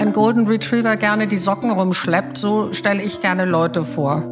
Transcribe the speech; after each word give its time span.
ein 0.00 0.14
Golden 0.14 0.46
Retriever 0.46 0.96
gerne 0.96 1.26
die 1.26 1.36
Socken 1.36 1.70
rumschleppt, 1.70 2.38
so 2.38 2.72
stelle 2.72 3.02
ich 3.02 3.20
gerne 3.20 3.44
Leute 3.44 3.84
vor. 3.84 4.22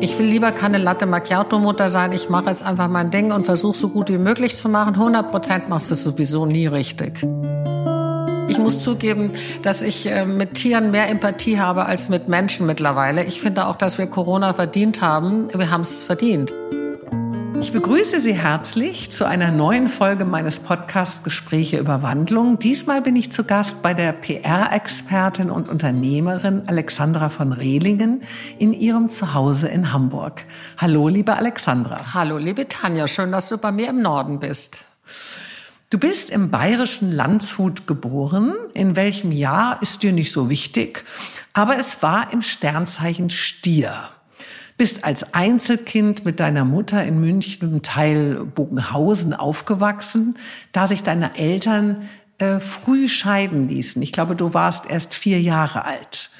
Ich 0.00 0.18
will 0.18 0.26
lieber 0.26 0.50
keine 0.50 0.78
Latte 0.78 1.06
Macchiato 1.06 1.60
Mutter 1.60 1.88
sein. 1.90 2.10
Ich 2.12 2.28
mache 2.28 2.46
jetzt 2.46 2.64
einfach 2.64 2.88
mein 2.88 3.12
Ding 3.12 3.30
und 3.30 3.44
versuche 3.44 3.76
so 3.76 3.88
gut 3.88 4.08
wie 4.08 4.18
möglich 4.18 4.56
zu 4.56 4.68
machen. 4.68 4.94
100 4.94 5.30
Prozent 5.30 5.68
machst 5.68 5.92
du 5.92 5.94
sowieso 5.94 6.44
nie 6.44 6.66
richtig. 6.66 7.22
Ich 8.48 8.58
muss 8.58 8.80
zugeben, 8.80 9.30
dass 9.62 9.80
ich 9.80 10.06
äh, 10.06 10.26
mit 10.26 10.54
Tieren 10.54 10.90
mehr 10.90 11.08
Empathie 11.08 11.60
habe 11.60 11.86
als 11.86 12.08
mit 12.08 12.26
Menschen 12.26 12.66
mittlerweile. 12.66 13.22
Ich 13.22 13.40
finde 13.40 13.66
auch, 13.66 13.76
dass 13.76 13.96
wir 13.98 14.08
Corona 14.08 14.54
verdient 14.54 15.02
haben. 15.02 15.50
Wir 15.54 15.70
haben 15.70 15.82
es 15.82 16.02
verdient. 16.02 16.52
Ich 17.60 17.72
begrüße 17.72 18.20
Sie 18.20 18.32
herzlich 18.32 19.10
zu 19.10 19.26
einer 19.26 19.50
neuen 19.50 19.90
Folge 19.90 20.24
meines 20.24 20.60
Podcasts 20.60 21.22
Gespräche 21.22 21.76
über 21.76 22.02
Wandlung. 22.02 22.58
Diesmal 22.58 23.02
bin 23.02 23.16
ich 23.16 23.30
zu 23.30 23.44
Gast 23.44 23.82
bei 23.82 23.92
der 23.92 24.12
PR-Expertin 24.12 25.50
und 25.50 25.68
Unternehmerin 25.68 26.62
Alexandra 26.66 27.28
von 27.28 27.52
Rehlingen 27.52 28.22
in 28.58 28.72
ihrem 28.72 29.10
Zuhause 29.10 29.68
in 29.68 29.92
Hamburg. 29.92 30.46
Hallo, 30.78 31.08
liebe 31.08 31.36
Alexandra. 31.36 32.14
Hallo, 32.14 32.38
liebe 32.38 32.66
Tanja. 32.66 33.06
Schön, 33.06 33.30
dass 33.30 33.50
du 33.50 33.58
bei 33.58 33.72
mir 33.72 33.90
im 33.90 34.00
Norden 34.00 34.40
bist. 34.40 34.84
Du 35.90 35.98
bist 35.98 36.30
im 36.30 36.50
bayerischen 36.50 37.12
Landshut 37.12 37.86
geboren. 37.86 38.54
In 38.72 38.96
welchem 38.96 39.32
Jahr 39.32 39.82
ist 39.82 40.02
dir 40.02 40.12
nicht 40.12 40.32
so 40.32 40.48
wichtig, 40.48 41.04
aber 41.52 41.76
es 41.78 42.02
war 42.02 42.32
im 42.32 42.40
Sternzeichen 42.40 43.28
Stier 43.28 44.08
bist 44.80 45.04
als 45.04 45.34
Einzelkind 45.34 46.24
mit 46.24 46.40
deiner 46.40 46.64
Mutter 46.64 47.04
in 47.04 47.20
München 47.20 47.70
im 47.70 47.82
Teil 47.82 48.46
Bogenhausen 48.46 49.34
aufgewachsen, 49.34 50.38
da 50.72 50.86
sich 50.86 51.02
deine 51.02 51.36
Eltern 51.36 52.08
äh, 52.38 52.60
früh 52.60 53.06
scheiden 53.06 53.68
ließen. 53.68 54.00
Ich 54.00 54.10
glaube, 54.10 54.36
du 54.36 54.54
warst 54.54 54.88
erst 54.88 55.12
vier 55.12 55.38
Jahre 55.38 55.84
alt. 55.84 56.30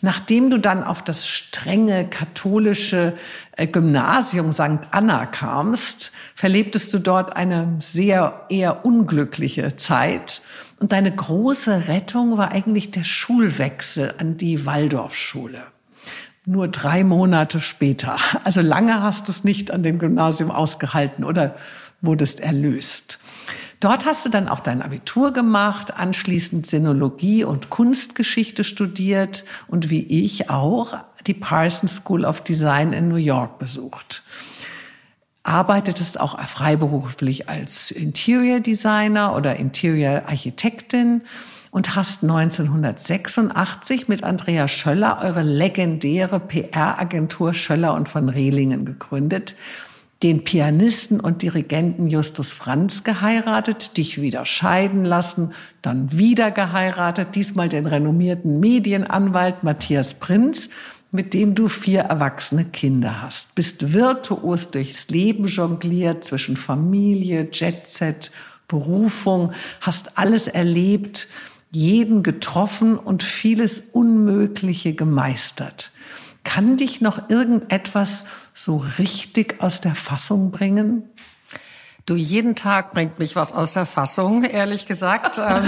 Nachdem 0.00 0.48
du 0.48 0.60
dann 0.60 0.84
auf 0.84 1.02
das 1.02 1.26
strenge 1.26 2.06
katholische 2.06 3.14
äh, 3.56 3.66
Gymnasium 3.66 4.52
St. 4.52 4.78
Anna 4.92 5.26
kamst, 5.26 6.12
verlebtest 6.36 6.94
du 6.94 7.00
dort 7.00 7.34
eine 7.34 7.78
sehr 7.80 8.46
eher 8.48 8.84
unglückliche 8.84 9.74
Zeit. 9.74 10.40
Und 10.78 10.92
deine 10.92 11.12
große 11.12 11.88
Rettung 11.88 12.38
war 12.38 12.52
eigentlich 12.52 12.92
der 12.92 13.02
Schulwechsel 13.02 14.14
an 14.18 14.36
die 14.36 14.66
Waldorfschule 14.66 15.64
nur 16.48 16.68
drei 16.68 17.04
Monate 17.04 17.60
später. 17.60 18.16
Also 18.42 18.62
lange 18.62 19.02
hast 19.02 19.28
du 19.28 19.32
es 19.32 19.44
nicht 19.44 19.70
an 19.70 19.82
dem 19.82 19.98
Gymnasium 19.98 20.50
ausgehalten 20.50 21.24
oder 21.24 21.54
wurdest 22.00 22.40
erlöst. 22.40 23.18
Dort 23.80 24.06
hast 24.06 24.24
du 24.24 24.30
dann 24.30 24.48
auch 24.48 24.60
dein 24.60 24.82
Abitur 24.82 25.32
gemacht, 25.32 25.96
anschließend 25.96 26.66
Sinologie 26.66 27.44
und 27.44 27.70
Kunstgeschichte 27.70 28.64
studiert 28.64 29.44
und 29.68 29.90
wie 29.90 30.02
ich 30.02 30.48
auch 30.50 30.96
die 31.26 31.34
Parsons 31.34 31.96
School 31.96 32.24
of 32.24 32.40
Design 32.40 32.92
in 32.92 33.08
New 33.08 33.16
York 33.16 33.58
besucht. 33.58 34.22
Arbeitetest 35.42 36.18
auch 36.18 36.40
freiberuflich 36.40 37.48
als 37.48 37.90
Interior 37.90 38.60
Designer 38.60 39.36
oder 39.36 39.56
Interior 39.56 40.22
Architektin 40.26 41.22
und 41.78 41.94
hast 41.94 42.24
1986 42.24 44.08
mit 44.08 44.24
Andrea 44.24 44.66
Schöller 44.66 45.20
eure 45.22 45.42
legendäre 45.42 46.40
PR-Agentur 46.40 47.54
Schöller 47.54 47.94
und 47.94 48.08
von 48.08 48.28
Rehlingen 48.28 48.84
gegründet, 48.84 49.54
den 50.24 50.42
Pianisten 50.42 51.20
und 51.20 51.40
Dirigenten 51.42 52.08
Justus 52.08 52.52
Franz 52.52 53.04
geheiratet, 53.04 53.96
dich 53.96 54.20
wieder 54.20 54.44
scheiden 54.44 55.04
lassen, 55.04 55.52
dann 55.80 56.10
wieder 56.10 56.50
geheiratet, 56.50 57.36
diesmal 57.36 57.68
den 57.68 57.86
renommierten 57.86 58.58
Medienanwalt 58.58 59.62
Matthias 59.62 60.14
Prinz, 60.14 60.70
mit 61.12 61.32
dem 61.32 61.54
du 61.54 61.68
vier 61.68 62.00
erwachsene 62.00 62.64
Kinder 62.64 63.22
hast, 63.22 63.54
bist 63.54 63.92
virtuos 63.92 64.72
durchs 64.72 65.10
Leben 65.10 65.46
jongliert 65.46 66.24
zwischen 66.24 66.56
Familie, 66.56 67.48
Jetset, 67.52 68.32
Berufung, 68.66 69.52
hast 69.80 70.18
alles 70.18 70.48
erlebt, 70.48 71.28
jeden 71.70 72.22
getroffen 72.22 72.96
und 72.98 73.22
vieles 73.22 73.80
Unmögliche 73.80 74.94
gemeistert. 74.94 75.90
Kann 76.44 76.76
dich 76.76 77.00
noch 77.00 77.28
irgendetwas 77.28 78.24
so 78.54 78.82
richtig 78.98 79.60
aus 79.60 79.80
der 79.80 79.94
Fassung 79.94 80.50
bringen? 80.50 81.02
Du, 82.06 82.14
jeden 82.14 82.56
Tag 82.56 82.92
bringt 82.92 83.18
mich 83.18 83.36
was 83.36 83.52
aus 83.52 83.74
der 83.74 83.84
Fassung, 83.84 84.44
ehrlich 84.44 84.86
gesagt. 84.86 85.38
ähm, 85.46 85.64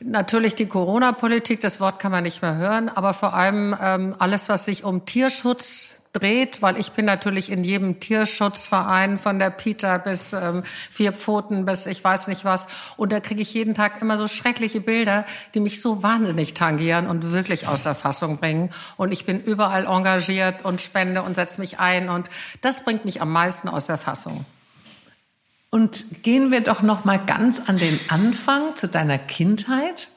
natürlich 0.00 0.54
die 0.54 0.64
Corona-Politik, 0.64 1.60
das 1.60 1.78
Wort 1.78 1.98
kann 1.98 2.10
man 2.10 2.22
nicht 2.22 2.40
mehr 2.40 2.56
hören, 2.56 2.88
aber 2.88 3.12
vor 3.12 3.34
allem 3.34 3.76
ähm, 3.78 4.16
alles, 4.18 4.48
was 4.48 4.64
sich 4.64 4.84
um 4.84 5.04
Tierschutz 5.04 5.93
dreht, 6.14 6.62
weil 6.62 6.78
ich 6.78 6.92
bin 6.92 7.04
natürlich 7.04 7.50
in 7.50 7.64
jedem 7.64 8.00
Tierschutzverein 8.00 9.18
von 9.18 9.38
der 9.38 9.50
Pita 9.50 9.98
bis 9.98 10.32
ähm, 10.32 10.62
vier 10.90 11.12
Pfoten 11.12 11.66
bis 11.66 11.86
ich 11.86 12.02
weiß 12.02 12.28
nicht 12.28 12.44
was 12.44 12.68
und 12.96 13.12
da 13.12 13.20
kriege 13.20 13.42
ich 13.42 13.52
jeden 13.52 13.74
Tag 13.74 14.00
immer 14.00 14.16
so 14.16 14.28
schreckliche 14.28 14.80
Bilder, 14.80 15.26
die 15.54 15.60
mich 15.60 15.80
so 15.80 16.02
wahnsinnig 16.02 16.54
tangieren 16.54 17.08
und 17.08 17.32
wirklich 17.32 17.66
aus 17.66 17.82
der 17.82 17.94
Fassung 17.94 18.38
bringen 18.38 18.70
und 18.96 19.12
ich 19.12 19.26
bin 19.26 19.42
überall 19.42 19.86
engagiert 19.86 20.64
und 20.64 20.80
spende 20.80 21.22
und 21.22 21.34
setze 21.34 21.60
mich 21.60 21.80
ein 21.80 22.08
und 22.08 22.28
das 22.60 22.84
bringt 22.84 23.04
mich 23.04 23.20
am 23.20 23.32
meisten 23.32 23.68
aus 23.68 23.86
der 23.86 23.98
Fassung. 23.98 24.44
Und 25.70 26.22
gehen 26.22 26.52
wir 26.52 26.60
doch 26.60 26.82
noch 26.82 27.04
mal 27.04 27.18
ganz 27.18 27.60
an 27.66 27.78
den 27.78 27.98
Anfang 28.08 28.76
zu 28.76 28.86
deiner 28.86 29.18
Kindheit. 29.18 30.08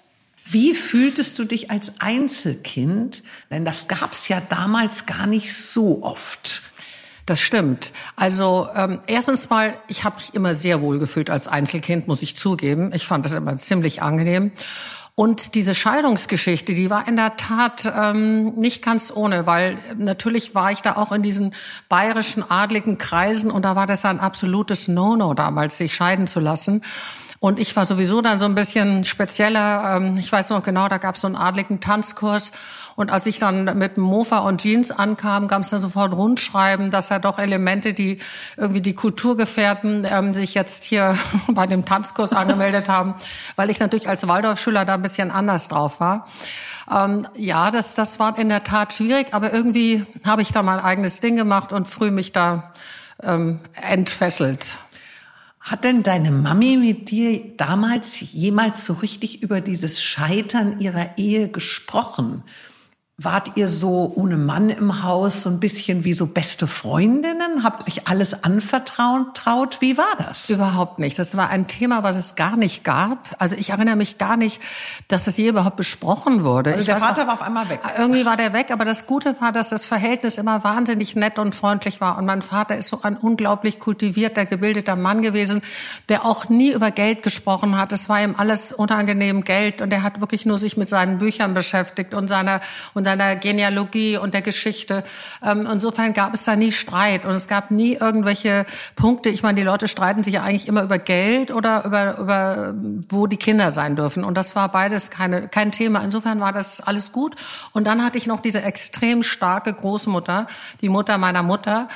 Wie 0.50 0.74
fühltest 0.74 1.40
du 1.40 1.44
dich 1.44 1.72
als 1.72 1.94
Einzelkind? 2.00 3.24
Denn 3.50 3.66
das 3.66 3.88
gab's 3.88 4.28
ja 4.28 4.42
damals 4.42 5.06
gar 5.06 5.28
nicht 5.28 5.54
so 5.54 6.04
oft. 6.04 6.64
Das 7.26 7.42
stimmt. 7.42 7.92
Also 8.16 8.70
ähm, 8.74 9.02
erstens 9.06 9.50
mal, 9.50 9.78
ich 9.90 10.06
habe 10.06 10.16
mich 10.16 10.34
immer 10.34 10.56
sehr 10.56 10.82
wohl 10.82 10.98
gefühlt 10.98 11.30
als 11.30 11.50
Einzelkind, 11.50 12.08
muss 12.08 12.22
ich 12.22 12.38
zugeben. 12.38 12.92
Ich 12.94 13.06
fand 13.06 13.26
das 13.26 13.34
immer 13.34 13.58
ziemlich 13.58 14.02
angenehm. 14.02 14.52
Und 15.20 15.56
diese 15.56 15.74
Scheidungsgeschichte, 15.76 16.74
die 16.76 16.90
war 16.90 17.08
in 17.08 17.18
der 17.18 17.36
Tat 17.38 17.92
ähm, 17.94 18.54
nicht 18.54 18.84
ganz 18.84 19.12
ohne, 19.14 19.48
weil 19.48 19.78
natürlich 19.98 20.54
war 20.56 20.72
ich 20.72 20.82
da 20.82 20.96
auch 20.96 21.12
in 21.12 21.24
diesen 21.24 21.56
bayerischen 21.90 22.50
adligen 22.50 22.98
Kreisen 22.98 23.50
und 23.50 23.66
da 23.66 23.76
war 23.76 23.88
das 23.88 24.06
ein 24.06 24.20
absolutes 24.20 24.88
No-No 24.88 25.34
damals, 25.34 25.80
sich 25.80 25.96
scheiden 25.96 26.28
zu 26.28 26.40
lassen. 26.40 26.84
Und 27.40 27.60
ich 27.60 27.76
war 27.76 27.86
sowieso 27.86 28.22
dann 28.22 28.40
so 28.40 28.46
ein 28.46 28.56
bisschen 28.56 29.04
spezieller. 29.04 29.98
Ähm, 29.98 30.18
ich 30.18 30.32
weiß 30.32 30.50
noch 30.50 30.64
genau, 30.64 30.88
da 30.88 30.98
gab 30.98 31.16
es 31.16 31.22
so 31.22 31.28
einen 31.28 31.36
adligen 31.36 31.80
Tanzkurs. 31.80 32.52
Und 32.96 33.12
als 33.12 33.28
ich 33.28 33.38
dann 33.38 33.78
mit 33.78 33.98
Mofa 33.98 34.40
und 34.40 34.60
Jeans 34.60 34.90
ankam, 34.90 35.48
gab 35.48 35.62
es 35.62 35.70
dann 35.70 35.82
sofort 35.82 36.14
Rundschreiben, 36.14 36.90
dass 36.90 37.10
ja 37.10 37.20
doch 37.20 37.38
Elemente, 37.38 37.94
die 37.94 38.18
irgendwie 38.58 38.82
die 38.82 38.96
Kulturgefährten 38.96 40.08
ähm, 40.10 40.34
sich 40.34 40.56
jetzt 40.56 40.84
hier 40.84 41.16
bei 41.48 41.68
dem 41.68 41.86
Tanzkurs 41.86 42.34
angemeldet 42.34 42.90
haben, 42.90 43.14
weil 43.56 43.70
ich 43.70 43.80
natürlich 43.80 44.10
als 44.10 44.28
Waldorfschüler 44.28 44.84
da 44.84 44.96
ein 44.96 45.04
bisschen 45.04 45.30
anders 45.30 45.68
drauf 45.68 46.00
war. 46.00 46.28
Ähm, 46.92 47.28
ja, 47.36 47.70
das, 47.70 47.94
das 47.94 48.20
war 48.20 48.38
in 48.40 48.50
der 48.50 48.64
Tat 48.64 48.94
schwierig, 48.94 49.28
aber 49.32 49.54
irgendwie 49.54 50.04
habe 50.26 50.42
ich 50.42 50.52
da 50.52 50.64
mein 50.64 50.80
eigenes 50.80 51.20
Ding 51.20 51.36
gemacht 51.36 51.72
und 51.72 51.88
früh 51.88 52.10
mich 52.10 52.32
da 52.32 52.74
ähm, 53.22 53.60
entfesselt. 53.74 54.78
Hat 55.68 55.84
denn 55.84 56.02
deine 56.02 56.32
Mami 56.32 56.78
mit 56.78 57.12
dir 57.12 57.42
damals 57.58 58.22
jemals 58.32 58.86
so 58.86 58.94
richtig 58.94 59.44
über 59.44 59.60
dieses 59.60 60.02
Scheitern 60.02 60.80
ihrer 60.80 61.18
Ehe 61.18 61.50
gesprochen? 61.50 62.44
Wart 63.20 63.54
ihr 63.56 63.68
so 63.68 64.12
ohne 64.14 64.38
Mann 64.38 64.70
im 64.70 65.02
Haus, 65.02 65.42
so 65.42 65.50
ein 65.50 65.60
bisschen 65.60 66.04
wie 66.04 66.14
so 66.14 66.28
beste 66.28 66.68
Freundinnen? 66.68 67.64
Habt 67.64 67.88
euch 67.88 68.08
alles 68.08 68.44
anvertraut? 68.44 69.82
Wie 69.82 69.98
war 69.98 70.06
das? 70.20 70.52
Überhaupt 70.52 71.00
nicht. 71.00 71.18
Das 71.18 71.36
war 71.36 71.50
ein 71.50 71.66
Thema, 71.66 72.04
was 72.04 72.16
es 72.16 72.36
gar 72.36 72.58
nicht 72.58 72.84
gab. 72.84 73.36
Also 73.40 73.56
ich 73.56 73.72
erinnere 73.72 73.96
mich 73.96 74.20
gar 74.20 74.38
nicht, 74.38 74.62
dass 75.08 75.26
es 75.26 75.36
je 75.36 75.50
überhaupt 75.50 75.78
besprochen 75.78 76.44
wurde. 76.44 76.74
Also 76.76 76.86
der 76.86 76.98
Vater 76.98 77.24
auch, 77.24 77.28
war 77.28 77.34
auf 77.34 77.42
einmal 77.42 77.68
weg. 77.70 77.80
Irgendwie 77.98 78.24
war 78.24 78.38
der 78.38 78.54
weg, 78.54 78.70
aber 78.70 78.86
das 78.86 79.08
Gute 79.08 79.42
war, 79.42 79.52
dass 79.52 79.70
das 79.70 79.88
Verhältnis 79.88 80.38
immer 80.38 80.64
wahnsinnig 80.64 81.16
nett 81.16 81.40
und 81.40 81.56
freundlich 81.56 82.00
war. 82.00 82.20
Und 82.20 82.28
mein 82.28 82.44
Vater 82.44 82.78
ist 82.78 82.90
so 82.90 83.02
ein 83.02 83.18
unglaublich 83.18 83.80
kultivierter, 83.80 84.46
gebildeter 84.46 84.96
Mann 84.96 85.24
gewesen, 85.24 85.64
der 86.08 86.24
auch 86.24 86.50
nie 86.50 86.72
über 86.72 86.92
Geld 86.92 87.24
gesprochen 87.24 87.80
hat. 87.80 87.92
Es 87.94 88.10
war 88.10 88.22
ihm 88.22 88.36
alles 88.38 88.72
unangenehm 88.72 89.44
Geld 89.44 89.82
und 89.82 89.92
er 89.92 90.04
hat 90.04 90.22
wirklich 90.22 90.46
nur 90.46 90.60
sich 90.60 90.78
mit 90.78 90.88
seinen 90.88 91.18
Büchern 91.18 91.56
beschäftigt 91.56 92.14
und 92.14 92.28
seiner 92.28 92.62
und 92.94 93.07
seiner 93.08 93.38
Genealogie 93.38 94.18
und 94.18 94.34
der 94.34 94.42
Geschichte. 94.42 95.06
Ähm, 95.42 95.66
insofern 95.72 96.12
gab 96.12 96.34
es 96.34 96.44
da 96.44 96.58
nie 96.58 96.74
Streit 96.74 97.24
und 97.24 97.32
es 97.32 97.48
gab 97.48 97.72
nie 97.72 97.94
irgendwelche 97.94 98.66
Punkte. 98.98 99.30
Ich 99.30 99.44
meine, 99.44 99.56
die 99.56 99.64
Leute 99.64 99.88
streiten 99.88 100.26
sich 100.26 100.34
ja 100.34 100.44
eigentlich 100.44 100.68
immer 100.68 100.84
über 100.84 101.00
Geld 101.00 101.52
oder 101.52 101.86
über, 101.86 102.18
über 102.18 102.74
wo 103.08 103.28
die 103.28 103.38
Kinder 103.38 103.72
sein 103.72 103.96
dürfen. 103.96 104.26
Und 104.26 104.36
das 104.36 104.58
war 104.58 104.70
beides 104.70 105.10
keine, 105.10 105.48
kein 105.48 105.72
Thema. 105.72 106.04
Insofern 106.04 106.42
war 106.42 106.52
das 106.52 106.82
alles 106.82 107.14
gut. 107.14 107.38
Und 107.72 107.88
dann 107.88 108.04
hatte 108.04 108.18
ich 108.18 108.28
noch 108.28 108.42
diese 108.42 108.62
extrem 108.62 109.24
starke 109.24 109.74
Großmutter, 109.74 110.48
die 110.82 110.90
Mutter 110.90 111.18
meiner 111.18 111.44
Mutter, 111.44 111.88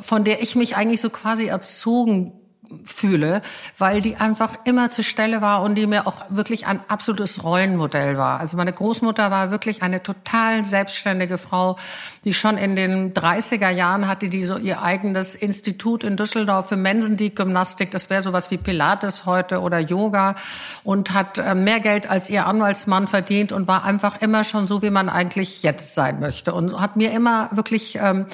von 0.00 0.24
der 0.24 0.42
ich 0.42 0.56
mich 0.56 0.76
eigentlich 0.76 1.00
so 1.00 1.08
quasi 1.08 1.46
erzogen 1.46 2.37
fühle, 2.84 3.42
weil 3.76 4.00
die 4.00 4.16
einfach 4.16 4.54
immer 4.64 4.90
zur 4.90 5.04
Stelle 5.04 5.40
war 5.40 5.62
und 5.62 5.74
die 5.74 5.86
mir 5.86 6.06
auch 6.06 6.22
wirklich 6.28 6.66
ein 6.66 6.80
absolutes 6.88 7.42
Rollenmodell 7.42 8.16
war. 8.16 8.40
Also 8.40 8.56
meine 8.56 8.72
Großmutter 8.72 9.30
war 9.30 9.50
wirklich 9.50 9.82
eine 9.82 10.02
total 10.02 10.64
selbstständige 10.64 11.38
Frau, 11.38 11.76
die 12.24 12.34
schon 12.34 12.56
in 12.56 12.76
den 12.76 13.14
30er 13.14 13.70
Jahren 13.70 14.06
hatte 14.06 14.28
die 14.28 14.44
so 14.44 14.56
ihr 14.56 14.82
eigenes 14.82 15.34
Institut 15.34 16.04
in 16.04 16.16
Düsseldorf 16.16 16.68
für 16.68 16.76
Mensendiek-Gymnastik. 16.76 17.90
Das 17.90 18.10
wäre 18.10 18.22
sowas 18.22 18.50
wie 18.50 18.58
Pilates 18.58 19.26
heute 19.26 19.60
oder 19.60 19.78
Yoga 19.78 20.34
und 20.84 21.12
hat 21.12 21.38
äh, 21.38 21.54
mehr 21.54 21.80
Geld 21.80 22.08
als 22.08 22.30
ihr 22.30 22.46
Anwaltsmann 22.46 23.06
verdient 23.06 23.52
und 23.52 23.68
war 23.68 23.84
einfach 23.84 24.20
immer 24.20 24.44
schon 24.44 24.66
so, 24.66 24.82
wie 24.82 24.90
man 24.90 25.08
eigentlich 25.08 25.62
jetzt 25.62 25.94
sein 25.94 26.20
möchte 26.20 26.54
und 26.54 26.78
hat 26.80 26.96
mir 26.96 27.12
immer 27.12 27.48
wirklich 27.52 27.98
ähm, 28.00 28.26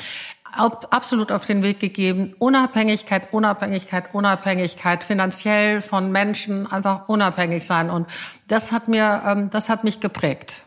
absolut 0.56 1.32
auf 1.32 1.46
den 1.46 1.62
Weg 1.62 1.80
gegeben. 1.80 2.34
Unabhängigkeit, 2.38 3.32
Unabhängigkeit, 3.32 4.14
Unabhängigkeit, 4.14 5.04
finanziell 5.04 5.80
von 5.82 6.10
Menschen 6.12 6.66
einfach 6.66 7.08
unabhängig 7.08 7.64
sein. 7.64 7.90
Und 7.90 8.08
das 8.48 8.72
hat 8.72 8.88
mir, 8.88 9.22
ähm, 9.26 9.50
das 9.50 9.68
hat 9.68 9.84
mich 9.84 10.00
geprägt. 10.00 10.64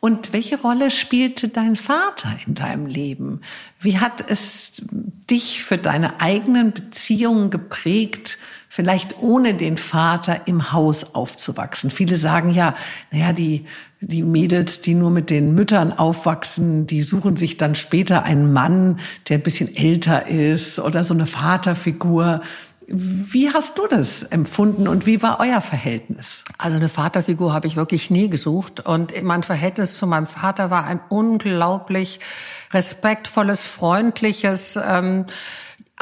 Und 0.00 0.32
welche 0.32 0.60
Rolle 0.60 0.90
spielte 0.90 1.48
dein 1.48 1.76
Vater 1.76 2.36
in 2.44 2.54
deinem 2.54 2.86
Leben? 2.86 3.40
Wie 3.78 3.98
hat 4.00 4.28
es 4.28 4.82
dich 5.30 5.62
für 5.62 5.78
deine 5.78 6.20
eigenen 6.20 6.72
Beziehungen 6.72 7.50
geprägt, 7.50 8.38
vielleicht 8.74 9.20
ohne 9.20 9.52
den 9.52 9.76
Vater 9.76 10.46
im 10.46 10.72
Haus 10.72 11.14
aufzuwachsen? 11.14 11.90
Viele 11.90 12.16
sagen 12.16 12.48
ja, 12.48 12.74
naja, 13.10 13.34
die, 13.34 13.66
die 14.00 14.22
Mädels, 14.22 14.80
die 14.80 14.94
nur 14.94 15.10
mit 15.10 15.28
den 15.28 15.54
Müttern 15.54 15.92
aufwachsen, 15.92 16.86
die 16.86 17.02
suchen 17.02 17.36
sich 17.36 17.58
dann 17.58 17.74
später 17.74 18.22
einen 18.22 18.50
Mann, 18.54 18.98
der 19.28 19.36
ein 19.36 19.42
bisschen 19.42 19.76
älter 19.76 20.26
ist 20.26 20.78
oder 20.78 21.04
so 21.04 21.12
eine 21.12 21.26
Vaterfigur. 21.26 22.40
Wie 22.86 23.52
hast 23.52 23.76
du 23.76 23.86
das 23.86 24.22
empfunden 24.22 24.88
und 24.88 25.04
wie 25.04 25.20
war 25.20 25.38
euer 25.38 25.60
Verhältnis? 25.60 26.42
Also 26.56 26.78
eine 26.78 26.88
Vaterfigur 26.88 27.52
habe 27.52 27.66
ich 27.66 27.76
wirklich 27.76 28.10
nie 28.10 28.30
gesucht 28.30 28.80
und 28.80 29.22
mein 29.22 29.42
Verhältnis 29.42 29.98
zu 29.98 30.06
meinem 30.06 30.26
Vater 30.26 30.70
war 30.70 30.86
ein 30.86 31.00
unglaublich 31.10 32.20
respektvolles, 32.72 33.66
freundliches. 33.66 34.80
Ähm, 34.82 35.26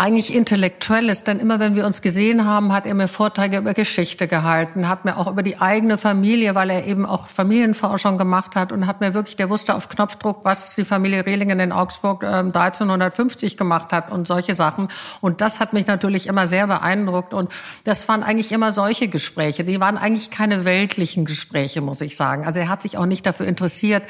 eigentlich 0.01 0.35
intellektuelles, 0.35 1.25
denn 1.25 1.41
immer 1.41 1.61
wenn 1.61 1.77
wir 1.77 1.85
uns 1.85 2.01
gesehen 2.01 2.47
haben, 2.47 2.73
hat 2.73 2.87
er 2.87 2.95
mir 2.95 3.07
Vorträge 3.07 3.59
über 3.59 3.75
Geschichte 3.75 4.29
gehalten, 4.29 4.89
hat 4.89 5.05
mir 5.05 5.19
auch 5.19 5.31
über 5.31 5.43
die 5.43 5.61
eigene 5.61 5.99
Familie, 5.99 6.55
weil 6.55 6.71
er 6.71 6.87
eben 6.87 7.05
auch 7.05 7.27
Familienforschung 7.27 8.17
gemacht 8.17 8.57
hat 8.57 8.73
und 8.73 8.87
hat 8.87 9.03
mir 9.03 9.13
wirklich, 9.13 9.37
der 9.37 9.51
wusste 9.51 9.75
auf 9.75 9.91
Knopfdruck, 9.91 10.43
was 10.43 10.75
die 10.75 10.87
Familie 10.87 11.27
Rehlingen 11.27 11.61
in 11.61 11.71
Augsburg 11.71 12.23
äh, 12.23 12.29
1350 12.29 13.59
gemacht 13.59 13.93
hat 13.93 14.11
und 14.11 14.27
solche 14.27 14.55
Sachen. 14.55 14.89
Und 15.21 15.43
das 15.43 15.61
hat 15.61 15.75
mich 15.75 15.87
natürlich 15.87 16.29
immer 16.29 16.47
sehr 16.47 16.67
beeindruckt 16.67 17.35
und 17.35 17.53
das 17.85 18.09
waren 18.09 18.23
eigentlich 18.23 18.53
immer 18.53 18.73
solche 18.73 19.07
Gespräche. 19.09 19.65
Die 19.65 19.81
waren 19.81 19.99
eigentlich 19.99 20.31
keine 20.31 20.65
weltlichen 20.65 21.27
Gespräche, 21.27 21.83
muss 21.83 22.01
ich 22.01 22.17
sagen. 22.17 22.47
Also 22.47 22.59
er 22.59 22.71
hat 22.71 22.81
sich 22.81 22.97
auch 22.97 23.05
nicht 23.05 23.27
dafür 23.27 23.47
interessiert, 23.47 24.05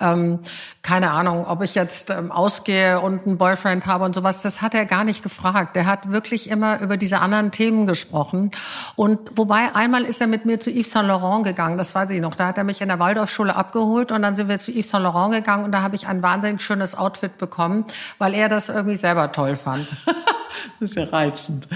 ähm, 0.00 0.38
keine 0.82 1.10
Ahnung, 1.10 1.46
ob 1.46 1.64
ich 1.64 1.74
jetzt 1.74 2.10
ähm, 2.10 2.30
ausgehe 2.30 3.00
und 3.00 3.26
einen 3.26 3.38
Boyfriend 3.38 3.86
habe 3.86 4.04
und 4.04 4.14
sowas. 4.14 4.42
Das 4.42 4.62
hat 4.62 4.74
er 4.74 4.84
gar 4.84 5.02
nicht 5.02 5.24
gefragt. 5.24 5.31
Der 5.74 5.86
hat 5.86 6.10
wirklich 6.10 6.50
immer 6.50 6.80
über 6.80 6.96
diese 6.96 7.20
anderen 7.20 7.50
Themen 7.50 7.86
gesprochen. 7.86 8.50
Und 8.96 9.18
wobei 9.34 9.74
einmal 9.74 10.02
ist 10.02 10.20
er 10.20 10.26
mit 10.26 10.44
mir 10.44 10.60
zu 10.60 10.70
Yves 10.70 10.90
Saint 10.90 11.08
Laurent 11.08 11.44
gegangen, 11.44 11.78
das 11.78 11.94
weiß 11.94 12.10
ich 12.10 12.20
noch. 12.20 12.34
Da 12.34 12.46
hat 12.48 12.58
er 12.58 12.64
mich 12.64 12.80
in 12.80 12.88
der 12.88 12.98
Waldorfschule 12.98 13.54
abgeholt 13.54 14.12
und 14.12 14.22
dann 14.22 14.36
sind 14.36 14.48
wir 14.48 14.58
zu 14.58 14.72
Yves 14.72 14.90
Saint 14.90 15.04
Laurent 15.04 15.34
gegangen 15.34 15.64
und 15.64 15.72
da 15.72 15.82
habe 15.82 15.96
ich 15.96 16.06
ein 16.06 16.22
wahnsinnig 16.22 16.62
schönes 16.62 16.94
Outfit 16.96 17.38
bekommen, 17.38 17.84
weil 18.18 18.34
er 18.34 18.48
das 18.48 18.68
irgendwie 18.68 18.96
selber 18.96 19.32
toll 19.32 19.56
fand. 19.56 19.88
das 20.80 20.90
ist 20.90 20.96
ja 20.96 21.04
reizend. 21.04 21.68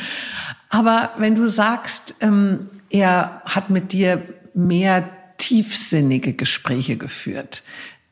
Aber 0.68 1.10
wenn 1.16 1.34
du 1.34 1.46
sagst, 1.46 2.16
ähm, 2.20 2.70
er 2.90 3.42
hat 3.44 3.70
mit 3.70 3.92
dir 3.92 4.22
mehr 4.54 5.08
tiefsinnige 5.38 6.34
Gespräche 6.34 6.96
geführt. 6.96 7.62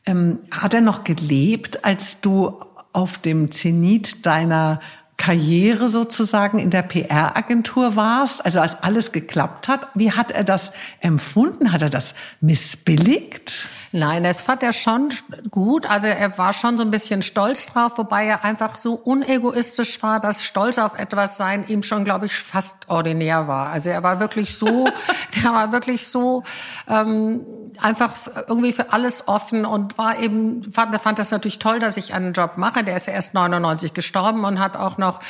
Ähm, 0.05 0.39
hat 0.51 0.73
er 0.73 0.81
noch 0.81 1.03
gelebt, 1.03 1.83
als 1.83 2.21
du 2.21 2.59
auf 2.93 3.17
dem 3.17 3.51
Zenit 3.51 4.25
deiner 4.25 4.79
Karriere 5.17 5.89
sozusagen 5.89 6.59
in 6.59 6.69
der 6.69 6.83
PR-Agentur 6.83 7.95
warst, 7.95 8.43
also 8.43 8.59
als 8.59 8.83
alles 8.83 9.11
geklappt 9.11 9.67
hat. 9.67 9.87
Wie 9.95 10.11
hat 10.11 10.31
er 10.31 10.43
das 10.43 10.71
empfunden? 10.99 11.71
Hat 11.71 11.81
er 11.81 11.89
das 11.89 12.15
missbilligt? 12.41 13.67
Nein, 13.97 14.25
das 14.25 14.43
fand 14.43 14.61
er 14.61 14.73
schon 14.73 15.07
gut. 15.49 15.89
Also 15.89 16.07
er 16.07 16.37
war 16.37 16.51
schon 16.51 16.75
so 16.77 16.83
ein 16.83 16.91
bisschen 16.91 17.21
stolz 17.21 17.67
drauf, 17.67 17.97
wobei 17.97 18.25
er 18.25 18.43
einfach 18.43 18.75
so 18.75 18.95
unegoistisch 18.95 20.03
war, 20.03 20.19
dass 20.19 20.43
Stolz 20.43 20.77
auf 20.77 20.99
etwas 20.99 21.37
sein 21.37 21.63
ihm 21.69 21.81
schon, 21.81 22.03
glaube 22.03 22.25
ich, 22.25 22.33
fast 22.33 22.75
ordinär 22.89 23.47
war. 23.47 23.69
Also 23.69 23.91
er 23.91 24.03
war 24.03 24.19
wirklich 24.19 24.57
so, 24.57 24.89
der 25.41 25.53
war 25.53 25.71
wirklich 25.71 26.09
so 26.09 26.43
ähm, 26.89 27.45
einfach 27.81 28.11
irgendwie 28.49 28.73
für 28.73 28.91
alles 28.91 29.29
offen 29.29 29.65
und 29.65 29.97
war 29.97 30.19
eben, 30.19 30.69
fand, 30.73 30.99
fand 30.99 31.17
das 31.17 31.31
natürlich 31.31 31.59
toll, 31.59 31.79
dass 31.79 31.95
ich 31.95 32.13
einen 32.13 32.33
Job 32.33 32.57
mache. 32.57 32.83
Der 32.83 32.97
ist 32.97 33.07
ja 33.07 33.13
erst 33.13 33.33
99 33.33 33.93
gestorben 33.93 34.43
und 34.43 34.59
hat 34.59 34.75
auch 34.75 34.97
noch 34.97 35.21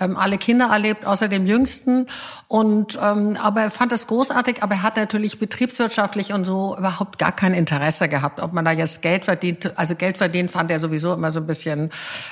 ähm, 0.00 0.16
alle 0.16 0.38
Kinder 0.38 0.68
erlebt, 0.68 1.04
außer 1.04 1.28
dem 1.28 1.44
Jüngsten. 1.44 2.08
Und 2.48 2.98
ähm, 3.02 3.36
aber 3.38 3.62
er 3.62 3.70
fand 3.70 3.92
es 3.92 4.06
großartig, 4.06 4.62
aber 4.62 4.76
er 4.76 4.82
hat 4.82 4.96
natürlich 4.96 5.38
betriebswirtschaftlich 5.38 6.32
und 6.32 6.46
so 6.46 6.74
überhaupt 6.78 7.18
gar 7.18 7.32
kein 7.32 7.52
Interesse 7.52 8.08
gehabt, 8.14 8.38
ob 8.38 8.52
man 8.52 8.64
da 8.64 8.70
jetzt 8.70 9.02
Geld 9.02 9.24
verdient. 9.24 9.76
Also 9.76 9.96
Geld 9.96 10.18
verdienen 10.18 10.48
fand 10.48 10.70
er 10.70 10.78
sowieso 10.78 11.12
immer 11.12 11.32
so 11.32 11.40
ein 11.40 11.46
bisschen, 11.48 11.90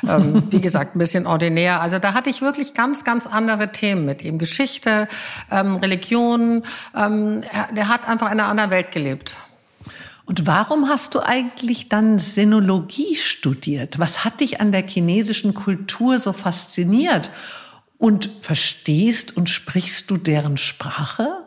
ähm, 0.09 0.45
wie 0.51 0.61
gesagt, 0.61 0.95
ein 0.95 1.01
bisschen 1.01 1.27
ordinär. 1.27 1.81
Also 1.81 1.99
da 1.99 2.15
hatte 2.15 2.31
ich 2.31 2.41
wirklich 2.41 2.75
ganz, 2.75 3.03
ganz 3.03 3.27
andere 3.27 3.73
Themen 3.73 4.05
mit 4.05 4.23
ihm. 4.23 4.39
Geschichte, 4.39 5.09
ähm, 5.51 5.75
Religion. 5.77 6.63
Ähm, 6.97 7.43
er, 7.53 7.75
der 7.75 7.89
hat 7.89 8.09
einfach 8.09 8.27
in 8.27 8.39
einer 8.39 8.49
anderen 8.49 8.71
Welt 8.71 8.93
gelebt. 8.93 9.37
Und 10.25 10.47
warum 10.47 10.89
hast 10.89 11.17
du 11.17 11.21
eigentlich 11.21 11.89
dann 11.89 12.21
Sinologie 12.21 13.17
studiert? 13.17 13.99
Was 13.99 14.25
hat 14.25 14.41
dich 14.41 14.61
an 14.61 14.71
der 14.71 14.87
chinesischen 14.87 15.53
Kultur 15.53 16.21
so 16.21 16.33
fasziniert? 16.33 17.31
Und 17.99 18.31
verstehst 18.41 19.37
und 19.37 19.49
sprichst 19.49 20.11
du 20.11 20.17
deren 20.17 20.57
Sprache? 20.57 21.45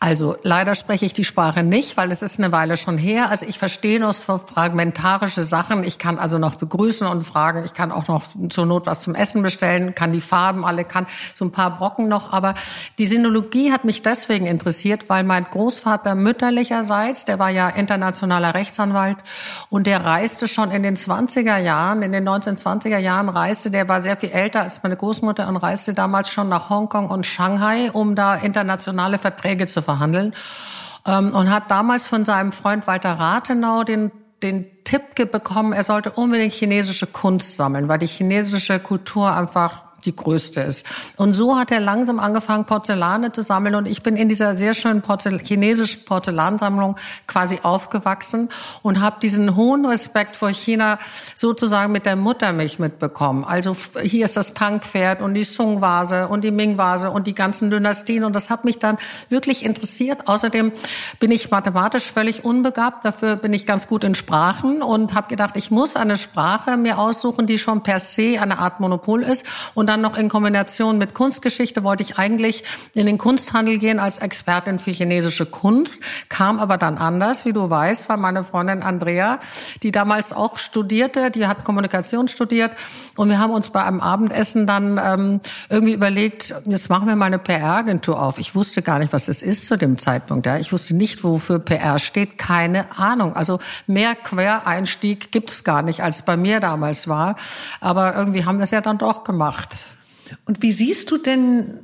Also 0.00 0.36
leider 0.44 0.76
spreche 0.76 1.04
ich 1.04 1.12
die 1.12 1.24
Sprache 1.24 1.64
nicht, 1.64 1.96
weil 1.96 2.12
es 2.12 2.22
ist 2.22 2.38
eine 2.38 2.52
Weile 2.52 2.76
schon 2.76 2.98
her. 2.98 3.30
Also 3.30 3.44
ich 3.46 3.58
verstehe 3.58 3.98
nur 3.98 4.12
so 4.12 4.38
fragmentarische 4.38 5.42
Sachen. 5.42 5.82
Ich 5.82 5.98
kann 5.98 6.20
also 6.20 6.38
noch 6.38 6.54
begrüßen 6.54 7.04
und 7.04 7.22
fragen. 7.22 7.64
Ich 7.64 7.74
kann 7.74 7.90
auch 7.90 8.06
noch 8.06 8.22
zur 8.48 8.64
Not 8.64 8.86
was 8.86 9.00
zum 9.00 9.16
Essen 9.16 9.42
bestellen, 9.42 9.96
kann 9.96 10.12
die 10.12 10.20
Farben 10.20 10.64
alle, 10.64 10.84
kann 10.84 11.08
so 11.34 11.44
ein 11.44 11.50
paar 11.50 11.76
Brocken 11.76 12.06
noch. 12.06 12.32
Aber 12.32 12.54
die 12.98 13.06
Sinologie 13.06 13.72
hat 13.72 13.84
mich 13.84 14.02
deswegen 14.02 14.46
interessiert, 14.46 15.08
weil 15.08 15.24
mein 15.24 15.44
Großvater 15.50 16.14
mütterlicherseits, 16.14 17.24
der 17.24 17.40
war 17.40 17.50
ja 17.50 17.68
internationaler 17.68 18.54
Rechtsanwalt 18.54 19.16
und 19.68 19.88
der 19.88 20.04
reiste 20.04 20.46
schon 20.46 20.70
in 20.70 20.84
den 20.84 20.94
20er 20.94 21.58
Jahren, 21.58 22.02
in 22.02 22.12
den 22.12 22.28
1920er 22.28 22.98
Jahren 22.98 23.28
reiste, 23.28 23.72
der 23.72 23.88
war 23.88 24.00
sehr 24.02 24.16
viel 24.16 24.30
älter 24.30 24.60
als 24.60 24.80
meine 24.84 24.96
Großmutter 24.96 25.48
und 25.48 25.56
reiste 25.56 25.92
damals 25.92 26.30
schon 26.30 26.48
nach 26.48 26.70
Hongkong 26.70 27.10
und 27.10 27.26
Shanghai, 27.26 27.90
um 27.90 28.14
da 28.14 28.36
internationale 28.36 29.18
Verträge 29.18 29.66
zu 29.66 29.87
verhandeln. 29.88 30.34
Ähm, 31.06 31.34
und 31.34 31.50
hat 31.50 31.70
damals 31.70 32.06
von 32.08 32.26
seinem 32.26 32.52
Freund 32.52 32.86
Walter 32.86 33.14
Rathenau 33.14 33.84
den 33.84 34.10
den 34.42 34.66
Tipp 34.84 35.16
bekommen, 35.32 35.72
er 35.72 35.84
sollte 35.84 36.12
unbedingt 36.12 36.52
chinesische 36.52 37.06
Kunst 37.06 37.56
sammeln, 37.56 37.88
weil 37.88 37.98
die 37.98 38.06
chinesische 38.06 38.78
Kultur 38.78 39.32
einfach 39.32 39.82
die 40.04 40.14
größte 40.14 40.60
ist. 40.60 40.86
Und 41.16 41.34
so 41.34 41.58
hat 41.58 41.70
er 41.70 41.80
langsam 41.80 42.20
angefangen, 42.20 42.64
Porzellane 42.64 43.32
zu 43.32 43.42
sammeln. 43.42 43.74
Und 43.74 43.86
ich 43.86 44.02
bin 44.02 44.16
in 44.16 44.28
dieser 44.28 44.56
sehr 44.56 44.74
schönen 44.74 45.02
Porzel 45.02 45.40
chinesischen 45.40 46.04
Porzellansammlung 46.04 46.96
quasi 47.26 47.60
aufgewachsen 47.62 48.48
und 48.82 49.00
habe 49.00 49.16
diesen 49.20 49.56
hohen 49.56 49.84
Respekt 49.86 50.36
vor 50.36 50.50
China 50.50 50.98
sozusagen 51.34 51.92
mit 51.92 52.06
der 52.06 52.16
Muttermilch 52.16 52.78
mitbekommen. 52.78 53.44
Also 53.44 53.76
hier 54.02 54.24
ist 54.24 54.36
das 54.36 54.54
Tangpferd 54.54 55.20
und 55.20 55.34
die 55.34 55.42
Sung-Vase 55.42 56.28
und 56.28 56.44
die 56.44 56.50
Ming-Vase 56.50 57.10
und 57.10 57.26
die 57.26 57.34
ganzen 57.34 57.70
Dynastien. 57.70 58.24
Und 58.24 58.34
das 58.34 58.50
hat 58.50 58.64
mich 58.64 58.78
dann 58.78 58.98
wirklich 59.28 59.64
interessiert. 59.64 60.28
Außerdem 60.28 60.72
bin 61.18 61.30
ich 61.30 61.50
mathematisch 61.50 62.10
völlig 62.12 62.44
unbegabt. 62.44 63.04
Dafür 63.04 63.36
bin 63.36 63.52
ich 63.52 63.66
ganz 63.66 63.88
gut 63.88 64.04
in 64.04 64.14
Sprachen 64.14 64.82
und 64.82 65.14
habe 65.14 65.28
gedacht, 65.28 65.56
ich 65.56 65.70
muss 65.70 65.96
eine 65.96 66.16
Sprache 66.16 66.76
mir 66.76 66.98
aussuchen, 66.98 67.46
die 67.46 67.58
schon 67.58 67.82
per 67.82 67.98
se 67.98 68.40
eine 68.40 68.58
Art 68.58 68.80
Monopol 68.80 69.22
ist. 69.22 69.44
Und 69.74 69.87
dann 69.88 70.00
noch 70.02 70.16
in 70.16 70.28
Kombination 70.28 70.98
mit 70.98 71.14
Kunstgeschichte 71.14 71.82
wollte 71.82 72.02
ich 72.02 72.18
eigentlich 72.18 72.64
in 72.94 73.06
den 73.06 73.18
Kunsthandel 73.18 73.78
gehen 73.78 73.98
als 73.98 74.18
Expertin 74.18 74.78
für 74.78 74.90
chinesische 74.90 75.46
Kunst, 75.46 76.02
kam 76.28 76.58
aber 76.58 76.76
dann 76.76 76.98
anders, 76.98 77.44
wie 77.44 77.52
du 77.52 77.70
weißt, 77.70 78.08
weil 78.08 78.18
meine 78.18 78.44
Freundin 78.44 78.82
Andrea, 78.82 79.40
die 79.82 79.90
damals 79.90 80.32
auch 80.32 80.58
studierte, 80.58 81.30
die 81.30 81.46
hat 81.46 81.64
Kommunikation 81.64 82.28
studiert 82.28 82.72
und 83.16 83.30
wir 83.30 83.38
haben 83.38 83.52
uns 83.52 83.70
bei 83.70 83.82
einem 83.82 84.00
Abendessen 84.00 84.66
dann 84.66 85.00
ähm, 85.02 85.40
irgendwie 85.68 85.94
überlegt, 85.94 86.54
jetzt 86.66 86.90
machen 86.90 87.08
wir 87.08 87.16
mal 87.16 87.26
eine 87.26 87.38
PR-Agentur 87.38 88.20
auf. 88.20 88.38
Ich 88.38 88.54
wusste 88.54 88.82
gar 88.82 88.98
nicht, 88.98 89.12
was 89.12 89.28
es 89.28 89.42
ist 89.42 89.66
zu 89.66 89.76
dem 89.76 89.98
Zeitpunkt. 89.98 90.46
Ja. 90.46 90.58
Ich 90.58 90.72
wusste 90.72 90.94
nicht, 90.94 91.24
wofür 91.24 91.58
PR 91.58 91.98
steht, 91.98 92.38
keine 92.38 92.98
Ahnung. 92.98 93.34
Also 93.34 93.58
mehr 93.86 94.14
Quereinstieg 94.14 95.32
gibt 95.32 95.50
es 95.50 95.64
gar 95.64 95.82
nicht, 95.82 96.02
als 96.02 96.22
bei 96.22 96.36
mir 96.36 96.60
damals 96.60 97.08
war. 97.08 97.36
Aber 97.80 98.14
irgendwie 98.14 98.44
haben 98.44 98.58
wir 98.58 98.64
es 98.64 98.70
ja 98.70 98.80
dann 98.80 98.98
doch 98.98 99.24
gemacht. 99.24 99.77
Und 100.44 100.62
wie 100.62 100.72
siehst 100.72 101.10
du 101.10 101.18
denn 101.18 101.80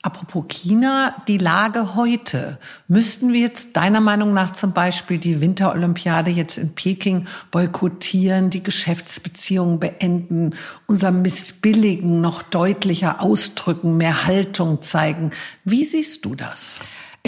Apropos 0.00 0.44
China, 0.48 1.22
die 1.26 1.38
Lage 1.38 1.96
heute. 1.96 2.58
Müssten 2.86 3.32
wir 3.32 3.40
jetzt 3.40 3.76
deiner 3.76 4.00
Meinung 4.00 4.32
nach 4.32 4.52
zum 4.52 4.72
Beispiel 4.72 5.18
die 5.18 5.40
Winterolympiade 5.40 6.30
jetzt 6.30 6.56
in 6.56 6.72
Peking 6.72 7.26
boykottieren, 7.50 8.48
die 8.48 8.62
Geschäftsbeziehungen 8.62 9.80
beenden, 9.80 10.54
unser 10.86 11.10
Missbilligen 11.10 12.20
noch 12.20 12.42
deutlicher 12.42 13.20
ausdrücken, 13.20 13.96
mehr 13.96 14.24
Haltung 14.26 14.82
zeigen? 14.82 15.32
Wie 15.64 15.84
siehst 15.84 16.24
du 16.24 16.36
das? 16.36 16.78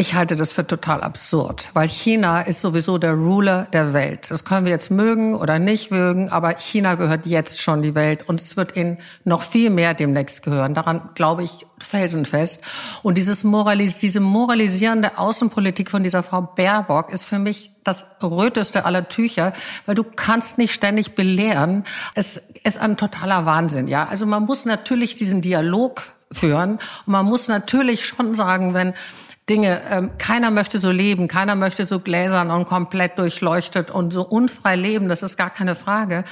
Ich 0.01 0.15
halte 0.15 0.35
das 0.35 0.55
für 0.55 0.67
total 0.67 1.03
absurd, 1.03 1.69
weil 1.75 1.87
China 1.87 2.41
ist 2.41 2.63
sowieso 2.63 2.97
der 2.97 3.13
Ruler 3.13 3.67
der 3.71 3.93
Welt. 3.93 4.31
Das 4.31 4.47
können 4.47 4.65
wir 4.65 4.73
jetzt 4.73 4.91
mögen 4.91 5.35
oder 5.35 5.59
nicht 5.59 5.91
mögen, 5.91 6.31
aber 6.31 6.55
China 6.55 6.95
gehört 6.95 7.27
jetzt 7.27 7.61
schon 7.61 7.83
die 7.83 7.95
Welt 7.95 8.27
und 8.27 8.41
es 8.41 8.57
wird 8.57 8.77
ihnen 8.77 8.97
noch 9.25 9.43
viel 9.43 9.69
mehr 9.69 9.93
demnächst 9.93 10.43
gehören. 10.43 10.73
Daran 10.73 11.11
glaube 11.15 11.43
ich 11.43 11.67
felsenfest. 11.81 12.63
Und 13.03 13.19
dieses 13.19 13.45
Moralis 13.45 13.99
diese 13.99 14.21
moralisierende 14.21 15.19
Außenpolitik 15.19 15.91
von 15.91 16.03
dieser 16.03 16.23
Frau 16.23 16.41
Baerbock 16.41 17.13
ist 17.13 17.25
für 17.25 17.39
mich 17.39 17.71
das 17.85 18.07
röteste 18.23 18.87
aller 18.87 19.07
Tücher, 19.07 19.53
weil 19.85 19.97
du 19.97 20.05
kannst 20.05 20.57
nicht 20.57 20.73
ständig 20.73 21.15
belehren. 21.15 21.85
Es 22.15 22.41
ist 22.65 22.79
ein 22.79 22.97
totaler 22.97 23.45
Wahnsinn, 23.45 23.87
ja. 23.87 24.09
Also 24.09 24.25
man 24.25 24.45
muss 24.45 24.65
natürlich 24.65 25.17
diesen 25.17 25.43
Dialog 25.43 26.05
führen 26.33 26.79
und 27.05 27.13
man 27.13 27.27
muss 27.27 27.49
natürlich 27.49 28.07
schon 28.07 28.35
sagen, 28.35 28.73
wenn 28.73 28.95
Dinge. 29.51 29.83
Ähm, 29.91 30.11
keiner 30.17 30.51
möchte 30.51 30.79
so 30.79 30.91
leben, 30.91 31.29
keiner 31.29 31.57
möchte 31.57 31.85
so 31.85 31.99
gläsern 31.99 32.51
und 32.51 32.67
komplett 32.67 33.19
durchleuchtet 33.19 33.91
und 33.91 34.13
so 34.13 34.23
unfrei 34.23 34.77
leben. 34.77 35.09
Das 35.09 35.23
ist 35.23 35.37
gar 35.37 35.51
keine 35.51 35.75
Frage. 35.75 36.25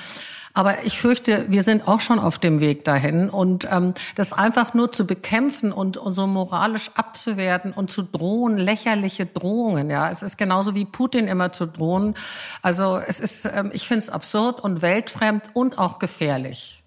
Aber 0.55 0.85
ich 0.85 0.99
fürchte, 0.99 1.47
wir 1.49 1.63
sind 1.63 1.87
auch 1.87 2.01
schon 2.01 2.19
auf 2.19 2.39
dem 2.39 2.61
Weg 2.61 2.85
dahin. 2.85 3.29
Und 3.31 3.69
ähm, 3.71 3.95
das 4.17 4.33
einfach 4.33 4.75
nur 4.75 4.91
zu 4.91 5.07
bekämpfen 5.07 5.73
und, 5.73 5.97
und 5.97 6.15
so 6.15 6.27
moralisch 6.27 6.91
abzuwerten 6.95 7.73
und 7.73 7.91
zu 7.91 8.03
drohen, 8.03 8.57
lächerliche 8.57 9.27
Drohungen. 9.27 9.91
Ja, 9.91 10.11
es 10.11 10.23
ist 10.23 10.39
genauso 10.39 10.75
wie 10.75 10.85
Putin 10.85 11.29
immer 11.29 11.53
zu 11.53 11.67
drohen. 11.67 12.15
Also 12.63 12.99
es 12.99 13.21
ist, 13.21 13.45
ähm, 13.45 13.71
ich 13.73 13.87
finde 13.87 14.01
es 14.01 14.11
absurd 14.11 14.61
und 14.61 14.83
weltfremd 14.83 15.45
und 15.55 15.79
auch 15.79 15.99
gefährlich. 15.99 16.78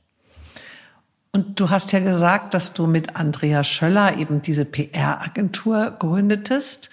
Und 1.33 1.59
du 1.59 1.69
hast 1.69 1.91
ja 1.93 1.99
gesagt, 1.99 2.53
dass 2.53 2.73
du 2.73 2.87
mit 2.87 3.15
Andrea 3.15 3.63
Schöller 3.63 4.17
eben 4.17 4.41
diese 4.41 4.65
PR-Agentur 4.65 5.95
gründetest. 5.97 6.89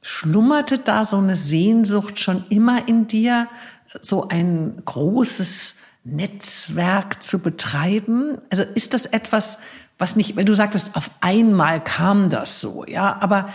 Schlummerte 0.00 0.78
da 0.78 1.04
so 1.04 1.18
eine 1.18 1.36
Sehnsucht 1.36 2.18
schon 2.18 2.44
immer 2.48 2.88
in 2.88 3.06
dir, 3.06 3.48
so 4.00 4.28
ein 4.28 4.82
großes 4.84 5.74
Netzwerk 6.04 7.22
zu 7.22 7.38
betreiben? 7.40 8.38
Also 8.50 8.62
ist 8.62 8.94
das 8.94 9.06
etwas, 9.06 9.58
was 9.98 10.16
nicht, 10.16 10.36
weil 10.36 10.44
du 10.44 10.54
sagtest, 10.54 10.96
auf 10.96 11.10
einmal 11.20 11.82
kam 11.82 12.30
das 12.30 12.60
so, 12.60 12.84
ja, 12.86 13.18
aber 13.20 13.48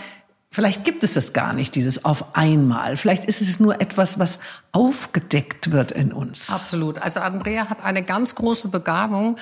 vielleicht 0.51 0.83
gibt 0.83 1.03
es 1.03 1.13
das 1.13 1.33
gar 1.33 1.53
nicht, 1.53 1.75
dieses 1.75 2.05
auf 2.05 2.35
einmal. 2.35 2.97
Vielleicht 2.97 3.25
ist 3.25 3.41
es 3.41 3.59
nur 3.59 3.81
etwas, 3.81 4.19
was 4.19 4.39
aufgedeckt 4.71 5.71
wird 5.71 5.91
in 5.91 6.11
uns. 6.11 6.49
Absolut. 6.49 6.99
Also 6.99 7.19
Andrea 7.19 7.69
hat 7.69 7.83
eine 7.83 8.03
ganz 8.03 8.35
große 8.35 8.69
Begabung, 8.69 9.37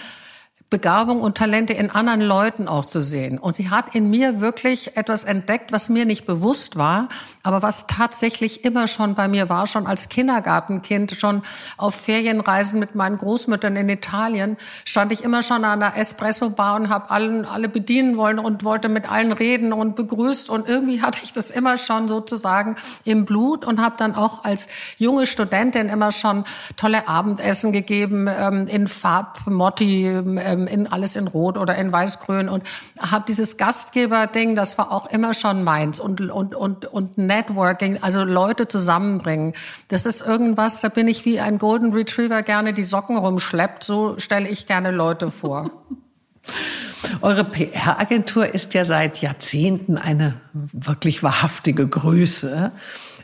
Begabung 0.70 1.22
und 1.22 1.38
Talente 1.38 1.72
in 1.72 1.90
anderen 1.90 2.20
Leuten 2.20 2.68
auch 2.68 2.84
zu 2.84 3.02
sehen. 3.02 3.38
Und 3.38 3.56
sie 3.56 3.70
hat 3.70 3.96
in 3.96 4.10
mir 4.10 4.42
wirklich 4.42 4.98
etwas 4.98 5.24
entdeckt, 5.24 5.72
was 5.72 5.88
mir 5.88 6.04
nicht 6.04 6.26
bewusst 6.26 6.76
war, 6.76 7.08
aber 7.42 7.62
was 7.62 7.88
tatsächlich 7.88 8.66
immer 8.66 8.88
schon 8.88 9.16
bei 9.16 9.30
mir 9.30 9.48
war, 9.48 9.66
schon 9.66 9.88
als 9.88 10.10
Kindergartenkind, 10.10 11.14
schon 11.14 11.42
auf 11.78 11.96
Ferienreisen 11.96 12.82
mit 12.82 12.96
meinen 12.96 13.18
Großmüttern 13.18 13.78
in 13.78 13.88
Italien, 13.88 14.58
stand 14.84 15.14
ich 15.14 15.24
immer 15.24 15.42
schon 15.42 15.64
an 15.64 15.80
der 15.80 15.96
Espresso-Bar 15.96 16.76
und 16.76 16.90
habe 16.90 17.12
allen 17.12 17.46
alle 17.46 17.70
bedienen 17.70 18.18
wollen 18.18 18.38
und 18.38 18.66
wollte 18.66 18.90
mit 18.90 19.10
allen 19.10 19.32
reden 19.32 19.72
und 19.72 19.96
begrüßt. 19.96 20.50
Und 20.50 20.68
irgendwie 20.68 21.02
hatte 21.02 21.20
ich 21.24 21.32
das 21.32 21.50
immer 21.50 21.78
schon 21.78 22.10
sozusagen 22.10 22.76
im 23.06 23.24
Blut 23.24 23.64
und 23.64 23.82
habe 23.82 23.96
dann 23.98 24.16
auch 24.16 24.44
als 24.44 24.68
junge 24.98 25.26
Studentin 25.26 25.88
immer 25.88 26.12
schon 26.12 26.44
tolle 26.76 27.08
Abendessen 27.08 27.72
gegeben 27.72 28.28
ähm, 28.28 28.68
in 28.68 28.88
Farbmotti, 28.88 30.08
ähm, 30.08 30.38
in 30.66 30.88
alles 30.88 31.16
in 31.16 31.28
Rot 31.28 31.58
oder 31.58 31.76
in 31.76 31.92
Weißgrün 31.92 32.50
und 32.50 32.64
habe 32.98 33.26
dieses 33.28 33.58
Gastgeberding, 33.58 34.56
das 34.56 34.78
war 34.78 34.92
auch 34.92 35.08
immer 35.12 35.34
schon 35.34 35.64
meins 35.64 36.00
und 36.00 36.22
und 36.22 36.56
und 36.56 36.86
und 36.86 37.18
Networking, 37.18 38.02
also 38.02 38.24
Leute 38.24 38.68
zusammenbringen. 38.68 39.54
Das 39.90 40.06
ist 40.06 40.26
irgendwas, 40.26 40.82
da 40.82 40.90
bin 40.90 41.08
ich 41.08 41.26
wie 41.26 41.40
ein 41.40 41.60
Golden 41.60 41.94
Retriever 41.94 42.42
gerne 42.42 42.74
die 42.74 42.84
Socken 42.84 43.18
rumschleppt, 43.18 43.84
so 43.84 44.18
stelle 44.18 44.48
ich 44.48 44.66
gerne 44.66 44.92
Leute 44.92 45.30
vor. 45.30 45.70
Eure 47.22 47.44
PR-Agentur 47.44 48.54
ist 48.54 48.74
ja 48.74 48.86
seit 48.86 49.22
Jahrzehnten 49.22 49.98
eine 49.98 50.36
wirklich 50.54 51.24
wahrhaftige 51.24 51.88
Größe. 51.88 52.72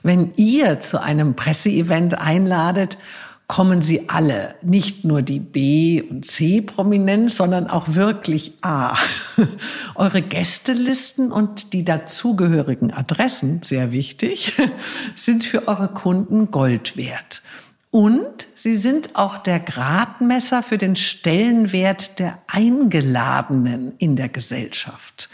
Wenn 0.04 0.34
ihr 0.36 0.80
zu 0.80 1.02
einem 1.02 1.36
Presseevent 1.36 2.20
einladet 2.20 2.98
kommen 3.48 3.82
sie 3.82 4.10
alle, 4.10 4.56
nicht 4.62 5.04
nur 5.04 5.22
die 5.22 5.40
B- 5.40 6.02
und 6.02 6.26
C-Prominenz, 6.26 7.38
sondern 7.38 7.68
auch 7.68 7.96
wirklich 7.96 8.54
A. 8.62 8.96
Eure 9.96 10.22
Gästelisten 10.22 11.32
und 11.32 11.74
die 11.74 11.84
dazugehörigen 11.84 12.92
Adressen, 12.92 13.62
sehr 13.64 13.92
wichtig, 13.92 14.54
sind 15.16 15.44
für 15.44 15.68
eure 15.68 15.90
Kunden 15.90 16.52
Gold 16.52 16.96
wert. 16.98 17.42
Und 17.92 18.48
sie 18.56 18.76
sind 18.76 19.16
auch 19.16 19.38
der 19.38 19.60
Gradmesser 19.60 20.64
für 20.64 20.80
den 20.80 20.96
Stellenwert 20.96 22.18
der 22.18 22.40
Eingeladenen 22.48 23.94
in 24.00 24.16
der 24.16 24.30
Gesellschaft. 24.30 25.30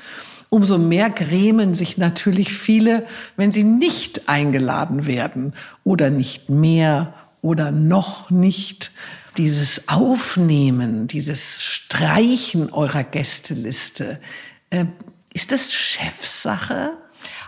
Umso 0.49 0.77
mehr 0.77 1.09
grämen 1.11 1.73
sich 1.75 1.97
natürlich 1.97 2.51
viele, 2.51 3.05
wenn 3.37 3.51
sie 3.51 3.63
nicht 3.63 4.27
eingeladen 4.27 5.05
werden 5.05 5.53
oder 5.83 6.09
nicht 6.09 6.49
mehr 6.49 7.13
oder 7.41 7.71
noch 7.71 8.29
nicht 8.29 8.91
dieses 9.37 9.87
Aufnehmen, 9.87 11.07
dieses 11.07 11.63
Streichen 11.63 12.71
eurer 12.71 13.03
Gästeliste, 13.03 14.19
äh, 14.69 14.85
ist 15.33 15.51
das 15.51 15.73
Chefsache? 15.73 16.91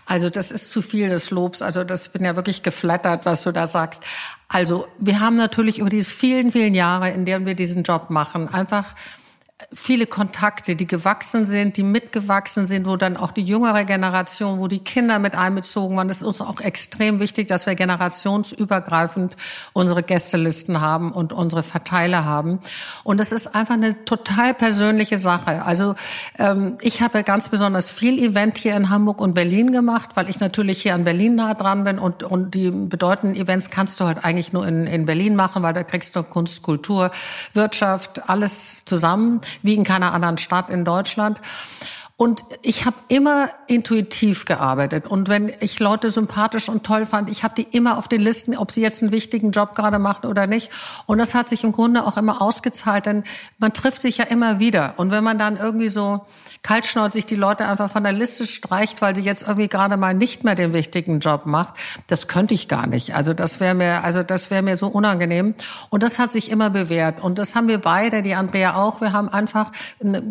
Also 0.05 0.29
das 0.29 0.51
ist 0.51 0.71
zu 0.71 0.81
viel 0.81 1.09
des 1.09 1.31
Lobs. 1.31 1.61
Also 1.61 1.83
das 1.83 2.09
bin 2.09 2.23
ja 2.23 2.35
wirklich 2.35 2.63
geflattert, 2.63 3.25
was 3.25 3.43
du 3.43 3.51
da 3.51 3.67
sagst. 3.67 4.03
Also 4.47 4.87
wir 4.97 5.19
haben 5.19 5.35
natürlich 5.35 5.79
über 5.79 5.89
diese 5.89 6.09
vielen, 6.09 6.51
vielen 6.51 6.75
Jahre, 6.75 7.09
in 7.11 7.25
denen 7.25 7.45
wir 7.45 7.55
diesen 7.55 7.83
Job 7.83 8.09
machen, 8.09 8.49
einfach 8.49 8.93
viele 9.73 10.05
Kontakte, 10.05 10.75
die 10.75 10.87
gewachsen 10.87 11.47
sind, 11.47 11.77
die 11.77 11.83
mitgewachsen 11.83 12.67
sind, 12.67 12.85
wo 12.85 12.97
dann 12.97 13.17
auch 13.17 13.31
die 13.31 13.43
jüngere 13.43 13.83
Generation, 13.85 14.59
wo 14.59 14.67
die 14.67 14.79
Kinder 14.79 15.19
mit 15.19 15.35
einbezogen 15.35 15.97
waren. 15.97 16.07
Das 16.07 16.17
ist 16.17 16.23
uns 16.23 16.41
auch 16.41 16.59
extrem 16.59 17.19
wichtig, 17.19 17.47
dass 17.47 17.65
wir 17.65 17.75
generationsübergreifend 17.75 19.35
unsere 19.73 20.03
Gästelisten 20.03 20.81
haben 20.81 21.11
und 21.11 21.33
unsere 21.33 21.63
Verteiler 21.63 22.25
haben. 22.25 22.59
Und 23.03 23.21
es 23.21 23.31
ist 23.31 23.55
einfach 23.55 23.75
eine 23.75 24.03
total 24.05 24.53
persönliche 24.53 25.17
Sache. 25.17 25.63
Also 25.63 25.95
ähm, 26.37 26.77
ich 26.81 27.01
habe 27.01 27.23
ganz 27.23 27.49
besonders 27.49 27.91
viel 27.91 28.19
Event 28.19 28.57
hier 28.57 28.75
in 28.75 28.89
Hamburg 28.89 29.21
und 29.21 29.33
Berlin 29.33 29.71
gemacht, 29.71 30.11
weil 30.15 30.29
ich 30.29 30.39
natürlich 30.39 30.81
hier 30.81 30.95
an 30.95 31.03
Berlin 31.03 31.35
nah 31.35 31.53
dran 31.53 31.83
bin 31.83 31.99
und, 31.99 32.23
und 32.23 32.55
die 32.55 32.71
bedeutenden 32.71 33.39
Events 33.39 33.69
kannst 33.69 33.99
du 33.99 34.05
halt 34.05 34.23
eigentlich 34.23 34.53
nur 34.53 34.67
in, 34.67 34.87
in 34.87 35.05
Berlin 35.05 35.35
machen, 35.35 35.63
weil 35.63 35.73
da 35.73 35.83
kriegst 35.83 36.15
du 36.15 36.23
Kunst, 36.23 36.61
Kultur, 36.61 37.11
Wirtschaft, 37.53 38.29
alles 38.29 38.83
zusammen 38.85 39.41
wie 39.61 39.75
in 39.75 39.83
keiner 39.83 40.13
anderen 40.13 40.37
Stadt 40.37 40.69
in 40.69 40.85
Deutschland. 40.85 41.39
Und 42.21 42.43
ich 42.61 42.85
habe 42.85 42.97
immer 43.07 43.49
intuitiv 43.65 44.45
gearbeitet. 44.45 45.07
Und 45.07 45.27
wenn 45.27 45.51
ich 45.59 45.79
Leute 45.79 46.11
sympathisch 46.11 46.69
und 46.69 46.83
toll 46.83 47.07
fand, 47.07 47.31
ich 47.31 47.43
habe 47.43 47.55
die 47.55 47.63
immer 47.63 47.97
auf 47.97 48.07
den 48.07 48.21
Listen, 48.21 48.55
ob 48.55 48.69
sie 48.69 48.79
jetzt 48.79 49.01
einen 49.01 49.11
wichtigen 49.11 49.49
Job 49.49 49.73
gerade 49.73 49.97
machen 49.97 50.27
oder 50.27 50.45
nicht. 50.45 50.69
Und 51.07 51.17
das 51.17 51.33
hat 51.33 51.49
sich 51.49 51.63
im 51.63 51.71
Grunde 51.71 52.05
auch 52.05 52.17
immer 52.17 52.39
ausgezahlt, 52.39 53.07
denn 53.07 53.23
man 53.57 53.73
trifft 53.73 54.03
sich 54.03 54.17
ja 54.17 54.25
immer 54.25 54.59
wieder. 54.59 54.93
Und 54.97 55.09
wenn 55.09 55.23
man 55.23 55.39
dann 55.39 55.57
irgendwie 55.57 55.89
so 55.89 56.21
kaltschnäuzig 56.61 57.25
die 57.25 57.35
Leute 57.35 57.67
einfach 57.67 57.89
von 57.89 58.03
der 58.03 58.13
Liste 58.13 58.45
streicht, 58.45 59.01
weil 59.01 59.15
sie 59.15 59.23
jetzt 59.23 59.41
irgendwie 59.41 59.67
gerade 59.67 59.97
mal 59.97 60.13
nicht 60.13 60.43
mehr 60.43 60.53
den 60.53 60.73
wichtigen 60.73 61.21
Job 61.21 61.47
macht, 61.47 61.73
das 62.05 62.27
könnte 62.27 62.53
ich 62.53 62.67
gar 62.67 62.85
nicht. 62.85 63.15
Also 63.15 63.33
das 63.33 63.59
wäre 63.59 63.73
mir, 63.73 64.03
also 64.03 64.21
das 64.21 64.51
wäre 64.51 64.61
mir 64.61 64.77
so 64.77 64.85
unangenehm. 64.85 65.55
Und 65.89 66.03
das 66.03 66.19
hat 66.19 66.31
sich 66.31 66.51
immer 66.51 66.69
bewährt. 66.69 67.19
Und 67.23 67.39
das 67.39 67.55
haben 67.55 67.67
wir 67.67 67.79
beide, 67.79 68.21
die 68.21 68.35
Andrea 68.35 68.75
auch. 68.75 69.01
Wir 69.01 69.11
haben 69.11 69.27
einfach, 69.27 69.71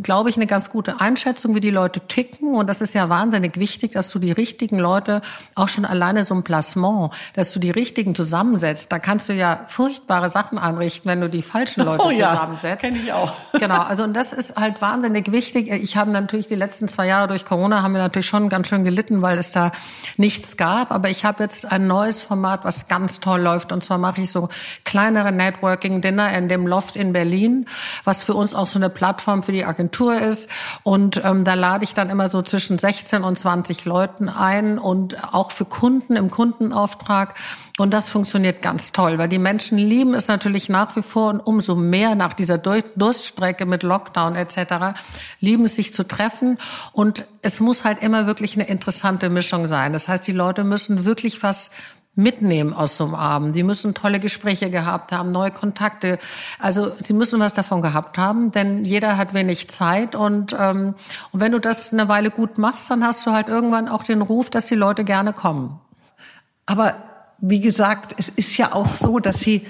glaube 0.02 0.30
ich, 0.30 0.36
eine 0.36 0.46
ganz 0.46 0.70
gute 0.70 1.00
Einschätzung, 1.00 1.56
wie 1.56 1.60
die 1.60 1.70
Leute 1.70 1.79
ticken. 1.88 2.54
Und 2.54 2.68
das 2.68 2.80
ist 2.80 2.94
ja 2.94 3.08
wahnsinnig 3.08 3.58
wichtig, 3.58 3.92
dass 3.92 4.10
du 4.10 4.18
die 4.18 4.32
richtigen 4.32 4.78
Leute, 4.78 5.22
auch 5.54 5.68
schon 5.68 5.84
alleine 5.84 6.24
so 6.24 6.34
ein 6.34 6.42
Placement, 6.42 7.12
dass 7.34 7.52
du 7.52 7.60
die 7.60 7.70
richtigen 7.70 8.14
zusammensetzt. 8.14 8.92
Da 8.92 8.98
kannst 8.98 9.28
du 9.28 9.32
ja 9.32 9.64
furchtbare 9.68 10.30
Sachen 10.30 10.58
anrichten, 10.58 11.08
wenn 11.10 11.20
du 11.20 11.28
die 11.28 11.42
falschen 11.42 11.84
Leute 11.84 12.04
oh 12.06 12.10
ja, 12.10 12.30
zusammensetzt. 12.30 12.82
Kenne 12.82 12.98
ich 12.98 13.12
auch. 13.12 13.32
Genau. 13.60 13.82
Also 13.82 14.04
und 14.04 14.14
das 14.14 14.32
ist 14.32 14.56
halt 14.56 14.80
wahnsinnig 14.80 15.32
wichtig. 15.32 15.70
Ich 15.70 15.96
habe 15.96 16.10
natürlich 16.10 16.46
die 16.46 16.54
letzten 16.54 16.88
zwei 16.88 17.06
Jahre 17.06 17.28
durch 17.28 17.44
Corona 17.44 17.82
haben 17.82 17.92
wir 17.92 18.00
natürlich 18.00 18.26
schon 18.26 18.48
ganz 18.48 18.68
schön 18.68 18.84
gelitten, 18.84 19.20
weil 19.22 19.36
es 19.36 19.50
da 19.50 19.72
nichts 20.16 20.56
gab. 20.56 20.90
Aber 20.90 21.10
ich 21.10 21.24
habe 21.24 21.42
jetzt 21.42 21.70
ein 21.70 21.86
neues 21.86 22.22
Format, 22.22 22.64
was 22.64 22.88
ganz 22.88 23.20
toll 23.20 23.40
läuft. 23.40 23.72
Und 23.72 23.84
zwar 23.84 23.98
mache 23.98 24.22
ich 24.22 24.30
so 24.30 24.48
kleinere 24.84 25.32
Networking-Dinner 25.32 26.32
in 26.36 26.48
dem 26.48 26.66
Loft 26.66 26.96
in 26.96 27.12
Berlin, 27.12 27.66
was 28.04 28.22
für 28.22 28.34
uns 28.34 28.54
auch 28.54 28.66
so 28.66 28.78
eine 28.78 28.88
Plattform 28.88 29.42
für 29.42 29.52
die 29.52 29.64
Agentur 29.64 30.18
ist. 30.18 30.48
Und 30.82 31.20
ähm, 31.24 31.44
da 31.44 31.54
lade 31.70 31.84
ich 31.84 31.94
dann 31.94 32.10
immer 32.10 32.28
so 32.28 32.42
zwischen 32.42 32.80
16 32.80 33.22
und 33.22 33.38
20 33.38 33.84
Leuten 33.84 34.28
ein 34.28 34.76
und 34.76 35.32
auch 35.32 35.52
für 35.52 35.64
Kunden 35.64 36.16
im 36.16 36.28
Kundenauftrag. 36.28 37.34
Und 37.78 37.94
das 37.94 38.08
funktioniert 38.08 38.60
ganz 38.60 38.90
toll, 38.90 39.18
weil 39.18 39.28
die 39.28 39.38
Menschen 39.38 39.78
lieben 39.78 40.14
es 40.14 40.26
natürlich 40.26 40.68
nach 40.68 40.96
wie 40.96 41.02
vor 41.02 41.30
und 41.30 41.38
umso 41.38 41.76
mehr 41.76 42.16
nach 42.16 42.32
dieser 42.32 42.58
Durststrecke 42.58 43.66
mit 43.66 43.84
Lockdown 43.84 44.34
etc. 44.34 44.98
lieben 45.38 45.66
es 45.66 45.76
sich 45.76 45.94
zu 45.94 46.02
treffen. 46.02 46.58
Und 46.92 47.24
es 47.40 47.60
muss 47.60 47.84
halt 47.84 48.02
immer 48.02 48.26
wirklich 48.26 48.56
eine 48.56 48.66
interessante 48.66 49.30
Mischung 49.30 49.68
sein. 49.68 49.92
Das 49.92 50.08
heißt, 50.08 50.26
die 50.26 50.32
Leute 50.32 50.64
müssen 50.64 51.04
wirklich 51.04 51.40
was 51.44 51.70
mitnehmen 52.20 52.72
aus 52.72 52.96
so 52.96 53.04
einem 53.04 53.14
Abend. 53.14 53.56
Die 53.56 53.62
müssen 53.62 53.94
tolle 53.94 54.20
Gespräche 54.20 54.70
gehabt 54.70 55.12
haben, 55.12 55.32
neue 55.32 55.50
Kontakte. 55.50 56.18
Also 56.58 56.92
sie 57.00 57.14
müssen 57.14 57.40
was 57.40 57.52
davon 57.52 57.82
gehabt 57.82 58.18
haben, 58.18 58.50
denn 58.50 58.84
jeder 58.84 59.16
hat 59.16 59.34
wenig 59.34 59.68
Zeit 59.68 60.14
und 60.14 60.54
ähm, 60.58 60.94
und 61.32 61.40
wenn 61.40 61.52
du 61.52 61.58
das 61.58 61.92
eine 61.92 62.08
Weile 62.08 62.30
gut 62.30 62.58
machst, 62.58 62.90
dann 62.90 63.04
hast 63.04 63.26
du 63.26 63.32
halt 63.32 63.48
irgendwann 63.48 63.88
auch 63.88 64.02
den 64.02 64.22
Ruf, 64.22 64.50
dass 64.50 64.66
die 64.66 64.74
Leute 64.74 65.04
gerne 65.04 65.32
kommen. 65.32 65.80
Aber 66.66 66.96
wie 67.38 67.60
gesagt, 67.60 68.14
es 68.18 68.28
ist 68.28 68.56
ja 68.56 68.74
auch 68.74 68.88
so, 68.88 69.18
dass 69.18 69.40
sie 69.40 69.66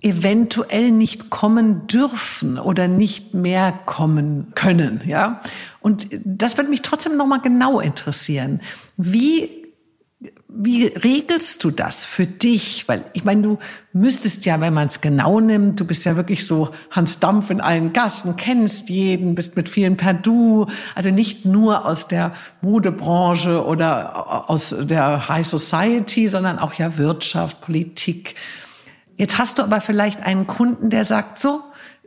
eventuell 0.00 0.90
nicht 0.90 1.30
kommen 1.30 1.86
dürfen 1.86 2.58
oder 2.58 2.88
nicht 2.88 3.34
mehr 3.34 3.72
kommen 3.86 4.52
können, 4.54 5.00
ja? 5.06 5.40
Und 5.80 6.08
das 6.24 6.56
wird 6.56 6.68
mich 6.68 6.82
trotzdem 6.82 7.16
noch 7.16 7.26
mal 7.26 7.40
genau 7.40 7.80
interessieren. 7.80 8.60
Wie 8.96 9.61
wie 10.48 10.86
regelst 10.86 11.64
du 11.64 11.70
das 11.70 12.04
für 12.04 12.26
dich? 12.26 12.84
Weil 12.86 13.04
ich 13.12 13.24
meine, 13.24 13.42
du 13.42 13.58
müsstest 13.92 14.44
ja, 14.44 14.60
wenn 14.60 14.74
man 14.74 14.88
es 14.88 15.00
genau 15.00 15.40
nimmt, 15.40 15.80
du 15.80 15.84
bist 15.84 16.04
ja 16.04 16.16
wirklich 16.16 16.46
so 16.46 16.70
Hans 16.90 17.18
Dampf 17.18 17.50
in 17.50 17.60
allen 17.60 17.92
Gassen, 17.92 18.36
kennst 18.36 18.88
jeden, 18.88 19.34
bist 19.34 19.56
mit 19.56 19.68
vielen 19.68 19.96
per 19.96 20.14
Du, 20.14 20.66
also 20.94 21.10
nicht 21.10 21.44
nur 21.44 21.86
aus 21.86 22.06
der 22.08 22.32
Modebranche 22.60 23.64
oder 23.64 24.50
aus 24.50 24.74
der 24.78 25.28
High 25.28 25.46
Society, 25.46 26.28
sondern 26.28 26.58
auch 26.58 26.74
ja 26.74 26.96
Wirtschaft, 26.98 27.60
Politik. 27.60 28.34
Jetzt 29.16 29.38
hast 29.38 29.58
du 29.58 29.62
aber 29.62 29.80
vielleicht 29.80 30.22
einen 30.22 30.46
Kunden, 30.46 30.90
der 30.90 31.04
sagt, 31.04 31.38
so, 31.38 31.60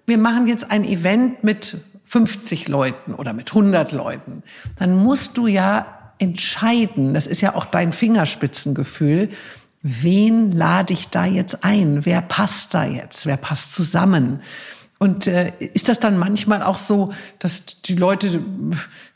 wir 0.05 0.17
machen 0.17 0.47
jetzt 0.47 0.71
ein 0.71 0.85
Event 0.85 1.43
mit 1.43 1.77
50 2.05 2.67
Leuten 2.67 3.13
oder 3.13 3.33
mit 3.33 3.49
100 3.49 3.91
Leuten. 3.91 4.43
Dann 4.77 4.95
musst 4.95 5.37
du 5.37 5.47
ja 5.47 6.04
entscheiden, 6.19 7.13
das 7.13 7.27
ist 7.27 7.41
ja 7.41 7.55
auch 7.55 7.65
dein 7.65 7.91
Fingerspitzengefühl, 7.91 9.29
wen 9.81 10.51
lade 10.51 10.93
ich 10.93 11.09
da 11.09 11.25
jetzt 11.25 11.63
ein? 11.63 12.05
Wer 12.05 12.21
passt 12.21 12.73
da 12.73 12.85
jetzt? 12.85 13.25
Wer 13.25 13.37
passt 13.37 13.73
zusammen? 13.73 14.41
Und 14.97 15.27
äh, 15.27 15.51
ist 15.59 15.89
das 15.89 15.99
dann 15.99 16.17
manchmal 16.17 16.63
auch 16.63 16.77
so, 16.77 17.13
dass 17.39 17.65
die 17.65 17.95
Leute 17.95 18.41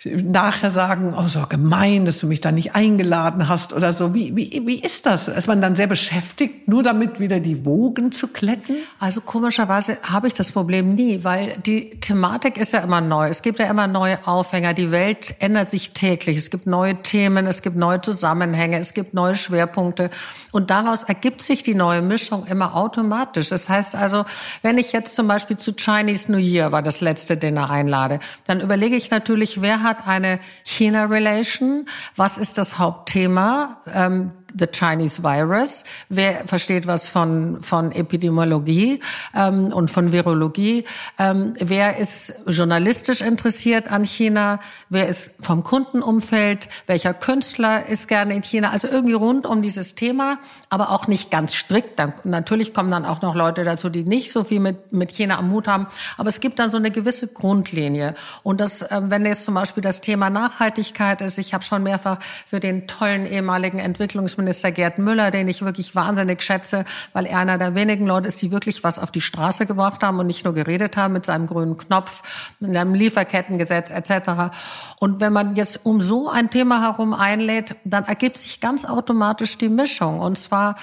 nachher 0.06 0.72
sagen, 0.72 1.14
oh, 1.18 1.28
so 1.28 1.46
gemein, 1.50 2.06
dass 2.06 2.20
du 2.20 2.28
mich 2.28 2.40
da 2.40 2.54
nicht 2.54 2.74
eingeladen 2.74 3.50
hast 3.50 3.74
oder 3.74 3.92
so? 3.92 4.14
Wie, 4.14 4.34
wie, 4.34 4.62
wie 4.66 4.80
ist 4.80 5.06
das? 5.06 5.28
Ist 5.28 5.48
man 5.48 5.60
dann 5.60 5.76
sehr 5.76 5.88
beschäftigt, 5.88 6.70
nur 6.70 6.84
damit 6.84 7.20
wieder 7.20 7.42
die 7.42 7.66
Wogen 7.66 8.14
zu 8.14 8.30
kletten? 8.30 8.78
Also 9.00 9.20
komischerweise 9.20 9.98
habe 10.04 10.28
ich 10.28 10.34
das 10.34 10.54
Problem 10.54 10.96
nie, 10.96 11.26
weil 11.26 11.58
die 11.66 12.00
Thematik 12.00 12.56
ist 12.56 12.72
ja 12.72 12.80
immer 12.80 13.02
neu. 13.02 13.28
Es 13.28 13.42
gibt 13.42 13.60
ja 13.60 13.70
immer 13.70 13.88
neue 13.88 14.26
Aufhänger. 14.26 14.74
Die 14.74 14.92
Welt 14.92 15.36
ändert 15.40 15.70
sich 15.70 15.92
täglich. 15.92 16.38
Es 16.38 16.50
gibt 16.50 16.66
neue 16.66 17.02
Themen, 17.02 17.46
es 17.46 17.62
gibt 17.62 17.76
neue 17.76 18.00
Zusammenhänge, 18.00 18.78
es 18.80 18.94
gibt 18.94 19.14
neue 19.14 19.36
Schwerpunkte. 19.36 20.12
Und 20.54 20.70
daraus 20.70 21.04
ergibt 21.04 21.42
sich 21.42 21.62
die 21.62 21.76
neue 21.76 22.02
Mischung 22.02 22.46
immer 22.46 22.74
automatisch. 22.74 23.50
Das 23.50 23.68
heißt 23.68 23.98
also, 23.98 24.24
wenn 24.62 24.78
ich 24.78 24.94
jetzt 24.94 25.14
zum 25.14 25.28
Beispiel 25.28 25.58
zu 25.58 25.74
Chinese 25.76 26.32
New 26.32 26.38
Year 26.38 26.72
war 26.72 26.82
das 26.82 27.02
letzte 27.02 27.36
Dinner 27.36 27.70
einlade, 27.70 28.20
dann 28.48 28.62
überlege 28.62 28.96
ich 28.96 29.12
natürlich, 29.12 29.62
wer 29.62 29.84
hat 29.84 29.89
eine 30.08 30.40
China-Relation, 30.64 31.86
was 32.16 32.38
ist 32.38 32.58
das 32.58 32.78
Hauptthema, 32.78 33.82
ähm, 33.94 34.32
the 34.58 34.68
Chinese 34.68 35.24
Virus. 35.24 35.84
Wer 36.10 36.48
versteht 36.48 36.88
was 36.88 37.10
von, 37.10 37.62
von 37.62 37.92
Epidemiologie 37.92 39.00
ähm, 39.36 39.72
und 39.74 39.92
von 39.92 40.12
Virologie? 40.12 40.86
Ähm, 41.18 41.54
wer 41.60 41.98
ist 41.98 42.34
journalistisch 42.48 43.22
interessiert 43.22 43.92
an 43.92 44.04
China? 44.04 44.60
Wer 44.90 45.08
ist 45.08 45.32
vom 45.40 45.64
Kundenumfeld? 45.64 46.70
Welcher 46.88 47.14
Künstler 47.14 47.86
ist 47.88 48.08
gerne 48.08 48.36
in 48.36 48.44
China? 48.44 48.72
Also 48.72 48.88
irgendwie 48.88 49.14
rund 49.14 49.46
um 49.46 49.62
dieses 49.62 49.96
Thema, 49.96 50.40
aber 50.70 50.92
auch 50.92 51.08
nicht 51.08 51.32
ganz 51.32 51.54
strikt. 51.54 52.00
Dann, 52.00 52.14
natürlich 52.24 52.74
kommen 52.74 52.92
dann 52.92 53.06
auch 53.06 53.22
noch 53.22 53.36
Leute 53.36 53.64
dazu, 53.64 53.90
die 53.90 54.04
nicht 54.04 54.32
so 54.32 54.44
viel 54.44 54.60
mit, 54.60 54.92
mit 54.92 55.12
China 55.12 55.38
am 55.38 55.52
Hut 55.52 55.68
haben. 55.68 55.88
Aber 56.18 56.30
es 56.30 56.40
gibt 56.40 56.60
dann 56.60 56.72
so 56.72 56.78
eine 56.78 56.92
gewisse 56.92 57.28
Grundlinie. 57.28 58.16
Und 58.44 58.62
das, 58.62 58.82
äh, 58.82 59.02
wenn 59.04 59.26
jetzt 59.26 59.46
zum 59.46 59.54
Beispiel 59.54 59.84
das 59.84 60.02
Thema 60.02 60.30
Nachhaltigkeit 60.30 61.22
ist, 61.22 61.38
ich 61.38 61.54
habe 61.54 61.64
schon 61.64 61.84
mehrfach 61.84 62.20
für 62.48 62.60
den 62.60 62.88
tollen 62.88 63.26
ehemaligen 63.26 63.80
Entwicklungs 63.80 64.39
Bundesminister 64.40 64.72
Gerd 64.72 65.00
Müller, 65.00 65.32
den 65.32 65.50
ich 65.50 65.64
wirklich 65.64 65.96
wahnsinnig 65.96 66.42
schätze, 66.42 66.86
weil 67.12 67.26
er 67.26 67.40
einer 67.40 67.58
der 67.58 67.76
wenigen 67.76 68.08
Leute 68.08 68.30
ist, 68.30 68.42
die 68.42 68.52
wirklich 68.52 68.86
was 68.86 68.98
auf 68.98 69.12
die 69.12 69.20
Straße 69.20 69.66
gebracht 69.66 70.02
haben 70.02 70.18
und 70.18 70.28
nicht 70.28 70.46
nur 70.46 70.54
geredet 70.54 70.96
haben 70.96 71.14
mit 71.14 71.26
seinem 71.26 71.46
grünen 71.46 71.76
Knopf, 71.76 72.54
mit 72.62 72.76
einem 72.76 72.94
Lieferkettengesetz 72.94 73.92
etc. 73.92 74.56
Und 74.98 75.20
wenn 75.20 75.34
man 75.34 75.58
jetzt 75.58 75.82
um 75.84 76.02
so 76.02 76.30
ein 76.30 76.50
Thema 76.50 76.82
herum 76.82 77.14
einlädt, 77.14 77.76
dann 77.84 78.06
ergibt 78.06 78.38
sich 78.38 78.62
ganz 78.62 78.86
automatisch 78.86 79.58
die 79.58 79.68
Mischung 79.68 80.22
und 80.22 80.38
zwar 80.38 80.76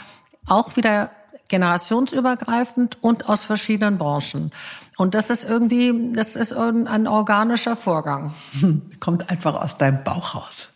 auch 0.47 0.77
wieder 0.77 1.11
generationsübergreifend 1.49 3.03
und 3.03 3.29
aus 3.29 3.45
verschiedenen 3.45 3.97
Branchen. 3.97 4.51
Und 4.99 5.15
das 5.15 5.31
ist 5.31 5.45
irgendwie, 5.45 6.13
das 6.15 6.37
ist 6.37 6.53
ein 6.53 7.07
organischer 7.07 7.77
Vorgang. 7.77 8.35
Kommt 9.01 9.31
einfach 9.31 9.55
aus 9.55 9.79
deinem 9.79 10.05
Bauch 10.05 10.35
raus. 10.35 10.69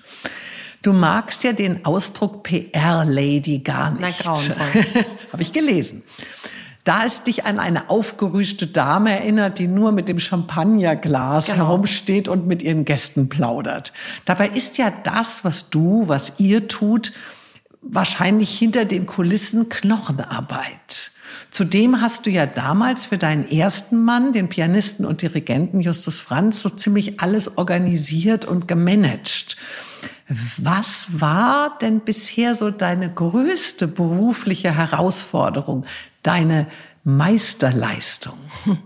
Du 0.83 0.93
magst 0.93 1.45
ja 1.45 1.53
den 1.53 1.85
Ausdruck 1.85 2.43
PR-Lady 2.43 3.59
gar 3.59 3.91
nicht. 3.91 4.01
Na, 4.01 4.11
grauenvoll. 4.11 5.05
Habe 5.33 5.43
ich 5.43 5.53
gelesen. 5.53 6.03
Da 6.85 7.05
es 7.05 7.23
dich 7.23 7.45
an 7.45 7.61
eine 7.61 7.91
aufgerüschte 7.91 8.67
Dame 8.67 9.13
erinnert, 9.13 9.59
die 9.59 9.69
nur 9.69 9.93
mit 9.93 10.09
dem 10.09 10.19
Champagnerglas 10.19 11.47
genau. 11.47 11.59
herumsteht 11.59 12.27
und 12.27 12.47
mit 12.47 12.63
ihren 12.63 12.87
Gästen 12.87 13.29
plaudert. 13.29 13.93
Dabei 14.25 14.49
ist 14.49 14.79
ja 14.79 14.91
das, 14.91 15.45
was 15.45 15.69
du, 15.69 16.09
was 16.09 16.35
ihr 16.39 16.69
tut, 16.69 17.13
wahrscheinlich 17.83 18.59
hinter 18.59 18.87
den 18.87 19.07
Kulissen 19.07 19.69
Knochenarbeit. 19.69 21.13
Zudem 21.51 22.01
hast 22.01 22.27
du 22.27 22.31
ja 22.31 22.47
damals 22.47 23.07
für 23.07 23.19
deinen 23.19 23.47
ersten 23.51 24.03
Mann, 24.03 24.33
den 24.33 24.49
Pianisten 24.49 25.05
und 25.05 25.21
Dirigenten 25.21 25.81
Justus 25.81 26.19
Franz, 26.21 26.63
so 26.63 26.71
ziemlich 26.71 27.21
alles 27.21 27.59
organisiert 27.59 28.47
und 28.47 28.69
gemanagt. 28.69 29.57
Was 30.59 31.09
war 31.21 31.77
denn 31.81 32.01
bisher 32.01 32.55
so 32.55 32.71
deine 32.71 33.13
größte 33.13 33.89
berufliche 33.89 34.71
Herausforderung, 34.73 35.85
deine 36.23 36.69
Meisterleistung? 37.05 38.39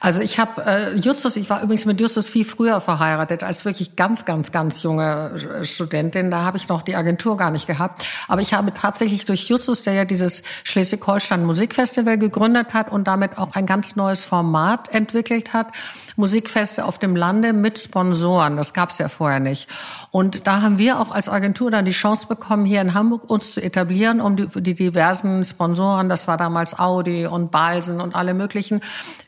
Also 0.00 0.20
ich 0.20 0.38
habe 0.38 0.62
äh, 0.66 0.98
Justus, 0.98 1.34
ich 1.36 1.48
war 1.48 1.62
übrigens 1.62 1.86
mit 1.86 1.98
Justus 1.98 2.28
viel 2.28 2.44
früher 2.44 2.82
verheiratet, 2.82 3.42
als 3.42 3.64
wirklich 3.64 3.96
ganz, 3.96 4.26
ganz, 4.26 4.52
ganz 4.52 4.82
junge 4.82 5.60
äh, 5.60 5.64
Studentin. 5.64 6.30
Da 6.30 6.42
habe 6.42 6.58
ich 6.58 6.68
noch 6.68 6.82
die 6.82 6.94
Agentur 6.94 7.38
gar 7.38 7.50
nicht 7.50 7.66
gehabt. 7.66 8.04
Aber 8.28 8.42
ich 8.42 8.52
habe 8.52 8.74
tatsächlich 8.74 9.24
durch 9.24 9.48
Justus, 9.48 9.82
der 9.82 9.94
ja 9.94 10.04
dieses 10.04 10.42
Schleswig-Holstein 10.64 11.46
Musikfestival 11.46 12.18
gegründet 12.18 12.74
hat 12.74 12.92
und 12.92 13.06
damit 13.06 13.38
auch 13.38 13.54
ein 13.54 13.64
ganz 13.64 13.96
neues 13.96 14.26
Format 14.26 14.92
entwickelt 14.92 15.54
hat, 15.54 15.68
Musikfeste 16.16 16.84
auf 16.84 16.98
dem 16.98 17.16
Lande 17.16 17.54
mit 17.54 17.78
Sponsoren. 17.78 18.58
Das 18.58 18.74
gab 18.74 18.90
es 18.90 18.98
ja 18.98 19.08
vorher 19.08 19.40
nicht. 19.40 19.68
Und 20.10 20.46
da 20.46 20.60
haben 20.60 20.78
wir 20.78 21.00
auch 21.00 21.12
als 21.12 21.30
Agentur 21.30 21.70
dann 21.70 21.86
die 21.86 21.92
Chance 21.92 22.26
bekommen, 22.28 22.66
hier 22.66 22.82
in 22.82 22.92
Hamburg 22.94 23.28
uns 23.30 23.52
zu 23.52 23.62
etablieren, 23.62 24.20
um 24.20 24.36
die, 24.36 24.46
die 24.60 24.74
diversen 24.74 25.44
Sponsoren, 25.46 26.10
das 26.10 26.28
war 26.28 26.36
damals 26.36 26.78
Audi 26.78 27.26
und 27.26 27.43
Balsen 27.50 28.00
und 28.00 28.14
alle 28.14 28.34
möglichen, 28.34 28.80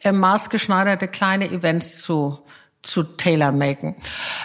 äh, 0.03 0.13
maßgeschneiderte 0.13 1.09
kleine 1.09 1.51
Events 1.51 2.01
zu 2.01 2.39
zu 2.87 3.03
tailor-maken. 3.03 3.95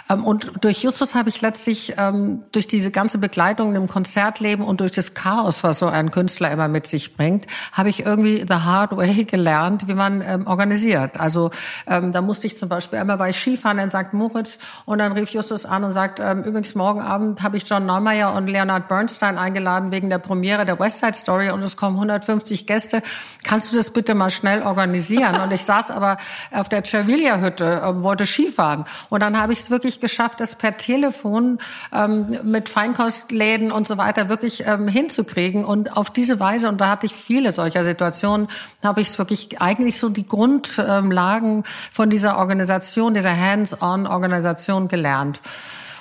Ähm, 0.08 0.24
und 0.24 0.52
durch 0.60 0.82
Justus 0.82 1.14
habe 1.14 1.28
ich 1.28 1.40
letztlich 1.40 1.94
ähm, 1.96 2.42
durch 2.52 2.66
diese 2.66 2.90
ganze 2.90 3.18
Begleitung 3.18 3.74
im 3.74 3.88
Konzertleben 3.88 4.64
und 4.64 4.80
durch 4.80 4.92
das 4.92 5.14
Chaos, 5.14 5.62
was 5.62 5.78
so 5.78 5.86
ein 5.86 6.10
Künstler 6.10 6.50
immer 6.50 6.68
mit 6.68 6.86
sich 6.86 7.16
bringt, 7.16 7.46
habe 7.72 7.88
ich 7.88 8.04
irgendwie 8.04 8.44
the 8.48 8.54
hard 8.54 8.96
way 8.96 9.24
gelernt, 9.30 9.88
wie 9.88 9.94
man 9.94 10.22
ähm, 10.22 10.46
organisiert. 10.46 11.18
Also 11.18 11.50
da 11.86 12.20
musste 12.20 12.46
ich 12.46 12.56
zum 12.56 12.68
Beispiel 12.68 12.98
einmal 12.98 13.18
war 13.18 13.28
ich 13.28 13.38
Skifahren 13.38 13.78
in 13.78 13.90
St. 13.90 14.12
Moritz 14.12 14.58
und 14.84 14.98
dann 14.98 15.12
rief 15.12 15.30
Justus 15.30 15.66
an 15.66 15.84
und 15.84 15.92
sagt, 15.92 16.18
übrigens 16.18 16.74
morgen 16.74 17.00
Abend 17.00 17.42
habe 17.42 17.56
ich 17.56 17.68
John 17.68 17.86
Neumeier 17.86 18.32
und 18.34 18.46
Leonard 18.46 18.88
Bernstein 18.88 19.38
eingeladen 19.38 19.92
wegen 19.92 20.10
der 20.10 20.18
Premiere 20.18 20.64
der 20.64 20.78
West 20.78 21.00
Side 21.00 21.14
Story 21.14 21.50
und 21.50 21.62
es 21.62 21.76
kommen 21.76 21.96
150 21.96 22.66
Gäste. 22.66 23.02
Kannst 23.42 23.72
du 23.72 23.76
das 23.76 23.90
bitte 23.90 24.14
mal 24.14 24.30
schnell 24.30 24.62
organisieren? 24.62 25.40
Und 25.40 25.52
ich 25.52 25.64
saß 25.64 25.90
aber 25.90 26.16
auf 26.50 26.68
der 26.68 26.84
Cervilla-Hütte, 26.84 27.82
äh, 27.82 28.02
wollte 28.02 28.26
Skifahren. 28.32 28.84
Und 29.08 29.20
dann 29.20 29.38
habe 29.38 29.52
ich 29.52 29.60
es 29.60 29.70
wirklich 29.70 30.00
geschafft, 30.00 30.40
das 30.40 30.56
per 30.56 30.76
Telefon 30.76 31.58
ähm, 31.92 32.38
mit 32.42 32.68
Feinkostläden 32.68 33.72
und 33.72 33.86
so 33.86 33.98
weiter 33.98 34.28
wirklich 34.28 34.64
ähm, 34.66 34.88
hinzukriegen. 34.88 35.64
Und 35.64 35.96
auf 35.96 36.10
diese 36.10 36.40
Weise, 36.40 36.68
und 36.68 36.80
da 36.80 36.88
hatte 36.88 37.06
ich 37.06 37.14
viele 37.14 37.52
solcher 37.52 37.84
Situationen, 37.84 38.48
habe 38.82 39.00
ich 39.00 39.08
es 39.08 39.18
wirklich 39.18 39.60
eigentlich 39.60 39.98
so 39.98 40.08
die 40.08 40.26
Grundlagen 40.26 41.64
von 41.90 42.10
dieser 42.10 42.38
Organisation, 42.38 43.14
dieser 43.14 43.36
Hands-on-Organisation 43.36 44.88
gelernt. 44.88 45.40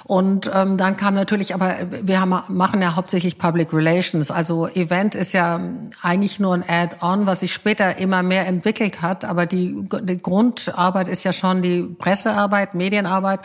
Und 0.06 0.50
ähm, 0.54 0.78
dann 0.78 0.96
kam 0.96 1.16
natürlich, 1.16 1.54
aber 1.54 1.76
wir 1.90 2.20
haben, 2.20 2.36
machen 2.48 2.82
ja 2.82 2.96
hauptsächlich 2.96 3.38
Public 3.38 3.74
Relations. 3.74 4.32
Also 4.32 4.68
Event 4.68 5.16
ist 5.16 5.34
ja 5.34 5.60
eigentlich 6.02 6.40
nur 6.40 6.54
ein 6.54 6.64
Add-on, 6.68 7.26
was 7.26 7.42
sich 7.42 7.54
später 7.54 7.98
immer 7.98 8.24
mehr 8.24 8.48
entwickelt 8.48 9.02
hat. 9.02 9.24
Aber 9.26 9.46
die, 9.46 9.76
die 10.04 10.22
Grundarbeit 10.22 11.08
ist 11.08 11.24
ja 11.24 11.34
schon 11.34 11.62
die 11.62 11.84
Pressearbeit, 11.84 12.74
Medienarbeit 12.74 13.42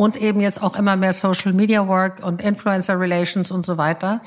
und 0.00 0.16
eben 0.16 0.40
jetzt 0.40 0.62
auch 0.62 0.76
immer 0.76 0.96
mehr 0.96 1.12
Social 1.12 1.52
Media 1.52 1.86
Work 1.86 2.24
und 2.24 2.40
Influencer 2.40 2.98
Relations 2.98 3.50
und 3.50 3.66
so 3.66 3.76
weiter. 3.76 4.22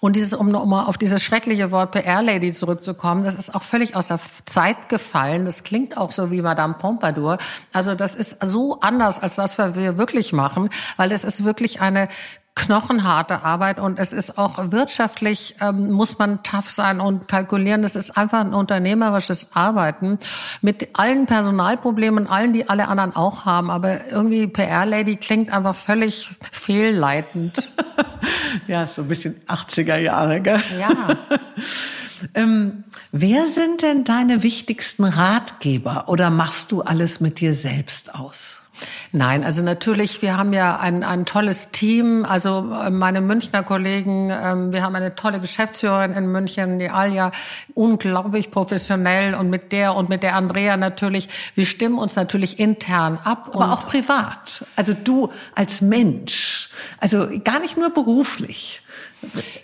Und 0.00 0.16
dieses, 0.16 0.34
um 0.34 0.50
nochmal 0.50 0.84
auf 0.84 0.98
dieses 0.98 1.22
schreckliche 1.22 1.70
Wort 1.70 1.92
PR 1.92 2.22
Lady 2.22 2.52
zurückzukommen, 2.52 3.24
das 3.24 3.38
ist 3.38 3.54
auch 3.54 3.62
völlig 3.62 3.96
aus 3.96 4.08
der 4.08 4.20
Zeit 4.44 4.90
gefallen. 4.90 5.46
Das 5.46 5.64
klingt 5.64 5.96
auch 5.96 6.12
so 6.12 6.30
wie 6.30 6.42
Madame 6.42 6.74
Pompadour. 6.74 7.38
Also 7.72 7.94
das 7.94 8.16
ist 8.16 8.36
so 8.44 8.80
anders 8.80 9.18
als 9.18 9.36
das, 9.36 9.56
was 9.56 9.76
wir 9.76 9.96
wirklich 9.96 10.34
machen, 10.34 10.68
weil 10.98 11.08
das 11.08 11.24
ist 11.24 11.42
wirklich 11.46 11.80
eine 11.80 12.08
knochenharte 12.54 13.42
Arbeit 13.42 13.80
und 13.80 13.98
es 13.98 14.12
ist 14.12 14.38
auch 14.38 14.70
wirtschaftlich, 14.70 15.56
ähm, 15.60 15.90
muss 15.90 16.18
man 16.18 16.42
tough 16.44 16.70
sein 16.70 17.00
und 17.00 17.26
kalkulieren. 17.26 17.82
Das 17.82 17.96
ist 17.96 18.16
einfach 18.16 18.40
ein 18.40 18.54
unternehmerisches 18.54 19.48
Arbeiten 19.54 20.18
mit 20.62 20.90
allen 20.92 21.26
Personalproblemen, 21.26 22.28
allen, 22.28 22.52
die 22.52 22.68
alle 22.68 22.88
anderen 22.88 23.14
auch 23.16 23.44
haben. 23.44 23.70
Aber 23.70 24.06
irgendwie 24.06 24.46
PR-Lady 24.46 25.16
klingt 25.16 25.52
einfach 25.52 25.74
völlig 25.74 26.30
fehlleitend. 26.52 27.72
ja, 28.68 28.86
so 28.86 29.02
ein 29.02 29.08
bisschen 29.08 29.40
80er 29.46 29.96
Jahre, 29.96 30.40
gell? 30.40 30.62
Ja. 30.78 30.90
ähm, 32.34 32.84
wer 33.10 33.46
sind 33.46 33.82
denn 33.82 34.04
deine 34.04 34.44
wichtigsten 34.44 35.04
Ratgeber 35.04 36.04
oder 36.06 36.30
machst 36.30 36.70
du 36.70 36.82
alles 36.82 37.20
mit 37.20 37.40
dir 37.40 37.52
selbst 37.52 38.14
aus? 38.14 38.63
Nein, 39.12 39.44
also 39.44 39.62
natürlich, 39.62 40.22
wir 40.22 40.36
haben 40.36 40.52
ja 40.52 40.78
ein, 40.78 41.02
ein 41.02 41.24
tolles 41.26 41.70
Team. 41.70 42.24
Also 42.24 42.72
äh, 42.72 42.90
meine 42.90 43.20
Münchner 43.20 43.62
Kollegen, 43.62 44.30
ähm, 44.30 44.72
wir 44.72 44.82
haben 44.82 44.94
eine 44.94 45.14
tolle 45.14 45.40
Geschäftsführerin 45.40 46.12
in 46.12 46.30
München, 46.30 46.78
die 46.78 46.90
Alja, 46.90 47.30
unglaublich 47.74 48.50
professionell 48.50 49.34
und 49.34 49.50
mit 49.50 49.72
der 49.72 49.94
und 49.94 50.08
mit 50.08 50.22
der 50.22 50.36
Andrea 50.36 50.76
natürlich. 50.76 51.28
Wir 51.54 51.66
stimmen 51.66 51.98
uns 51.98 52.16
natürlich 52.16 52.58
intern 52.58 53.18
ab. 53.22 53.50
Aber 53.54 53.72
auch 53.72 53.86
privat. 53.86 54.64
Also 54.76 54.94
du 54.94 55.32
als 55.54 55.80
Mensch. 55.80 56.68
Also 56.98 57.28
gar 57.42 57.60
nicht 57.60 57.76
nur 57.76 57.90
beruflich. 57.90 58.80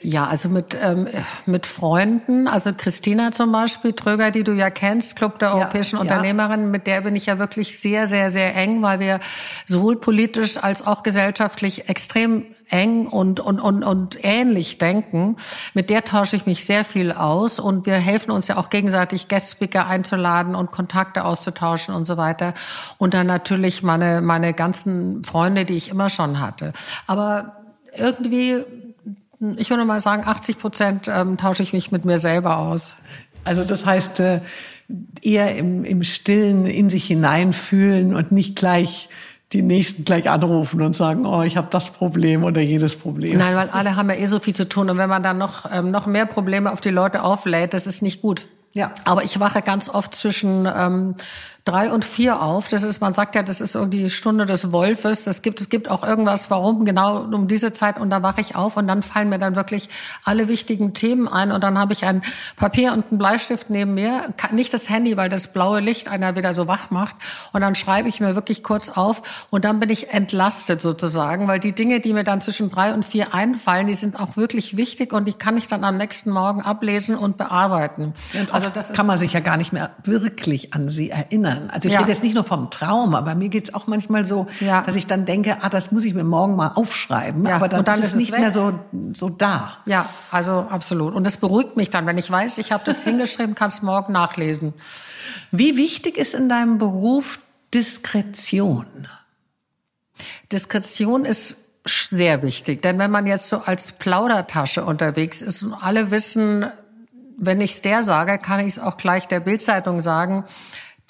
Ja, 0.02 0.26
also 0.26 0.48
mit, 0.48 0.76
ähm, 0.80 1.06
mit 1.46 1.66
Freunden, 1.66 2.48
also 2.48 2.72
Christina 2.76 3.32
zum 3.32 3.52
Beispiel, 3.52 3.92
Tröger, 3.92 4.30
die 4.30 4.44
du 4.44 4.52
ja 4.52 4.70
kennst, 4.70 5.16
Club 5.16 5.38
der 5.38 5.54
europäischen 5.54 5.96
ja, 5.96 6.02
Unternehmerinnen, 6.02 6.66
ja. 6.66 6.70
mit 6.70 6.86
der 6.86 7.02
bin 7.02 7.16
ich 7.16 7.26
ja 7.26 7.38
wirklich 7.38 7.78
sehr, 7.78 8.06
sehr, 8.06 8.32
sehr 8.32 8.54
eng, 8.56 8.82
weil 8.82 9.00
wir 9.00 9.20
sowohl 9.66 9.96
politisch 9.96 10.56
als 10.56 10.86
auch 10.86 11.02
gesellschaftlich 11.02 11.88
extrem 11.88 12.44
eng 12.70 13.06
und, 13.06 13.40
und, 13.40 13.60
und, 13.60 13.82
und 13.82 14.18
ähnlich 14.22 14.78
denken. 14.78 15.36
Mit 15.74 15.90
der 15.90 16.04
tausche 16.04 16.36
ich 16.36 16.46
mich 16.46 16.64
sehr 16.64 16.84
viel 16.84 17.12
aus 17.12 17.58
und 17.58 17.86
wir 17.86 17.94
helfen 17.94 18.30
uns 18.30 18.48
ja 18.48 18.56
auch 18.56 18.70
gegenseitig, 18.70 19.28
Guest-Speaker 19.28 19.86
einzuladen 19.86 20.54
und 20.54 20.70
Kontakte 20.70 21.24
auszutauschen 21.24 21.94
und 21.94 22.06
so 22.06 22.16
weiter. 22.16 22.54
Und 22.98 23.14
dann 23.14 23.26
natürlich 23.26 23.82
meine, 23.82 24.20
meine 24.20 24.54
ganzen 24.54 25.24
Freunde, 25.24 25.64
die 25.64 25.76
ich 25.76 25.90
immer 25.90 26.08
schon 26.08 26.40
hatte. 26.40 26.72
Aber 27.06 27.56
irgendwie 27.96 28.64
ich 29.56 29.70
würde 29.70 29.84
mal 29.84 30.00
sagen, 30.00 30.24
80 30.26 30.58
Prozent 30.58 31.08
ähm, 31.08 31.36
tausche 31.36 31.62
ich 31.62 31.72
mich 31.72 31.92
mit 31.92 32.04
mir 32.04 32.18
selber 32.18 32.58
aus. 32.58 32.94
Also 33.44 33.64
das 33.64 33.86
heißt, 33.86 34.20
äh, 34.20 34.40
eher 35.22 35.56
im, 35.56 35.84
im 35.84 36.02
Stillen 36.02 36.66
in 36.66 36.90
sich 36.90 37.06
hineinfühlen 37.06 38.14
und 38.14 38.32
nicht 38.32 38.56
gleich 38.56 39.08
die 39.52 39.62
Nächsten 39.62 40.04
gleich 40.04 40.30
anrufen 40.30 40.80
und 40.80 40.94
sagen, 40.94 41.26
oh, 41.26 41.42
ich 41.42 41.56
habe 41.56 41.68
das 41.70 41.90
Problem 41.90 42.44
oder 42.44 42.60
jedes 42.60 42.94
Problem. 42.94 43.36
Nein, 43.38 43.56
weil 43.56 43.68
alle 43.70 43.96
haben 43.96 44.08
ja 44.08 44.16
eh 44.16 44.26
so 44.26 44.38
viel 44.38 44.54
zu 44.54 44.68
tun. 44.68 44.88
Und 44.90 44.96
wenn 44.96 45.08
man 45.08 45.24
dann 45.24 45.38
noch, 45.38 45.68
ähm, 45.70 45.90
noch 45.90 46.06
mehr 46.06 46.26
Probleme 46.26 46.70
auf 46.70 46.80
die 46.80 46.90
Leute 46.90 47.22
auflädt, 47.22 47.74
das 47.74 47.88
ist 47.88 48.00
nicht 48.00 48.22
gut. 48.22 48.46
Ja. 48.72 48.92
Aber 49.04 49.24
ich 49.24 49.40
wache 49.40 49.62
ganz 49.62 49.88
oft 49.88 50.14
zwischen 50.14 50.68
ähm, 50.72 51.16
drei 51.64 51.90
und 51.90 52.04
vier 52.04 52.40
auf. 52.40 52.68
Das 52.68 52.82
ist, 52.82 53.00
man 53.00 53.14
sagt 53.14 53.34
ja, 53.34 53.42
das 53.42 53.60
ist 53.60 53.74
irgendwie 53.74 54.04
die 54.04 54.10
Stunde 54.10 54.46
des 54.46 54.72
Wolfes. 54.72 55.24
Das 55.24 55.42
gibt, 55.42 55.60
es 55.60 55.68
gibt 55.68 55.90
auch 55.90 56.04
irgendwas, 56.04 56.50
warum 56.50 56.84
genau 56.84 57.22
um 57.22 57.48
diese 57.48 57.72
Zeit. 57.72 57.98
Und 57.98 58.10
da 58.10 58.22
wache 58.22 58.40
ich 58.40 58.56
auf 58.56 58.76
und 58.76 58.88
dann 58.88 59.02
fallen 59.02 59.28
mir 59.28 59.38
dann 59.38 59.56
wirklich 59.56 59.88
alle 60.24 60.48
wichtigen 60.48 60.94
Themen 60.94 61.28
ein. 61.28 61.52
Und 61.52 61.62
dann 61.62 61.78
habe 61.78 61.92
ich 61.92 62.04
ein 62.04 62.22
Papier 62.56 62.92
und 62.92 63.10
einen 63.10 63.18
Bleistift 63.18 63.70
neben 63.70 63.94
mir. 63.94 64.34
Nicht 64.52 64.72
das 64.72 64.88
Handy, 64.88 65.16
weil 65.16 65.28
das 65.28 65.52
blaue 65.52 65.80
Licht 65.80 66.08
einer 66.08 66.34
wieder 66.34 66.54
so 66.54 66.66
wach 66.66 66.90
macht. 66.90 67.16
Und 67.52 67.60
dann 67.60 67.74
schreibe 67.74 68.08
ich 68.08 68.20
mir 68.20 68.34
wirklich 68.34 68.62
kurz 68.62 68.88
auf. 68.88 69.46
Und 69.50 69.64
dann 69.64 69.80
bin 69.80 69.90
ich 69.90 70.10
entlastet 70.10 70.80
sozusagen, 70.80 71.46
weil 71.46 71.60
die 71.60 71.72
Dinge, 71.72 72.00
die 72.00 72.12
mir 72.12 72.24
dann 72.24 72.40
zwischen 72.40 72.70
drei 72.70 72.94
und 72.94 73.04
vier 73.04 73.34
einfallen, 73.34 73.86
die 73.86 73.94
sind 73.94 74.18
auch 74.18 74.36
wirklich 74.36 74.76
wichtig 74.76 75.12
und 75.12 75.26
die 75.26 75.34
kann 75.34 75.56
ich 75.56 75.68
dann 75.68 75.84
am 75.84 75.98
nächsten 75.98 76.30
Morgen 76.30 76.62
ablesen 76.62 77.16
und 77.16 77.36
bearbeiten. 77.36 78.14
Und 78.38 78.54
also 78.54 78.70
das 78.70 78.92
kann 78.92 79.06
man 79.06 79.18
sich 79.18 79.32
ja 79.34 79.40
gar 79.40 79.56
nicht 79.56 79.72
mehr 79.72 79.90
wirklich 80.04 80.72
an 80.72 80.88
sie 80.88 81.10
erinnern 81.10 81.49
erinnern. 81.50 81.70
Also 81.70 81.88
ich 81.88 81.94
ja. 81.94 82.00
rede 82.00 82.10
jetzt 82.10 82.22
nicht 82.22 82.34
nur 82.34 82.44
vom 82.44 82.70
Traum, 82.70 83.14
aber 83.14 83.34
mir 83.34 83.48
geht's 83.48 83.74
auch 83.74 83.86
manchmal 83.86 84.24
so, 84.24 84.46
ja. 84.60 84.82
dass 84.82 84.96
ich 84.96 85.06
dann 85.06 85.24
denke, 85.24 85.58
ah, 85.60 85.68
das 85.68 85.92
muss 85.92 86.04
ich 86.04 86.14
mir 86.14 86.24
morgen 86.24 86.56
mal 86.56 86.72
aufschreiben. 86.74 87.46
Ja. 87.46 87.56
Aber 87.56 87.68
dann, 87.68 87.84
dann 87.84 88.00
ist 88.00 88.06
es 88.06 88.14
nicht 88.14 88.32
weg. 88.32 88.40
mehr 88.40 88.50
so, 88.50 88.78
so 89.12 89.28
da. 89.28 89.78
Ja, 89.86 90.06
also 90.30 90.66
absolut. 90.68 91.14
Und 91.14 91.26
das 91.26 91.36
beruhigt 91.36 91.76
mich 91.76 91.90
dann, 91.90 92.06
wenn 92.06 92.18
ich 92.18 92.30
weiß, 92.30 92.58
ich 92.58 92.72
habe 92.72 92.82
das 92.84 93.02
hingeschrieben, 93.04 93.54
kannst 93.54 93.82
morgen 93.82 94.12
nachlesen. 94.12 94.74
Wie 95.50 95.76
wichtig 95.76 96.16
ist 96.16 96.34
in 96.34 96.48
deinem 96.48 96.78
Beruf 96.78 97.40
Diskretion? 97.74 98.86
Diskretion 100.52 101.24
ist 101.24 101.56
sehr 101.84 102.42
wichtig, 102.42 102.82
denn 102.82 102.98
wenn 102.98 103.10
man 103.10 103.26
jetzt 103.26 103.48
so 103.48 103.58
als 103.58 103.92
Plaudertasche 103.92 104.84
unterwegs 104.84 105.40
ist 105.40 105.62
und 105.62 105.72
alle 105.72 106.10
wissen, 106.10 106.66
wenn 107.38 107.60
ich 107.60 107.72
es 107.72 107.82
der 107.82 108.02
sage, 108.02 108.38
kann 108.38 108.60
ich 108.60 108.68
es 108.68 108.78
auch 108.78 108.96
gleich 108.96 109.26
der 109.26 109.40
Bildzeitung 109.40 110.02
sagen, 110.02 110.44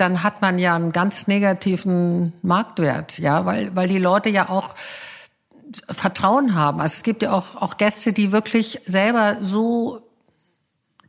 dann 0.01 0.23
hat 0.23 0.41
man 0.41 0.59
ja 0.59 0.75
einen 0.75 0.93
ganz 0.93 1.27
negativen 1.27 2.33
Marktwert, 2.43 3.19
ja, 3.19 3.45
weil, 3.45 3.75
weil 3.77 3.89
die 3.89 3.99
Leute 3.99 4.31
ja 4.31 4.49
auch 4.49 4.75
Vertrauen 5.89 6.55
haben. 6.55 6.81
Also 6.81 6.95
es 6.97 7.03
gibt 7.03 7.23
ja 7.23 7.33
auch, 7.33 7.57
auch 7.57 7.77
Gäste, 7.77 8.13
die 8.13 8.33
wirklich 8.33 8.81
selber 8.87 9.37
so 9.41 10.03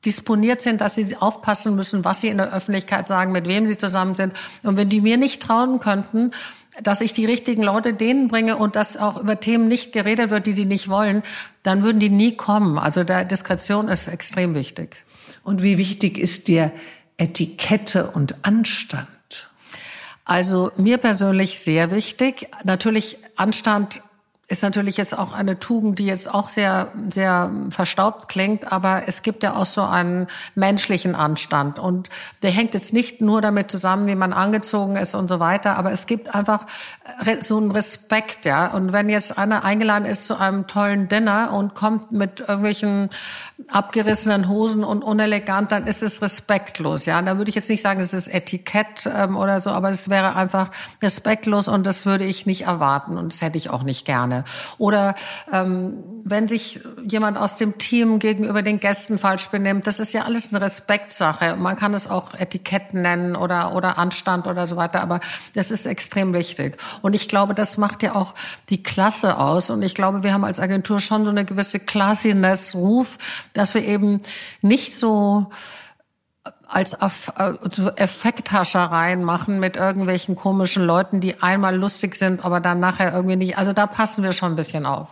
disponiert 0.05 0.61
sind, 0.61 0.81
dass 0.81 0.95
sie 0.95 1.15
aufpassen 1.15 1.75
müssen, 1.75 2.03
was 2.03 2.21
sie 2.21 2.29
in 2.29 2.37
der 2.37 2.53
Öffentlichkeit 2.53 3.07
sagen, 3.07 3.31
mit 3.31 3.47
wem 3.47 3.67
sie 3.67 3.77
zusammen 3.77 4.15
sind. 4.15 4.33
Und 4.63 4.77
wenn 4.77 4.89
die 4.89 5.01
mir 5.01 5.17
nicht 5.17 5.41
trauen 5.41 5.79
könnten, 5.79 6.31
dass 6.81 7.01
ich 7.01 7.13
die 7.13 7.25
richtigen 7.25 7.63
Leute 7.63 7.93
denen 7.93 8.27
bringe 8.27 8.57
und 8.57 8.75
dass 8.75 8.97
auch 8.97 9.17
über 9.17 9.39
Themen 9.39 9.67
nicht 9.67 9.93
geredet 9.93 10.29
wird, 10.29 10.47
die 10.47 10.53
sie 10.53 10.65
nicht 10.65 10.89
wollen, 10.89 11.21
dann 11.63 11.83
würden 11.83 11.99
die 11.99 12.09
nie 12.09 12.35
kommen. 12.35 12.77
Also 12.77 13.03
der 13.03 13.25
Diskretion 13.25 13.87
ist 13.89 14.07
extrem 14.07 14.55
wichtig. 14.55 15.03
Und 15.43 15.61
wie 15.61 15.77
wichtig 15.77 16.17
ist 16.17 16.47
dir 16.47 16.71
Etikette 17.17 18.11
und 18.11 18.35
Anstand? 18.45 19.07
Also 20.25 20.71
mir 20.77 20.97
persönlich 20.97 21.59
sehr 21.59 21.91
wichtig. 21.91 22.47
Natürlich 22.63 23.17
Anstand 23.35 24.01
ist 24.51 24.63
natürlich 24.63 24.97
jetzt 24.97 25.17
auch 25.17 25.31
eine 25.31 25.59
Tugend, 25.59 25.97
die 25.97 26.05
jetzt 26.05 26.31
auch 26.31 26.49
sehr, 26.49 26.91
sehr 27.09 27.49
verstaubt 27.69 28.27
klingt, 28.27 28.71
aber 28.71 29.03
es 29.07 29.23
gibt 29.23 29.43
ja 29.43 29.55
auch 29.55 29.65
so 29.65 29.81
einen 29.81 30.27
menschlichen 30.55 31.15
Anstand 31.15 31.79
und 31.79 32.09
der 32.41 32.51
hängt 32.51 32.73
jetzt 32.73 32.91
nicht 32.91 33.21
nur 33.21 33.41
damit 33.41 33.71
zusammen, 33.71 34.07
wie 34.07 34.15
man 34.15 34.33
angezogen 34.33 34.97
ist 34.97 35.15
und 35.15 35.29
so 35.29 35.39
weiter, 35.39 35.77
aber 35.77 35.91
es 35.91 36.05
gibt 36.05 36.35
einfach 36.35 36.65
so 37.39 37.57
einen 37.57 37.71
Respekt, 37.71 38.45
ja. 38.45 38.67
Und 38.67 38.91
wenn 38.91 39.09
jetzt 39.09 39.37
einer 39.37 39.63
eingeladen 39.63 40.05
ist 40.05 40.27
zu 40.27 40.37
einem 40.37 40.67
tollen 40.67 41.07
Dinner 41.07 41.53
und 41.53 41.73
kommt 41.73 42.11
mit 42.11 42.41
irgendwelchen 42.41 43.09
abgerissenen 43.69 44.49
Hosen 44.49 44.83
und 44.83 45.03
unelegant, 45.03 45.71
dann 45.71 45.87
ist 45.87 46.03
es 46.03 46.21
respektlos, 46.21 47.05
ja. 47.05 47.19
Und 47.19 47.25
da 47.25 47.37
würde 47.37 47.49
ich 47.49 47.55
jetzt 47.55 47.69
nicht 47.69 47.81
sagen, 47.81 48.01
es 48.01 48.13
ist 48.13 48.27
Etikett 48.27 49.09
ähm, 49.13 49.37
oder 49.37 49.61
so, 49.61 49.69
aber 49.69 49.89
es 49.89 50.09
wäre 50.09 50.35
einfach 50.35 50.71
respektlos 51.01 51.67
und 51.67 51.85
das 51.85 52.05
würde 52.05 52.25
ich 52.25 52.45
nicht 52.45 52.65
erwarten 52.65 53.17
und 53.17 53.33
das 53.33 53.41
hätte 53.41 53.57
ich 53.57 53.69
auch 53.69 53.83
nicht 53.83 54.05
gerne. 54.05 54.40
Oder 54.77 55.15
ähm, 55.51 56.03
wenn 56.23 56.47
sich 56.47 56.79
jemand 57.03 57.37
aus 57.37 57.55
dem 57.55 57.77
Team 57.77 58.19
gegenüber 58.19 58.61
den 58.61 58.79
Gästen 58.79 59.17
falsch 59.17 59.47
benimmt, 59.47 59.87
das 59.87 59.99
ist 59.99 60.13
ja 60.13 60.23
alles 60.23 60.49
eine 60.49 60.61
Respektsache. 60.61 61.55
Man 61.55 61.75
kann 61.75 61.93
es 61.93 62.09
auch 62.09 62.33
Etiketten 62.33 63.01
nennen 63.01 63.35
oder, 63.35 63.73
oder 63.73 63.97
Anstand 63.97 64.47
oder 64.47 64.67
so 64.67 64.75
weiter, 64.75 65.01
aber 65.01 65.19
das 65.53 65.71
ist 65.71 65.85
extrem 65.85 66.33
wichtig. 66.33 66.77
Und 67.01 67.15
ich 67.15 67.27
glaube, 67.27 67.53
das 67.53 67.77
macht 67.77 68.03
ja 68.03 68.15
auch 68.15 68.35
die 68.69 68.83
Klasse 68.83 69.37
aus. 69.37 69.69
Und 69.69 69.81
ich 69.81 69.95
glaube, 69.95 70.23
wir 70.23 70.33
haben 70.33 70.43
als 70.43 70.59
Agentur 70.59 70.99
schon 70.99 71.23
so 71.23 71.29
eine 71.29 71.45
gewisse 71.45 71.79
Classiness-Ruf, 71.79 73.17
dass 73.53 73.73
wir 73.73 73.85
eben 73.85 74.21
nicht 74.61 74.95
so 74.95 75.47
als 76.67 76.93
äh, 76.93 77.53
Effekthaschereien 77.97 79.23
machen 79.23 79.59
mit 79.59 79.75
irgendwelchen 79.75 80.35
komischen 80.35 80.83
Leuten, 80.83 81.19
die 81.19 81.41
einmal 81.41 81.75
lustig 81.75 82.15
sind, 82.15 82.45
aber 82.45 82.61
dann 82.61 82.79
nachher 82.79 83.13
irgendwie 83.13 83.35
nicht. 83.35 83.57
Also 83.57 83.73
da 83.73 83.87
passen 83.87 84.23
wir 84.23 84.31
schon 84.31 84.53
ein 84.53 84.55
bisschen 84.55 84.85
auf. 84.85 85.09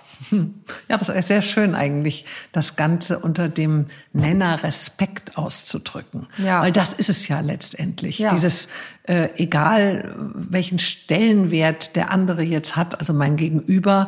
Ja, 0.88 1.00
was 1.00 1.10
ist 1.10 1.28
sehr 1.28 1.42
schön 1.42 1.76
eigentlich, 1.76 2.26
das 2.52 2.76
Ganze 2.76 3.20
unter 3.20 3.50
dem 3.50 3.88
Nenner 4.14 4.64
Respekt 4.64 5.38
auszudrücken. 5.38 6.28
Ja. 6.38 6.62
Weil 6.62 6.72
das 6.72 6.94
ist 6.94 7.10
es 7.10 7.28
ja 7.28 7.42
letztendlich. 7.42 8.20
Ja. 8.20 8.32
Dieses, 8.32 8.70
äh, 9.04 9.30
egal 9.36 10.16
welchen 10.34 10.80
Stellenwert 10.80 11.96
der 11.96 12.12
andere 12.12 12.42
jetzt 12.42 12.76
hat, 12.76 12.98
also 12.98 13.14
mein 13.14 13.36
Gegenüber, 13.36 14.08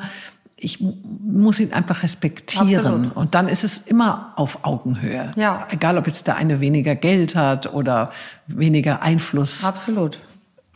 ich 0.63 0.79
muss 0.79 1.59
ihn 1.59 1.73
einfach 1.73 2.03
respektieren. 2.03 2.77
Absolut. 2.77 3.15
Und 3.15 3.35
dann 3.35 3.47
ist 3.47 3.63
es 3.63 3.79
immer 3.79 4.33
auf 4.35 4.59
Augenhöhe. 4.63 5.31
Ja. 5.35 5.67
Egal, 5.71 5.97
ob 5.97 6.07
jetzt 6.07 6.27
der 6.27 6.35
eine 6.35 6.59
weniger 6.59 6.95
Geld 6.95 7.35
hat 7.35 7.73
oder 7.73 8.11
weniger 8.47 9.01
Einfluss. 9.01 9.63
Absolut. 9.63 10.19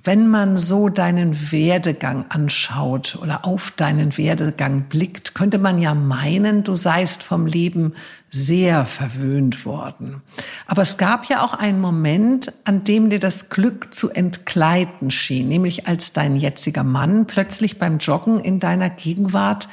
Wenn 0.05 0.27
man 0.27 0.55
so 0.55 0.89
deinen 0.89 1.51
Werdegang 1.51 2.25
anschaut 2.29 3.17
oder 3.19 3.43
auf 3.43 3.71
deinen 3.71 4.15
Werdegang 4.19 4.83
blickt, 4.83 5.33
könnte 5.33 5.57
man 5.57 5.79
ja 5.79 5.95
meinen, 5.95 6.63
du 6.63 6.75
seist 6.75 7.23
vom 7.23 7.47
Leben 7.47 7.95
sehr 8.29 8.85
verwöhnt 8.85 9.65
worden. 9.65 10.21
Aber 10.67 10.83
es 10.83 10.97
gab 10.97 11.25
ja 11.25 11.43
auch 11.43 11.55
einen 11.55 11.81
Moment, 11.81 12.53
an 12.65 12.83
dem 12.83 13.09
dir 13.09 13.17
das 13.17 13.49
Glück 13.49 13.95
zu 13.95 14.11
entgleiten 14.11 15.09
schien, 15.09 15.47
nämlich 15.47 15.87
als 15.87 16.13
dein 16.13 16.35
jetziger 16.35 16.83
Mann 16.83 17.25
plötzlich 17.25 17.79
beim 17.79 17.97
Joggen 17.97 18.39
in 18.39 18.59
deiner 18.59 18.91
Gegenwart 18.91 19.67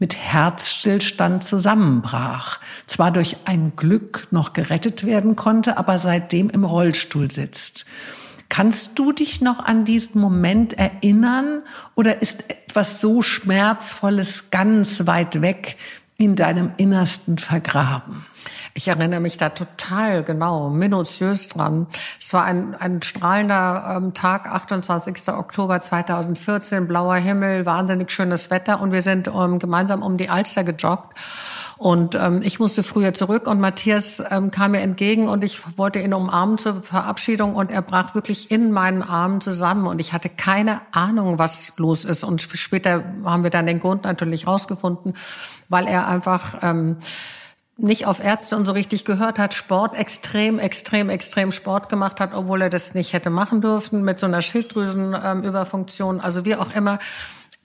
mit 0.00 0.16
Herzstillstand 0.16 1.44
zusammenbrach, 1.44 2.58
zwar 2.86 3.12
durch 3.12 3.36
ein 3.44 3.74
Glück 3.76 4.26
noch 4.32 4.54
gerettet 4.54 5.06
werden 5.06 5.36
konnte, 5.36 5.78
aber 5.78 6.00
seitdem 6.00 6.50
im 6.50 6.64
Rollstuhl 6.64 7.30
sitzt. 7.30 7.86
Kannst 8.48 8.98
du 8.98 9.12
dich 9.12 9.40
noch 9.40 9.58
an 9.58 9.84
diesen 9.84 10.20
Moment 10.20 10.72
erinnern 10.72 11.62
oder 11.94 12.22
ist 12.22 12.44
etwas 12.48 13.00
so 13.00 13.22
Schmerzvolles 13.22 14.50
ganz 14.50 15.06
weit 15.06 15.42
weg 15.42 15.76
in 16.16 16.34
deinem 16.34 16.72
Innersten 16.76 17.38
vergraben? 17.38 18.26
Ich 18.74 18.88
erinnere 18.88 19.20
mich 19.20 19.36
da 19.36 19.50
total 19.50 20.22
genau, 20.24 20.70
minutiös 20.70 21.48
dran. 21.48 21.86
Es 22.20 22.32
war 22.32 22.44
ein, 22.44 22.74
ein 22.74 23.02
strahlender 23.02 23.96
ähm, 23.96 24.14
Tag, 24.14 24.46
28. 24.46 25.28
Oktober 25.28 25.80
2014, 25.80 26.86
blauer 26.86 27.16
Himmel, 27.16 27.66
wahnsinnig 27.66 28.10
schönes 28.10 28.50
Wetter 28.50 28.80
und 28.80 28.92
wir 28.92 29.02
sind 29.02 29.28
ähm, 29.28 29.58
gemeinsam 29.58 30.02
um 30.02 30.16
die 30.16 30.30
Alster 30.30 30.64
gejoggt. 30.64 31.16
Und 31.78 32.16
ähm, 32.16 32.40
ich 32.42 32.58
musste 32.58 32.82
früher 32.82 33.14
zurück 33.14 33.46
und 33.46 33.60
Matthias 33.60 34.20
ähm, 34.30 34.50
kam 34.50 34.72
mir 34.72 34.80
entgegen 34.80 35.28
und 35.28 35.44
ich 35.44 35.78
wollte 35.78 36.00
ihn 36.00 36.12
umarmen 36.12 36.58
zur 36.58 36.82
Verabschiedung 36.82 37.54
und 37.54 37.70
er 37.70 37.82
brach 37.82 38.16
wirklich 38.16 38.50
in 38.50 38.72
meinen 38.72 39.00
Armen 39.00 39.40
zusammen 39.40 39.86
und 39.86 40.00
ich 40.00 40.12
hatte 40.12 40.28
keine 40.28 40.80
Ahnung, 40.90 41.38
was 41.38 41.72
los 41.76 42.04
ist. 42.04 42.24
Und 42.24 42.42
später 42.42 43.04
haben 43.24 43.44
wir 43.44 43.50
dann 43.50 43.66
den 43.66 43.78
Grund 43.78 44.04
natürlich 44.04 44.48
rausgefunden, 44.48 45.14
weil 45.68 45.86
er 45.86 46.08
einfach 46.08 46.58
ähm, 46.62 46.96
nicht 47.76 48.06
auf 48.06 48.22
Ärzte 48.22 48.56
und 48.56 48.66
so 48.66 48.72
richtig 48.72 49.04
gehört 49.04 49.38
hat, 49.38 49.54
Sport 49.54 49.96
extrem, 49.96 50.58
extrem, 50.58 51.08
extrem 51.10 51.52
Sport 51.52 51.88
gemacht 51.88 52.18
hat, 52.18 52.34
obwohl 52.34 52.62
er 52.62 52.70
das 52.70 52.94
nicht 52.94 53.12
hätte 53.12 53.30
machen 53.30 53.60
dürfen, 53.60 54.02
mit 54.02 54.18
so 54.18 54.26
einer 54.26 54.42
Schilddrüsenüberfunktion. 54.42 56.20
also 56.20 56.44
wie 56.44 56.56
auch 56.56 56.72
immer, 56.72 56.98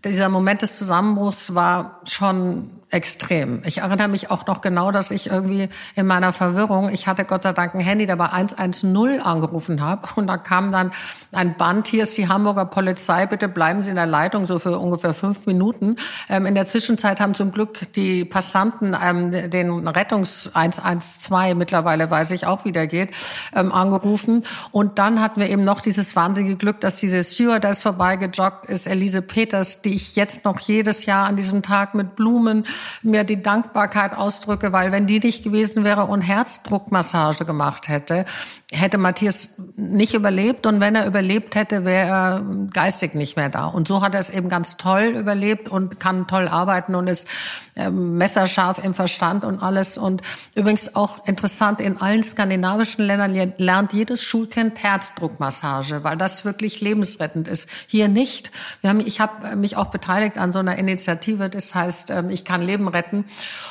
dieser 0.05 0.29
Moment 0.29 0.61
des 0.61 0.77
Zusammenbruchs 0.77 1.55
war 1.55 2.01
schon 2.03 2.69
extrem. 2.93 3.61
Ich 3.65 3.79
erinnere 3.79 4.07
mich 4.07 4.29
auch 4.29 4.45
noch 4.45 4.61
genau, 4.61 4.91
dass 4.91 5.11
ich 5.11 5.27
irgendwie 5.27 5.69
in 5.95 6.05
meiner 6.05 6.31
Verwirrung, 6.31 6.89
ich 6.89 7.07
hatte 7.07 7.25
Gott 7.25 7.43
sei 7.43 7.53
Dank 7.53 7.73
ein 7.73 7.81
Handy, 7.81 8.05
der 8.05 8.15
bei 8.15 8.29
110 8.29 9.19
angerufen 9.21 9.81
habe 9.81 10.07
und 10.15 10.27
da 10.27 10.37
kam 10.37 10.71
dann 10.71 10.91
ein 11.31 11.55
Band, 11.57 11.87
hier 11.87 12.03
ist 12.03 12.17
die 12.17 12.27
Hamburger 12.27 12.65
Polizei, 12.65 13.25
bitte 13.25 13.47
bleiben 13.47 13.83
Sie 13.83 13.89
in 13.89 13.95
der 13.95 14.05
Leitung, 14.05 14.45
so 14.45 14.59
für 14.59 14.77
ungefähr 14.77 15.13
fünf 15.13 15.45
Minuten. 15.45 15.95
Ähm, 16.29 16.45
in 16.45 16.55
der 16.55 16.67
Zwischenzeit 16.67 17.19
haben 17.19 17.33
zum 17.33 17.51
Glück 17.51 17.91
die 17.93 18.25
Passanten 18.25 18.95
ähm, 19.01 19.49
den 19.49 19.87
Rettungs 19.87 20.51
112, 20.53 21.55
mittlerweile 21.55 22.09
weiß 22.11 22.31
ich 22.31 22.45
auch, 22.45 22.65
wie 22.65 22.71
der 22.71 22.87
geht, 22.87 23.09
ähm, 23.55 23.71
angerufen 23.71 24.43
und 24.71 24.99
dann 24.99 25.19
hatten 25.19 25.41
wir 25.41 25.49
eben 25.49 25.63
noch 25.63 25.81
dieses 25.81 26.15
wahnsinnige 26.15 26.55
Glück, 26.55 26.79
dass 26.79 26.97
diese 26.97 27.23
Stewardess 27.23 27.81
vorbeigejoggt 27.81 28.65
ist, 28.65 28.87
Elise 28.87 29.21
Peters, 29.21 29.81
die 29.81 29.95
ich 29.95 30.15
jetzt 30.15 30.45
noch 30.45 30.59
jedes 30.59 31.05
Jahr 31.05 31.25
an 31.25 31.35
diesem 31.35 31.63
Tag 31.63 31.95
mit 31.95 32.15
Blumen 32.15 32.65
mir 33.01 33.23
die 33.23 33.41
Dankbarkeit 33.41 34.13
ausdrücke, 34.15 34.71
weil 34.71 34.91
wenn 34.91 35.07
die 35.07 35.19
nicht 35.19 35.43
gewesen 35.43 35.83
wäre 35.83 36.05
und 36.05 36.21
Herzdruckmassage 36.21 37.45
gemacht 37.45 37.87
hätte, 37.87 38.25
hätte 38.71 38.97
Matthias 38.97 39.49
nicht 39.75 40.13
überlebt 40.13 40.65
und 40.65 40.79
wenn 40.79 40.95
er 40.95 41.05
überlebt 41.05 41.55
hätte, 41.55 41.85
wäre 41.85 42.09
er 42.09 42.43
geistig 42.71 43.13
nicht 43.13 43.37
mehr 43.37 43.49
da. 43.49 43.65
Und 43.65 43.87
so 43.87 44.01
hat 44.01 44.13
er 44.13 44.19
es 44.19 44.29
eben 44.29 44.49
ganz 44.49 44.77
toll 44.77 45.15
überlebt 45.17 45.69
und 45.69 45.99
kann 45.99 46.27
toll 46.27 46.47
arbeiten 46.47 46.95
und 46.95 47.07
ist 47.07 47.27
ähm, 47.75 48.17
messerscharf 48.17 48.83
im 48.83 48.93
Verstand 48.93 49.43
und 49.43 49.59
alles. 49.59 49.97
Und 49.97 50.21
übrigens 50.55 50.95
auch 50.95 51.25
interessant, 51.27 51.81
in 51.81 51.97
allen 51.97 52.23
skandinavischen 52.23 53.05
Ländern 53.05 53.53
lernt 53.57 53.93
jedes 53.93 54.23
Schulkind 54.23 54.83
Herzdruckmassage, 54.83 56.03
weil 56.03 56.17
das 56.17 56.45
wirklich 56.45 56.81
lebensrettend 56.81 57.47
ist. 57.47 57.69
Hier 57.87 58.07
nicht. 58.07 58.51
Wir 58.81 58.89
haben, 58.89 58.99
ich 58.99 59.19
habe 59.19 59.55
mich 59.55 59.77
auch 59.77 59.87
beteiligt 59.87 60.37
an 60.37 60.53
so 60.53 60.59
einer 60.59 60.77
Initiative, 60.77 61.49
das 61.49 61.73
heißt, 61.73 62.09
ähm, 62.11 62.29
ich 62.29 62.45
kann 62.45 62.61
Leben 62.73 62.87
retten. 62.87 63.25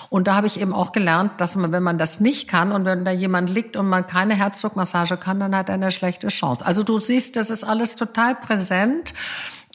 Und 0.08 0.28
da 0.28 0.36
habe 0.36 0.46
ich 0.46 0.60
eben 0.60 0.72
auch 0.72 0.92
gelernt, 0.92 1.32
dass 1.38 1.56
man, 1.56 1.72
wenn 1.72 1.82
man 1.82 1.98
das 1.98 2.20
nicht 2.20 2.48
kann 2.48 2.72
und 2.72 2.84
wenn 2.84 3.04
da 3.04 3.10
jemand 3.10 3.50
liegt 3.50 3.76
und 3.76 3.88
man 3.88 4.06
keine 4.06 4.34
Herzdruckmassage 4.34 5.16
kann, 5.16 5.40
dann 5.40 5.56
hat 5.56 5.68
er 5.68 5.74
eine 5.74 5.90
schlechte 5.90 6.28
Chance. 6.28 6.64
Also 6.64 6.82
du 6.82 6.98
siehst, 6.98 7.36
das 7.36 7.50
ist 7.50 7.64
alles 7.64 7.96
total 7.96 8.36
präsent, 8.36 9.12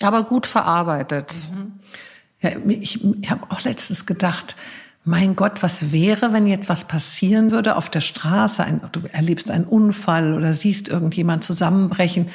aber 0.01 0.23
gut 0.23 0.47
verarbeitet. 0.47 1.33
Mhm. 1.51 1.73
Ja, 2.39 2.51
ich, 2.67 3.03
ich 3.03 3.31
habe 3.31 3.47
auch 3.49 3.63
letztens 3.63 4.05
gedacht, 4.05 4.55
mein 5.03 5.35
Gott, 5.35 5.63
was 5.63 5.91
wäre, 5.91 6.33
wenn 6.33 6.47
jetzt 6.47 6.69
was 6.69 6.85
passieren 6.85 7.51
würde 7.51 7.77
auf 7.77 7.89
der 7.89 8.01
Straße? 8.01 8.63
Ein, 8.63 8.81
du 8.91 9.01
erlebst 9.11 9.49
einen 9.49 9.63
Unfall 9.63 10.33
oder 10.33 10.53
siehst 10.53 10.89
irgendjemand 10.89 11.43
zusammenbrechen. 11.43 12.27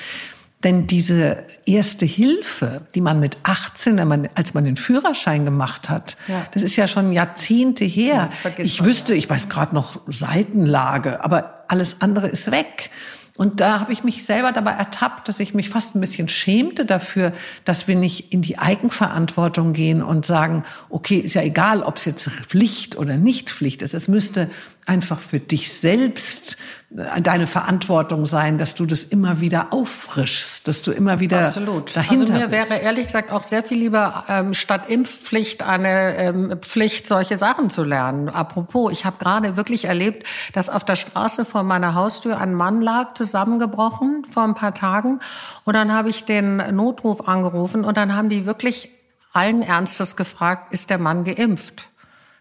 Denn 0.65 0.87
diese 0.87 1.45
erste 1.67 2.07
Hilfe, 2.07 2.83
die 2.95 3.01
man 3.01 3.19
mit 3.19 3.37
18, 3.43 3.97
wenn 3.97 4.09
man, 4.09 4.29
als 4.35 4.55
man 4.55 4.65
den 4.65 4.77
Führerschein 4.77 5.45
gemacht 5.45 5.91
hat, 5.91 6.17
ja. 6.29 6.45
das 6.53 6.63
ist 6.63 6.77
ja 6.77 6.87
schon 6.87 7.13
Jahrzehnte 7.13 7.85
her. 7.85 8.29
ich 8.59 8.85
wüsste, 8.85 9.15
ich 9.15 9.29
weiß 9.29 9.49
gerade 9.49 9.75
noch 9.75 10.01
Seitenlage, 10.07 11.25
aber 11.25 11.65
alles 11.69 11.97
andere 12.01 12.29
ist 12.29 12.51
weg. 12.51 12.91
Und 13.39 13.61
da 13.61 13.81
habe 13.81 13.93
ich 13.95 14.05
mich 14.05 14.25
selber 14.25 14.53
dabei 14.53 14.73
ertappt, 14.73 15.27
dass 15.27 15.41
ich 15.41 15.55
mich 15.55 15.71
fast 15.71 15.95
ein 15.95 16.01
bisschen 16.01 16.29
schämte 16.29 16.85
dafür, 16.85 17.33
dass 17.65 17.89
wir 17.89 17.97
nicht 17.97 18.33
in 18.33 18.43
die 18.43 18.59
Eigenverantwortung 18.59 19.73
gehen 19.73 20.03
und 20.03 20.27
sagen, 20.27 20.65
okay, 20.91 21.17
ist 21.17 21.35
ja 21.35 21.43
egal, 21.43 21.83
ob 21.83 21.97
es 21.97 22.05
jetzt 22.05 22.29
Pflicht 22.47 22.97
oder 22.99 23.17
nicht 23.17 23.51
Pflicht 23.51 23.81
ist. 23.81 23.95
Es 23.95 24.07
müsste 24.07 24.51
einfach 24.85 25.21
für 25.21 25.41
dich 25.41 25.73
selbst 25.73 26.59
deine 26.95 27.47
Verantwortung 27.47 28.27
sein, 28.27 28.59
dass 28.59 28.75
du 28.75 28.85
das 28.85 29.03
immer 29.05 29.41
wieder 29.41 29.69
auffrischst, 29.71 30.69
dass 30.69 30.83
du 30.83 30.93
immer 30.93 31.21
wieder 31.21 31.47
Absolut. 31.47 31.97
dahinter 31.97 32.21
Also 32.21 32.33
mir 32.35 32.49
bist. 32.49 32.71
wäre 32.71 32.81
ehrlich 32.81 33.07
gesagt 33.07 33.31
auch 33.31 33.43
sehr 33.45 33.63
viel 33.63 33.79
lieber 33.79 34.25
ähm, 34.29 34.53
statt 34.53 34.89
Impfpflicht 34.89 35.63
eine 35.63 36.17
ähm, 36.19 36.59
Pflicht, 36.61 37.07
solche 37.07 37.39
Sachen 37.39 37.71
zu 37.71 37.83
lernen. 37.83 38.29
Apropos, 38.29 38.93
ich 38.93 39.07
habe 39.07 39.17
gerade 39.19 39.57
wirklich 39.57 39.87
erlebt, 39.87 40.27
dass 40.53 40.69
auf 40.69 40.85
der 40.85 40.97
Straße 40.97 41.47
vor 41.47 41.63
meiner 41.63 41.95
Haustür 41.95 42.39
ein 42.39 42.53
Mann 42.53 42.83
lag, 42.83 43.15
zusammengebrochen 43.15 44.27
vor 44.31 44.45
ein 44.45 44.55
paar 44.55 44.75
Tagen. 44.75 45.21
Und 45.65 45.75
dann 45.75 45.93
habe 45.93 46.11
ich 46.11 46.27
den 46.27 46.57
Notruf 46.77 47.27
angerufen 47.27 47.85
und 47.85 47.97
dann 47.97 48.15
haben 48.15 48.29
die 48.29 48.45
wirklich 48.45 48.91
allen 49.33 49.63
Ernstes 49.63 50.17
gefragt, 50.17 50.75
ist 50.75 50.91
der 50.91 50.99
Mann 50.99 51.25
geimpft? 51.25 51.89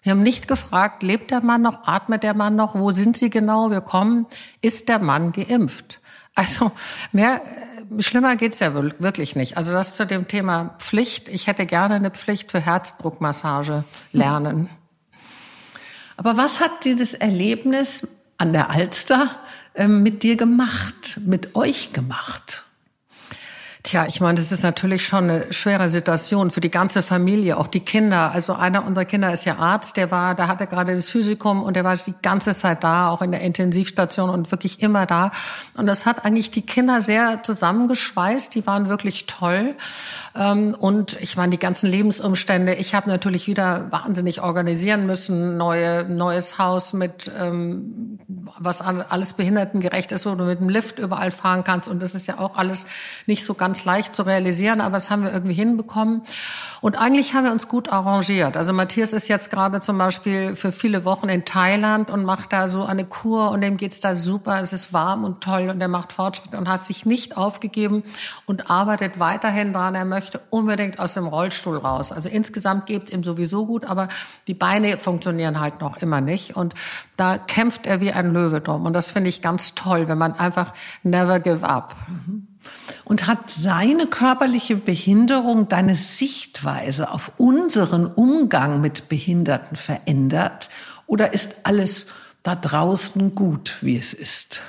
Wir 0.04 0.14
haben 0.14 0.24
nicht 0.24 0.48
gefragt, 0.48 1.04
lebt 1.04 1.30
der 1.30 1.42
Mann 1.42 1.62
noch, 1.62 1.84
atmet 1.86 2.24
der 2.24 2.34
Mann 2.34 2.56
noch, 2.56 2.74
wo 2.76 2.92
sind 2.92 3.18
Sie 3.18 3.30
genau, 3.30 3.70
wir 3.70 3.82
kommen, 3.82 4.26
ist 4.62 4.90
der 4.90 5.00
Mann 5.00 5.32
geimpft? 5.32 6.00
Also 6.34 6.72
mehr 7.12 7.42
äh, 7.98 8.02
schlimmer 8.02 8.36
geht's 8.36 8.60
ja 8.60 8.74
wirklich 8.74 9.36
nicht. 9.36 9.58
Also 9.58 9.74
das 9.74 9.96
zu 9.96 10.06
dem 10.06 10.28
Thema 10.28 10.76
Pflicht. 10.80 11.28
Ich 11.28 11.48
hätte 11.48 11.66
gerne 11.66 11.96
eine 11.96 12.10
Pflicht 12.10 12.52
für 12.52 12.60
Herzdruckmassage 12.60 13.84
lernen. 14.12 14.70
Aber 16.18 16.38
was 16.38 16.60
hat 16.60 16.86
dieses 16.86 17.14
Erlebnis 17.14 18.08
an 18.38 18.54
der 18.54 18.70
Alster 18.70 19.30
äh, 19.74 19.88
mit 19.88 20.24
dir 20.24 20.36
gemacht, 20.36 21.20
mit 21.26 21.56
euch 21.56 21.94
gemacht? 21.94 22.64
Tja, 23.84 24.06
ich 24.08 24.22
meine, 24.22 24.38
das 24.38 24.52
ist 24.52 24.62
natürlich 24.62 25.08
schon 25.08 25.24
eine 25.24 25.52
schwere 25.54 25.90
Situation 25.90 26.52
für 26.52 26.62
die 26.62 26.70
ganze 26.70 27.02
Familie, 27.02 27.58
auch 27.58 27.66
die 27.66 27.80
Kinder. 27.80 28.32
Also 28.32 28.54
einer 28.54 28.86
unserer 28.86 29.06
Kinder 29.06 29.34
ist 29.34 29.46
ja 29.46 29.58
Arzt, 29.58 29.98
der 29.98 30.12
war, 30.12 30.36
da 30.36 30.48
hatte 30.48 30.68
gerade 30.68 30.96
das 30.96 31.10
Physikum 31.10 31.64
und 31.64 31.76
der 31.76 31.84
war 31.84 31.96
die 31.96 32.14
ganze 32.22 32.54
Zeit 32.54 32.84
da, 32.84 33.10
auch 33.10 33.24
in 33.24 33.32
der 33.32 33.42
Intensivstation 33.42 34.30
und 34.30 34.52
wirklich 34.52 34.84
immer 34.84 35.08
da. 35.08 35.32
Und 35.78 35.88
das 35.88 36.06
hat 36.06 36.26
eigentlich 36.26 36.52
die 36.52 36.62
Kinder 36.62 37.02
sehr 37.02 37.42
zusammengeschweißt. 37.42 38.54
Die 38.54 38.68
waren 38.68 38.88
wirklich 38.88 39.26
toll. 39.26 39.76
Ähm, 40.36 40.76
und 40.78 41.20
ich 41.20 41.36
meine, 41.36 41.50
die 41.50 41.60
ganzen 41.60 41.90
Lebensumstände. 41.90 42.76
Ich 42.76 42.94
habe 42.94 43.10
natürlich 43.10 43.48
wieder 43.48 43.92
wahnsinnig 43.92 44.44
organisieren 44.44 45.08
müssen, 45.08 45.58
neue 45.58 46.04
neues 46.08 46.60
Haus 46.60 46.94
mit 46.94 47.32
ähm, 47.36 48.20
was 48.60 48.82
alles 48.82 49.34
behindertengerecht 49.34 50.12
ist, 50.12 50.26
wo 50.28 50.36
du 50.36 50.44
mit 50.44 50.60
dem 50.60 50.70
Lift 50.70 51.00
überall 51.00 51.32
fahren 51.32 51.64
kannst. 51.64 51.88
Und 51.88 52.00
das 52.02 52.14
ist 52.14 52.28
ja 52.28 52.38
auch 52.38 52.58
alles 52.58 52.86
nicht 53.26 53.44
so 53.44 53.56
ganz 53.56 53.71
leicht 53.86 54.14
zu 54.14 54.24
realisieren, 54.24 54.82
aber 54.82 54.98
das 54.98 55.10
haben 55.10 55.24
wir 55.24 55.34
irgendwie 55.34 55.54
hinbekommen. 55.54 56.22
Und 56.82 57.00
eigentlich 57.00 57.36
haben 57.36 57.44
wir 57.44 57.52
uns 57.52 57.68
gut 57.68 57.90
arrangiert. 57.90 58.58
Also 58.58 58.74
Matthias 58.74 59.14
ist 59.14 59.28
jetzt 59.28 59.52
gerade 59.52 59.82
zum 59.82 59.98
Beispiel 60.00 60.56
für 60.56 60.72
viele 60.72 61.06
Wochen 61.06 61.30
in 61.30 61.46
Thailand 61.46 62.10
und 62.10 62.26
macht 62.26 62.52
da 62.54 62.68
so 62.68 62.84
eine 62.84 63.06
Kur 63.06 63.52
und 63.52 63.62
dem 63.62 63.78
geht's 63.78 64.00
da 64.00 64.16
super. 64.16 64.60
Es 64.60 64.74
ist 64.74 64.92
warm 64.92 65.24
und 65.24 65.42
toll 65.42 65.70
und 65.70 65.80
er 65.80 65.88
macht 65.88 66.12
Fortschritte 66.12 66.58
und 66.58 66.68
hat 66.68 66.84
sich 66.84 67.06
nicht 67.06 67.38
aufgegeben 67.38 68.04
und 68.48 68.72
arbeitet 68.72 69.20
weiterhin 69.20 69.74
daran. 69.74 69.94
Er 69.94 70.06
möchte 70.06 70.42
unbedingt 70.50 70.98
aus 70.98 71.14
dem 71.14 71.28
Rollstuhl 71.28 71.78
raus. 71.78 72.12
Also 72.12 72.30
insgesamt 72.30 72.88
geht's 72.88 73.12
ihm 73.12 73.24
sowieso 73.24 73.68
gut, 73.68 73.86
aber 73.86 74.08
die 74.48 74.56
Beine 74.56 74.98
funktionieren 74.98 75.60
halt 75.60 75.82
noch 75.82 75.98
immer 75.98 76.20
nicht. 76.20 76.56
Und 76.56 76.74
da 77.16 77.38
kämpft 77.38 77.86
er 77.86 78.02
wie 78.02 78.12
ein 78.12 78.34
Löwe 78.34 78.60
drum. 78.60 78.88
Und 78.88 78.94
das 78.94 79.12
finde 79.12 79.30
ich 79.30 79.44
ganz 79.44 79.76
toll, 79.76 80.08
wenn 80.08 80.18
man 80.18 80.34
einfach 80.34 80.74
never 81.04 81.40
give 81.40 81.68
up. 81.68 81.96
Und 83.06 83.28
hat 83.28 83.50
seine 83.50 84.08
körperliche 84.08 84.76
Behinderung 84.76 85.68
deine 85.68 85.96
Sichtweise 85.96 87.12
auf 87.12 87.32
unseren 87.38 88.06
Umgang 88.06 88.82
mit 88.82 89.10
Behinderten 89.10 89.76
verändert? 89.76 90.70
Oder 91.08 91.34
ist 91.34 91.56
alles 91.64 92.08
da 92.44 92.56
draußen 92.56 93.36
gut, 93.36 93.78
wie 93.82 93.98
es 93.98 94.14
ist? 94.14 94.62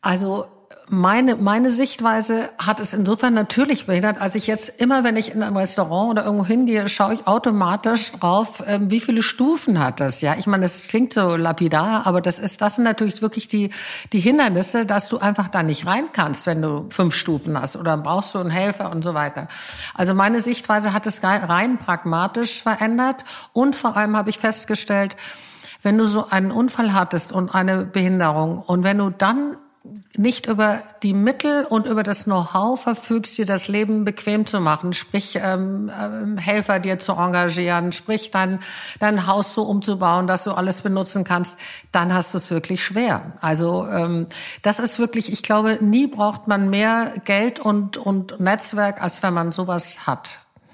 Also 0.00 0.48
meine, 0.90 1.36
meine 1.36 1.70
Sichtweise 1.70 2.50
hat 2.58 2.80
es 2.80 2.94
insofern 2.94 3.32
natürlich 3.32 3.86
behindert, 3.86 4.20
als 4.20 4.34
ich 4.34 4.46
jetzt 4.46 4.80
immer, 4.80 5.04
wenn 5.04 5.16
ich 5.16 5.32
in 5.32 5.42
ein 5.42 5.56
Restaurant 5.56 6.10
oder 6.10 6.24
irgendwo 6.24 6.44
hingehe, 6.44 6.88
schaue 6.88 7.14
ich 7.14 7.26
automatisch 7.26 8.12
drauf, 8.12 8.62
ähm, 8.66 8.90
wie 8.90 9.00
viele 9.00 9.22
Stufen 9.22 9.78
hat 9.78 10.00
das. 10.00 10.20
Ja, 10.20 10.34
ich 10.36 10.46
meine, 10.46 10.64
das 10.64 10.88
klingt 10.88 11.12
so 11.12 11.36
lapidar, 11.36 12.06
aber 12.06 12.20
das 12.20 12.38
ist, 12.38 12.60
das 12.60 12.76
sind 12.76 12.84
natürlich 12.84 13.22
wirklich 13.22 13.46
die, 13.46 13.70
die 14.12 14.20
Hindernisse, 14.20 14.84
dass 14.84 15.08
du 15.08 15.18
einfach 15.18 15.48
da 15.48 15.62
nicht 15.62 15.86
rein 15.86 16.06
kannst, 16.12 16.46
wenn 16.46 16.60
du 16.60 16.86
fünf 16.90 17.14
Stufen 17.14 17.58
hast 17.58 17.76
oder 17.76 17.96
brauchst 17.96 18.34
du 18.34 18.40
einen 18.40 18.50
Helfer 18.50 18.90
und 18.90 19.04
so 19.04 19.14
weiter. 19.14 19.46
Also 19.94 20.14
meine 20.14 20.40
Sichtweise 20.40 20.92
hat 20.92 21.06
es 21.06 21.22
rein 21.22 21.78
pragmatisch 21.78 22.62
verändert 22.62 23.24
und 23.52 23.76
vor 23.76 23.96
allem 23.96 24.16
habe 24.16 24.30
ich 24.30 24.38
festgestellt, 24.38 25.16
wenn 25.82 25.96
du 25.96 26.06
so 26.06 26.28
einen 26.28 26.50
Unfall 26.50 26.92
hattest 26.92 27.32
und 27.32 27.54
eine 27.54 27.84
Behinderung 27.84 28.58
und 28.58 28.84
wenn 28.84 28.98
du 28.98 29.10
dann 29.10 29.56
nicht 30.16 30.46
über 30.46 30.82
die 31.02 31.14
Mittel 31.14 31.64
und 31.64 31.86
über 31.86 32.02
das 32.02 32.24
Know-how 32.24 32.80
verfügst, 32.80 33.38
dir 33.38 33.46
das 33.46 33.68
Leben 33.68 34.04
bequem 34.04 34.46
zu 34.46 34.60
machen, 34.60 34.92
sprich 34.92 35.38
ähm, 35.42 35.90
ähm, 35.98 36.36
Helfer 36.38 36.78
dir 36.78 36.98
zu 36.98 37.12
engagieren, 37.12 37.92
sprich 37.92 38.30
dein, 38.30 38.60
dein 38.98 39.26
Haus 39.26 39.54
so 39.54 39.62
umzubauen, 39.62 40.26
dass 40.26 40.44
du 40.44 40.52
alles 40.52 40.82
benutzen 40.82 41.24
kannst, 41.24 41.58
dann 41.92 42.12
hast 42.12 42.34
du 42.34 42.38
es 42.38 42.50
wirklich 42.50 42.84
schwer. 42.84 43.32
Also 43.40 43.86
ähm, 43.86 44.26
das 44.62 44.78
ist 44.78 44.98
wirklich, 44.98 45.32
ich 45.32 45.42
glaube, 45.42 45.78
nie 45.80 46.06
braucht 46.06 46.48
man 46.48 46.70
mehr 46.70 47.14
Geld 47.24 47.60
und, 47.60 47.96
und 47.96 48.40
Netzwerk, 48.40 49.02
als 49.02 49.22
wenn 49.22 49.34
man 49.34 49.52
sowas 49.52 50.06
hat. 50.06 50.28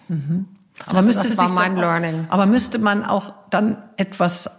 Mhm. 0.08 0.46
Aber 0.86 0.98
also 0.98 1.06
müsste 1.06 1.28
das 1.28 1.38
war 1.38 1.52
mein 1.52 1.76
Learning. 1.76 2.26
Aber 2.28 2.46
müsste 2.46 2.78
man 2.78 3.04
auch 3.04 3.32
dann 3.50 3.82
etwas 3.96 4.50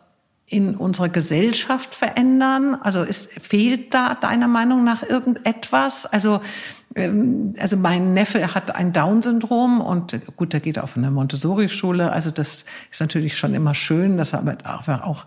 in 0.50 0.76
unserer 0.76 1.10
Gesellschaft 1.10 1.94
verändern? 1.94 2.76
Also 2.82 3.04
ist, 3.04 3.32
fehlt 3.34 3.94
da 3.94 4.16
deiner 4.16 4.48
Meinung 4.48 4.84
nach 4.84 5.04
irgendetwas? 5.04 6.06
Also, 6.06 6.42
ähm, 6.96 7.54
also 7.60 7.76
mein 7.76 8.14
Neffe 8.14 8.56
hat 8.56 8.76
ein 8.76 8.94
Down-Syndrom 8.94 9.82
und 9.82 10.20
gut, 10.38 10.54
der 10.54 10.62
geht 10.62 10.80
auf 10.80 10.96
eine 10.96 11.12
Montessori-Schule. 11.12 12.12
Also 12.12 12.32
das 12.32 12.64
ist 12.90 13.02
natürlich 13.02 13.38
schon 13.38 13.54
immer 13.54 13.76
schön, 13.76 14.18
dass 14.18 14.34
er 14.34 14.40
aber 14.40 15.06
auch 15.06 15.26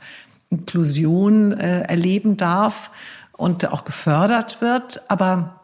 Inklusion 0.49 1.53
äh, 1.53 1.83
erleben 1.83 2.37
darf 2.37 2.91
und 3.33 3.71
auch 3.71 3.85
gefördert 3.85 4.63
wird. 4.63 5.03
Aber 5.11 5.61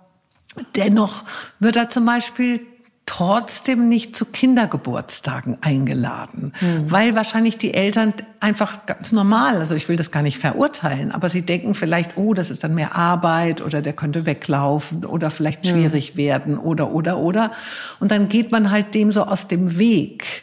dennoch 0.77 1.25
wird 1.61 1.77
er 1.77 1.89
zum 1.89 2.05
Beispiel 2.05 2.61
trotzdem 3.07 3.89
nicht 3.89 4.17
zu 4.17 4.27
Kindergeburtstagen 4.27 5.59
eingeladen, 5.61 6.53
mhm. 6.61 6.91
weil 6.91 7.15
wahrscheinlich 7.15 7.57
die 7.57 7.73
Eltern 7.73 8.13
einfach 8.41 8.85
ganz 8.85 9.13
normal, 9.13 9.57
also 9.57 9.77
ich 9.77 9.89
will 9.89 9.97
das 9.97 10.11
gar 10.11 10.23
nicht 10.23 10.39
verurteilen, 10.39 11.13
aber 11.13 11.29
sie 11.29 11.43
denken 11.43 11.75
vielleicht, 11.75 12.17
oh, 12.17 12.35
das 12.35 12.51
ist 12.51 12.65
dann 12.65 12.75
mehr 12.75 12.97
Arbeit 12.97 13.63
oder 13.63 13.81
der 13.81 13.93
könnte 13.93 14.27
weglaufen 14.27 15.05
oder 15.05 15.31
vielleicht 15.31 15.67
schwierig 15.67 16.15
mhm. 16.15 16.19
werden 16.19 16.59
oder 16.59 16.91
oder 16.91 17.19
oder 17.19 17.53
und 18.01 18.11
dann 18.11 18.29
geht 18.29 18.51
man 18.51 18.73
halt 18.73 18.95
dem 18.95 19.13
so 19.13 19.23
aus 19.23 19.47
dem 19.47 19.79
Weg. 19.79 20.43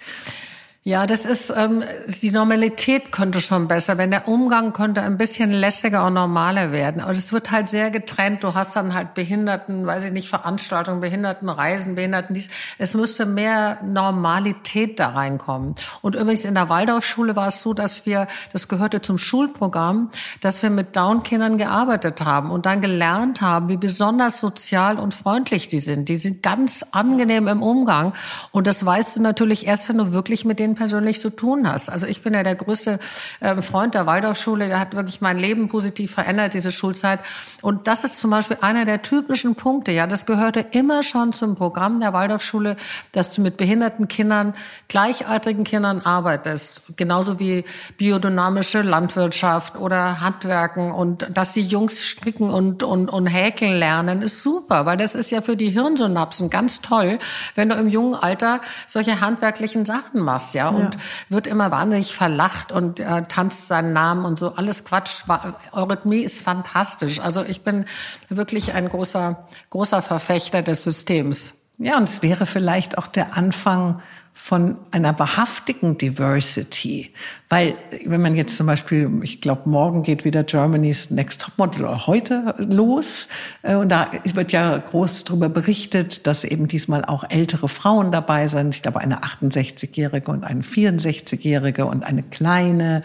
Ja, 0.86 1.08
das 1.08 1.26
ist 1.26 1.50
ähm, 1.56 1.82
die 2.22 2.32
Normalität 2.32 3.13
könnte 3.13 3.39
schon 3.39 3.69
besser, 3.69 3.98
wenn 3.98 4.12
der 4.12 4.28
Umgang 4.28 4.74
könnte 4.74 5.02
ein 5.02 5.17
bisschen 5.17 5.50
lässiger 5.50 6.06
und 6.06 6.15
normaler 6.15 6.74
werden. 6.74 7.02
Aber 7.02 7.13
es 7.13 7.32
wird 7.32 7.52
halt 7.52 7.69
sehr 7.69 7.89
getrennt. 7.89 8.43
Du 8.43 8.54
hast 8.54 8.76
dann 8.76 8.93
halt 8.93 9.13
Behinderten, 9.13 9.86
weiß 9.86 10.08
ich 10.08 10.12
nicht, 10.12 10.28
Veranstaltungen, 10.28 11.00
Behindertenreisen, 11.00 11.96
Behinderten 11.96 12.34
dies. 12.34 12.50
Es 12.80 12.96
müsste 12.96 13.26
mehr 13.26 13.78
Normalität 13.82 15.00
da 15.00 15.12
reinkommen. 15.12 15.76
Und 16.02 16.15
übrigens 16.15 16.43
in 16.43 16.54
der 16.54 16.67
Waldorfschule 16.67 17.38
war 17.38 17.48
es 17.48 17.62
so, 17.62 17.74
dass 17.74 18.06
wir, 18.06 18.28
das 18.52 18.67
gehörte 18.67 19.02
zum 19.02 19.17
Schulprogramm, 19.17 20.10
dass 20.41 20.62
wir 20.63 20.69
mit 20.69 20.98
Down-Kindern 20.98 21.58
gearbeitet 21.58 22.26
haben 22.26 22.52
und 22.52 22.65
dann 22.65 22.82
gelernt 22.82 23.39
haben, 23.39 23.69
wie 23.69 23.78
besonders 23.78 24.41
sozial 24.41 25.00
und 25.00 25.13
freundlich 25.13 25.69
die 25.69 25.80
sind. 25.80 26.10
Die 26.10 26.17
sind 26.17 26.43
ganz 26.43 26.86
angenehm 26.91 27.48
im 27.48 27.63
Umgang. 27.63 28.12
Und 28.52 28.67
das 28.67 28.86
weißt 28.86 29.15
du 29.15 29.22
natürlich 29.22 29.65
erst, 29.65 29.88
wenn 29.88 29.98
du 29.98 30.12
wirklich 30.12 30.43
mit 30.43 30.60
denen 30.60 30.72
denen 30.73 30.75
persönlich 30.75 31.19
zu 31.19 31.29
tun 31.29 31.67
hast. 31.67 31.89
Also 31.89 32.07
ich 32.07 32.21
bin 32.21 32.33
ja 32.33 32.43
der 32.43 32.55
größte 32.55 32.99
äh, 33.39 33.62
Freund 33.62 33.93
der 33.93 34.05
Waldorfschule. 34.05 34.67
Der 34.67 34.79
hat 34.79 34.95
wirklich 34.95 35.21
mein 35.21 35.38
Leben 35.38 35.67
positiv 35.69 36.12
verändert, 36.12 36.53
diese 36.53 36.71
Schulzeit. 36.71 37.19
Und 37.62 37.88
das 37.88 38.03
ist 38.03 38.17
zum 38.17 38.29
Beispiel 38.31 38.57
einer 38.62 38.86
der 38.86 39.01
typischen 39.01 39.55
Punkte. 39.55 39.91
Ja, 39.91 40.07
das 40.07 40.25
gehörte 40.25 40.65
immer 40.71 41.03
schon 41.03 41.33
zum 41.33 41.55
Programm 41.55 41.99
der 41.99 42.13
Waldorfschule, 42.13 42.75
dass 43.12 43.31
du 43.31 43.41
mit 43.41 43.57
behinderten 43.57 44.07
Kindern, 44.07 44.53
gleichaltrigen 44.88 45.63
Kindern 45.63 46.01
arbeitest. 46.01 46.83
Genauso 46.95 47.39
wie 47.39 47.63
biodynamische 47.97 48.81
Landwirtschaft 48.81 49.77
oder 49.77 50.21
Handwerken 50.21 50.91
und 50.91 51.27
dass 51.31 51.53
die 51.53 51.62
Jungs 51.62 52.05
stricken 52.05 52.49
und, 52.49 52.83
und, 52.83 53.09
und 53.09 53.27
häkeln 53.27 53.77
lernen, 53.77 54.21
ist 54.21 54.43
super, 54.43 54.86
weil 54.86 54.97
das 54.97 55.15
ist 55.15 55.31
ja 55.31 55.41
für 55.41 55.55
die 55.55 55.69
Hirnsynapsen 55.69 56.49
ganz 56.49 56.81
toll, 56.81 57.19
wenn 57.55 57.69
du 57.69 57.75
im 57.75 57.88
jungen 57.88 58.15
Alter 58.15 58.62
solche 58.88 59.21
handwerklichen 59.21 59.86
Sachen 59.86 60.21
machst, 60.21 60.53
ja 60.53 60.62
ja, 60.63 60.69
und 60.69 60.95
ja. 60.95 60.99
wird 61.30 61.47
immer 61.47 61.71
wahnsinnig 61.71 62.15
verlacht 62.15 62.71
und 62.71 62.99
äh, 62.99 63.23
tanzt 63.23 63.67
seinen 63.67 63.93
Namen 63.93 64.26
und 64.26 64.39
so. 64.39 64.56
Alles 64.56 64.84
Quatsch. 64.86 65.23
Eurythmie 65.71 66.21
ist 66.21 66.41
fantastisch. 66.41 67.19
Also 67.19 67.43
ich 67.43 67.62
bin 67.62 67.86
wirklich 68.30 68.73
ein 68.73 68.89
großer, 68.89 69.47
großer 69.69 70.02
Verfechter 70.02 70.62
des 70.62 70.84
Systems. 70.84 71.54
Ja, 71.78 71.97
und 71.97 72.04
es 72.04 72.21
wäre 72.21 72.45
vielleicht 72.45 72.97
auch 72.97 73.08
der 73.08 73.36
Anfang 73.36 74.02
von 74.34 74.78
einer 74.91 75.17
wahrhaftigen 75.19 75.98
Diversity. 75.98 77.12
Weil, 77.50 77.76
wenn 78.04 78.22
man 78.22 78.36
jetzt 78.36 78.58
zum 78.58 78.67
Beispiel, 78.67 79.10
ich 79.22 79.41
glaube, 79.41 79.69
morgen 79.69 80.02
geht 80.02 80.26
wieder 80.26 80.43
Germany's 80.43 81.12
Next 81.12 81.41
Topmodel 81.41 81.86
oder 81.86 82.08
heute 82.08 82.56
los. 82.58 83.28
Äh, 83.62 83.76
und 83.76 83.89
da 83.89 84.12
wird 84.24 84.52
ja 84.52 84.78
groß 84.78 85.26
darüber 85.26 85.50
berichtet, 85.50 86.26
dass 86.26 86.43
eben 86.43 86.67
diesmal 86.67 87.06
auch 87.06 87.24
ältere 87.30 87.69
Frauen 87.69 88.12
dabei 88.12 88.48
sind. 88.48 88.76
Ich 88.76 88.82
glaube, 88.82 89.00
eine 89.02 89.22
68-Jährige 89.22 90.32
und 90.32 90.43
eine 90.43 90.62
64-Jährige 90.62 91.86
und 91.86 92.04
eine 92.04 92.24
kleine. 92.24 93.04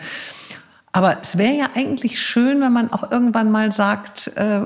Aber 0.92 1.18
es 1.22 1.36
wäre 1.36 1.54
ja 1.54 1.66
eigentlich 1.74 2.20
schön, 2.20 2.60
wenn 2.62 2.72
man 2.72 2.90
auch 2.90 3.10
irgendwann 3.10 3.50
mal 3.50 3.70
sagt, 3.70 4.32
äh, 4.36 4.62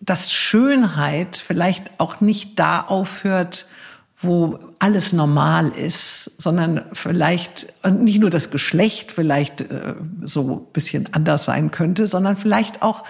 dass 0.00 0.32
Schönheit 0.32 1.36
vielleicht 1.36 1.90
auch 1.98 2.20
nicht 2.20 2.58
da 2.58 2.80
aufhört, 2.80 3.66
wo 4.22 4.58
alles 4.78 5.12
normal 5.12 5.70
ist, 5.70 6.30
sondern 6.38 6.82
vielleicht 6.92 7.72
nicht 7.90 8.20
nur 8.20 8.30
das 8.30 8.50
Geschlecht 8.50 9.12
vielleicht 9.12 9.62
äh, 9.62 9.94
so 10.24 10.62
ein 10.66 10.72
bisschen 10.72 11.08
anders 11.12 11.44
sein 11.44 11.70
könnte, 11.70 12.06
sondern 12.06 12.36
vielleicht 12.36 12.82
auch 12.82 13.04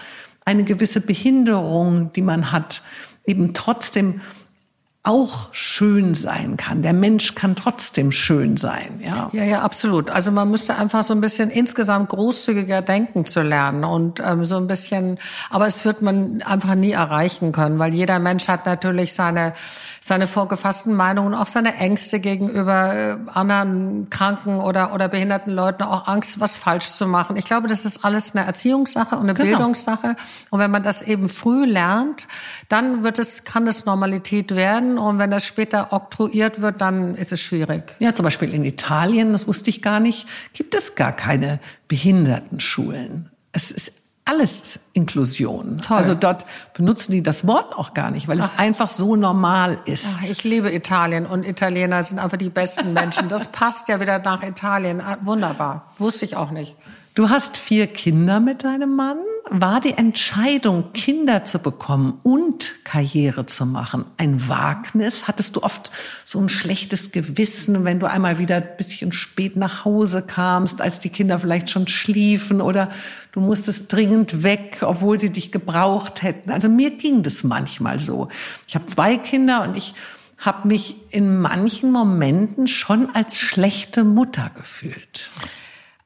eine 0.45 0.65
gewisse 0.65 1.01
Behinderung, 1.01 2.13
die 2.15 2.23
man 2.23 2.51
hat, 2.51 2.83
eben 3.25 3.55
trotzdem 3.55 4.21
auch 5.05 5.49
schön 5.53 6.15
sein 6.15 6.57
kann. 6.57 6.83
Der 6.83 6.93
Mensch 6.93 7.35
kann 7.35 7.57
trotzdem 7.57 8.13
schön 8.13 8.57
sein, 8.57 9.01
ja. 9.05 9.31
Ja, 9.33 9.43
ja, 9.43 9.63
absolut. 9.63 10.11
Also 10.11 10.31
man 10.31 10.49
müsste 10.49 10.77
einfach 10.77 11.03
so 11.03 11.13
ein 11.13 11.21
bisschen 11.21 11.51
insgesamt 11.51 12.11
großzügiger 12.11 12.83
denken 12.83 13.27
zu 13.27 13.43
lernen 13.43 13.83
und 13.83 14.23
ähm, 14.25 14.45
so 14.45 14.57
ein 14.57 14.69
bisschen, 14.69 15.19
aber 15.51 15.67
es 15.67 15.85
wird 15.85 16.03
man 16.03 16.43
einfach 16.43 16.77
nie 16.77 16.93
erreichen 16.93 17.51
können, 17.51 17.81
weil 17.81 17.93
jeder 17.93 18.21
Mensch 18.21 18.47
hat 18.47 18.65
natürlich 18.65 19.13
seine 19.13 19.55
seine 20.05 20.27
vorgefassten 20.27 20.95
Meinungen, 20.95 21.33
auch 21.33 21.47
seine 21.47 21.77
Ängste 21.77 22.19
gegenüber 22.19 22.93
äh, 22.93 23.17
anderen 23.33 24.11
kranken 24.11 24.59
oder, 24.59 24.93
oder 24.93 25.09
behinderten 25.09 25.53
Leuten, 25.53 25.85
auch 25.85 26.09
Angst, 26.09 26.41
was 26.41 26.57
falsch 26.57 26.91
zu 26.91 27.07
machen. 27.07 27.37
Ich 27.37 27.45
glaube, 27.45 27.69
das 27.69 27.85
ist 27.85 28.05
alles 28.05 28.35
eine 28.35 28.45
Erziehungssache 28.45 29.15
und 29.15 29.23
eine 29.23 29.35
genau. 29.35 29.59
Bildungssache. 29.59 30.17
Und 30.51 30.59
wenn 30.59 30.73
man 30.73 30.83
das 30.83 31.03
eben 31.03 31.29
früh 31.29 31.67
lernt, 31.67 32.27
dann 32.69 33.05
wird 33.05 33.21
es, 33.21 33.45
kann 33.45 33.69
es 33.69 33.87
Normalität 33.87 34.57
werden. 34.57 34.92
Und 34.99 35.19
wenn 35.19 35.31
das 35.31 35.45
später 35.45 35.93
oktroyiert 35.93 36.61
wird, 36.61 36.81
dann 36.81 37.15
ist 37.15 37.33
es 37.33 37.41
schwierig. 37.41 37.97
Ja, 37.99 38.13
zum 38.13 38.25
Beispiel 38.25 38.53
in 38.53 38.65
Italien, 38.65 39.33
das 39.33 39.47
wusste 39.47 39.71
ich 39.71 39.83
gar 39.83 40.01
nicht, 40.01 40.27
gibt 40.53 40.75
es 40.75 40.95
gar 40.95 41.13
keine 41.13 41.61
Behindertenschulen. 41.89 43.31
Es 43.53 43.71
ist 43.71 43.93
alles 44.25 44.79
Inklusion. 44.93 45.79
Toll. 45.79 45.97
Also 45.97 46.15
dort 46.15 46.47
benutzen 46.75 47.13
die 47.13 47.23
das 47.23 47.47
Wort 47.47 47.75
auch 47.75 47.93
gar 47.93 48.11
nicht, 48.11 48.29
weil 48.29 48.39
es 48.39 48.51
Ach. 48.55 48.59
einfach 48.59 48.89
so 48.89 49.17
normal 49.17 49.79
ist. 49.85 50.19
Ach, 50.21 50.31
ich 50.31 50.45
liebe 50.45 50.73
Italien 50.73 51.27
und 51.27 51.47
Italiener 51.47 52.03
sind 52.03 52.19
einfach 52.19 52.37
die 52.37 52.49
besten 52.49 52.93
Menschen. 52.93 53.29
Das 53.29 53.49
passt 53.49 53.89
ja 53.89 54.01
wieder 54.01 54.19
nach 54.21 54.43
Italien. 54.43 55.01
Ah, 55.01 55.19
wunderbar. 55.23 55.93
Wusste 55.99 56.25
ich 56.25 56.37
auch 56.37 56.51
nicht. 56.51 56.77
Du 57.15 57.29
hast 57.29 57.59
vier 57.59 57.89
Kinder 57.89 58.41
mit 58.41 58.65
deinem 58.65 58.97
Mann. 58.97 59.19
War 59.51 59.81
die 59.81 59.99
Entscheidung, 59.99 60.95
Kinder 60.95 61.45
zu 61.45 61.59
bekommen 61.59 62.19
und 62.23 62.73
Karriere 62.85 63.45
zu 63.45 63.67
machen, 63.67 64.07
ein 64.17 64.49
Wagnis? 64.49 65.29
Hattest 65.29 65.57
du 65.57 65.63
oft 65.63 65.93
so 66.25 66.41
ein 66.41 66.49
schlechtes 66.49 67.13
Gewissen, 67.13 67.85
wenn 67.85 68.01
du 68.01 68.09
einmal 68.09 68.39
wieder 68.39 68.57
ein 68.57 68.77
bisschen 68.79 69.13
spät 69.13 69.57
nach 69.57 69.85
Hause 69.85 70.23
kamst, 70.23 70.81
als 70.81 71.01
die 71.01 71.11
Kinder 71.11 71.39
vielleicht 71.39 71.69
schon 71.69 71.87
schliefen 71.87 72.63
oder 72.63 72.91
du 73.33 73.41
musstest 73.41 73.93
dringend 73.93 74.43
weg, 74.43 74.79
obwohl 74.81 75.19
sie 75.19 75.31
dich 75.31 75.53
gebraucht 75.53 76.23
hätten? 76.23 76.51
Also 76.51 76.71
mir 76.71 76.93
ging 76.97 77.23
das 77.23 77.45
manchmal 77.45 77.99
so. 77.99 78.29
Ich 78.67 78.75
habe 78.75 78.87
zwei 78.87 79.19
Kinder 79.19 79.65
und 79.65 79.77
ich 79.77 79.93
habe 80.39 80.67
mich 80.67 80.97
in 81.11 81.39
manchen 81.43 81.93
Momenten 81.93 82.69
schon 82.69 83.15
als 83.15 83.39
schlechte 83.39 84.03
Mutter 84.03 84.51
gefühlt. 84.57 85.12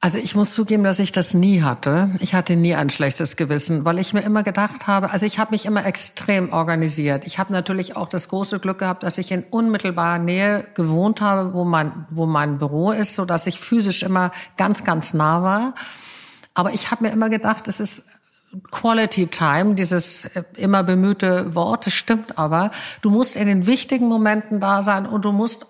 Also 0.07 0.19
ich 0.19 0.37
muss 0.37 0.55
zugeben, 0.55 0.85
dass 0.85 1.01
ich 1.01 1.11
das 1.11 1.35
nie 1.35 1.63
hatte. 1.63 2.11
Ich 2.21 2.33
hatte 2.33 2.55
nie 2.55 2.77
ein 2.77 2.91
schlechtes 2.91 3.35
Gewissen, 3.35 3.85
weil 3.85 3.99
ich 3.99 4.13
mir 4.13 4.21
immer 4.21 4.45
gedacht 4.45 4.87
habe, 4.87 5.11
also 5.11 5.27
ich 5.27 5.41
habe 5.41 5.51
mich 5.51 5.67
immer 5.67 5.85
extrem 5.85 6.53
organisiert. 6.53 7.27
Ich 7.27 7.41
habe 7.41 7.53
natürlich 7.53 7.97
auch 7.97 8.09
das 8.09 8.29
große 8.29 8.61
Glück 8.61 8.79
gehabt, 8.79 9.03
dass 9.03 9.19
ich 9.19 9.33
in 9.33 9.43
unmittelbarer 9.43 10.21
Nähe 10.21 10.65
gewohnt 10.75 11.21
habe, 11.21 11.55
wo 11.55 11.65
mein, 11.65 12.07
wo 12.11 12.25
mein 12.25 12.59
Büro 12.59 12.93
ist, 12.93 13.15
so 13.15 13.25
dass 13.25 13.49
ich 13.49 13.59
physisch 13.59 14.05
immer 14.05 14.31
ganz, 14.57 14.85
ganz 14.85 15.13
nah 15.13 15.43
war. 15.43 15.75
Aber 16.55 16.73
ich 16.73 16.93
habe 16.93 17.03
mir 17.03 17.11
immer 17.11 17.29
gedacht, 17.29 17.67
es 17.67 17.81
ist 17.81 18.05
Quality 18.71 19.27
Time, 19.27 19.75
dieses 19.75 20.31
immer 20.55 20.85
bemühte 20.85 21.57
Wort, 21.57 21.85
das 21.85 21.95
stimmt 21.95 22.39
aber. 22.39 22.71
Du 23.03 23.11
musst 23.11 23.35
in 23.35 23.49
den 23.49 23.67
wichtigen 23.67 24.07
Momenten 24.07 24.61
da 24.61 24.83
sein 24.83 25.05
und 25.05 25.25
du 25.25 25.33
musst 25.33 25.67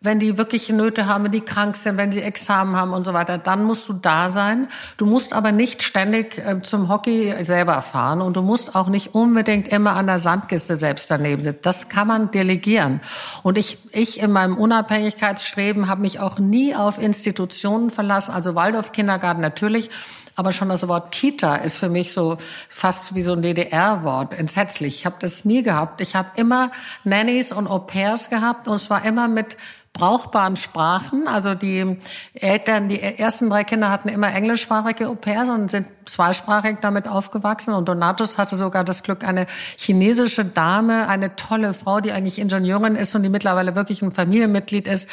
wenn 0.00 0.20
die 0.20 0.38
wirklich 0.38 0.68
Nöte 0.68 1.06
haben, 1.06 1.24
wenn 1.24 1.32
die 1.32 1.40
krank 1.40 1.74
sind, 1.74 1.96
wenn 1.96 2.12
sie 2.12 2.22
Examen 2.22 2.76
haben 2.76 2.92
und 2.92 3.04
so 3.04 3.14
weiter, 3.14 3.36
dann 3.36 3.64
musst 3.64 3.88
du 3.88 3.92
da 3.92 4.30
sein. 4.30 4.68
Du 4.96 5.06
musst 5.06 5.32
aber 5.32 5.50
nicht 5.50 5.82
ständig 5.82 6.38
äh, 6.38 6.62
zum 6.62 6.88
Hockey 6.88 7.34
selber 7.44 7.82
fahren 7.82 8.20
und 8.20 8.36
du 8.36 8.42
musst 8.42 8.76
auch 8.76 8.86
nicht 8.86 9.14
unbedingt 9.14 9.66
immer 9.66 9.96
an 9.96 10.06
der 10.06 10.20
Sandkiste 10.20 10.76
selbst 10.76 11.10
daneben 11.10 11.42
sitzen. 11.42 11.58
Das 11.62 11.88
kann 11.88 12.06
man 12.06 12.30
delegieren. 12.30 13.00
Und 13.42 13.58
ich, 13.58 13.78
ich 13.90 14.20
in 14.20 14.30
meinem 14.30 14.56
Unabhängigkeitsstreben 14.56 15.88
habe 15.88 16.02
mich 16.02 16.20
auch 16.20 16.38
nie 16.38 16.76
auf 16.76 17.02
Institutionen 17.02 17.90
verlassen, 17.90 18.32
also 18.32 18.54
Waldorf 18.54 18.92
Kindergarten 18.92 19.40
natürlich, 19.40 19.90
aber 20.38 20.52
schon 20.52 20.68
das 20.68 20.86
Wort 20.86 21.10
Kita 21.10 21.56
ist 21.56 21.78
für 21.78 21.88
mich 21.88 22.12
so 22.12 22.36
fast 22.68 23.16
wie 23.16 23.22
so 23.22 23.32
ein 23.32 23.42
DDR-Wort, 23.42 24.38
entsetzlich. 24.38 25.00
Ich 25.00 25.04
habe 25.04 25.16
das 25.18 25.44
nie 25.44 25.64
gehabt. 25.64 26.00
Ich 26.00 26.14
habe 26.14 26.28
immer 26.36 26.70
Nannies 27.02 27.50
und 27.50 27.66
Au 27.66 27.80
pairs 27.80 28.30
gehabt 28.30 28.68
und 28.68 28.78
zwar 28.78 29.04
immer 29.04 29.26
mit 29.26 29.56
brauchbaren 29.98 30.56
Sprachen. 30.56 31.28
Also 31.28 31.54
die 31.54 31.98
Eltern, 32.32 32.88
die 32.88 33.02
ersten 33.02 33.50
drei 33.50 33.64
Kinder 33.64 33.90
hatten 33.90 34.08
immer 34.08 34.32
englischsprachige 34.32 35.08
Au-pairs 35.08 35.50
und 35.50 35.70
sind 35.70 35.88
zweisprachig 36.06 36.78
damit 36.80 37.06
aufgewachsen. 37.06 37.74
Und 37.74 37.88
Donatus 37.88 38.38
hatte 38.38 38.56
sogar 38.56 38.84
das 38.84 39.02
Glück, 39.02 39.24
eine 39.24 39.46
chinesische 39.76 40.44
Dame, 40.44 41.08
eine 41.08 41.36
tolle 41.36 41.74
Frau, 41.74 42.00
die 42.00 42.12
eigentlich 42.12 42.38
Ingenieurin 42.38 42.96
ist 42.96 43.14
und 43.14 43.22
die 43.22 43.28
mittlerweile 43.28 43.74
wirklich 43.74 44.00
ein 44.00 44.12
Familienmitglied 44.12 44.86
ist, 44.86 45.10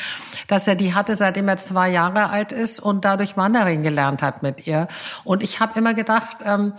dass 0.48 0.68
er 0.68 0.76
die 0.76 0.94
hatte, 0.94 1.16
seitdem 1.16 1.48
er 1.48 1.58
zwei 1.58 1.90
Jahre 1.90 2.30
alt 2.30 2.52
ist 2.52 2.80
und 2.80 3.04
dadurch 3.04 3.36
Mandarin 3.36 3.84
gelernt 3.84 4.22
hat 4.22 4.44
mit 4.44 4.68
ihr. 4.68 4.88
Und 5.24 5.44
ich 5.44 5.60
habe 5.60 5.78
immer 5.78 5.94
gedacht, 5.94 6.38
ähm, 6.46 6.74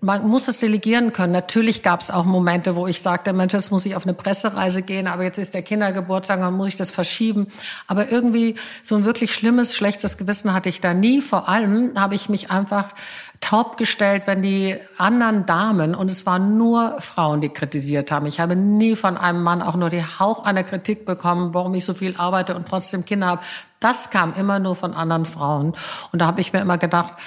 man 0.00 0.26
muss 0.26 0.48
es 0.48 0.60
delegieren 0.60 1.12
können. 1.12 1.32
Natürlich 1.32 1.82
gab 1.82 2.00
es 2.00 2.10
auch 2.10 2.24
Momente, 2.24 2.74
wo 2.74 2.86
ich 2.86 3.02
sagte, 3.02 3.32
Mensch, 3.32 3.52
jetzt 3.52 3.70
muss 3.70 3.84
ich 3.84 3.96
auf 3.96 4.04
eine 4.04 4.14
Pressereise 4.14 4.82
gehen, 4.82 5.06
aber 5.06 5.24
jetzt 5.24 5.38
ist 5.38 5.52
der 5.52 5.62
Kindergeburtstag, 5.62 6.40
dann 6.40 6.54
muss 6.54 6.68
ich 6.68 6.76
das 6.76 6.90
verschieben. 6.90 7.48
Aber 7.86 8.10
irgendwie 8.10 8.56
so 8.82 8.94
ein 8.94 9.04
wirklich 9.04 9.34
schlimmes, 9.34 9.76
schlechtes 9.76 10.16
Gewissen 10.16 10.54
hatte 10.54 10.68
ich 10.68 10.80
da 10.80 10.94
nie. 10.94 11.20
Vor 11.20 11.48
allem 11.48 11.92
habe 11.96 12.14
ich 12.14 12.28
mich 12.28 12.50
einfach 12.50 12.94
taub 13.40 13.76
gestellt, 13.76 14.22
wenn 14.24 14.40
die 14.40 14.76
anderen 14.96 15.44
Damen, 15.44 15.94
und 15.94 16.10
es 16.10 16.24
waren 16.24 16.56
nur 16.56 16.96
Frauen, 17.00 17.42
die 17.42 17.50
kritisiert 17.50 18.10
haben. 18.10 18.24
Ich 18.24 18.40
habe 18.40 18.56
nie 18.56 18.96
von 18.96 19.18
einem 19.18 19.42
Mann 19.42 19.60
auch 19.60 19.76
nur 19.76 19.90
die 19.90 20.02
Hauch 20.02 20.44
einer 20.44 20.64
Kritik 20.64 21.04
bekommen, 21.04 21.52
warum 21.52 21.74
ich 21.74 21.84
so 21.84 21.92
viel 21.92 22.16
arbeite 22.16 22.54
und 22.54 22.66
trotzdem 22.68 23.04
Kinder 23.04 23.26
habe. 23.26 23.42
Das 23.80 24.08
kam 24.10 24.32
immer 24.32 24.58
nur 24.60 24.76
von 24.76 24.94
anderen 24.94 25.26
Frauen. 25.26 25.74
Und 26.10 26.22
da 26.22 26.26
habe 26.26 26.40
ich 26.40 26.54
mir 26.54 26.60
immer 26.60 26.78
gedacht, 26.78 27.18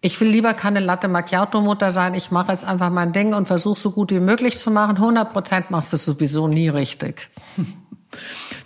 ich 0.00 0.20
will 0.20 0.28
lieber 0.28 0.54
keine 0.54 0.80
Latte 0.80 1.08
Macchiato 1.08 1.60
Mutter 1.60 1.90
sein. 1.90 2.14
Ich 2.14 2.30
mache 2.30 2.52
jetzt 2.52 2.64
einfach 2.64 2.90
mein 2.90 3.12
Ding 3.12 3.34
und 3.34 3.48
versuche 3.48 3.78
so 3.78 3.90
gut 3.90 4.10
wie 4.12 4.20
möglich 4.20 4.58
zu 4.58 4.70
machen. 4.70 4.96
100 4.96 5.32
Prozent 5.32 5.70
machst 5.70 5.92
du 5.92 5.96
sowieso 5.96 6.48
nie 6.48 6.68
richtig. 6.68 7.30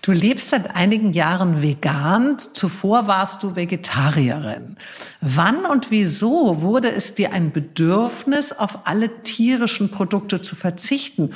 Du 0.03 0.13
lebst 0.13 0.51
seit 0.51 0.77
einigen 0.77 1.13
Jahren 1.13 1.61
vegan. 1.61 2.39
Zuvor 2.39 3.07
warst 3.07 3.43
du 3.43 3.57
Vegetarierin. 3.57 4.77
Wann 5.21 5.67
und 5.67 5.91
wieso 5.91 6.63
wurde 6.63 6.91
es 6.91 7.15
dir 7.15 7.33
ein 7.33 7.53
Bedürfnis, 7.53 8.53
auf 8.53 8.87
alle 8.87 9.23
tierischen 9.23 9.91
Produkte 9.91 10.41
zu 10.41 10.57
verzichten? 10.57 11.35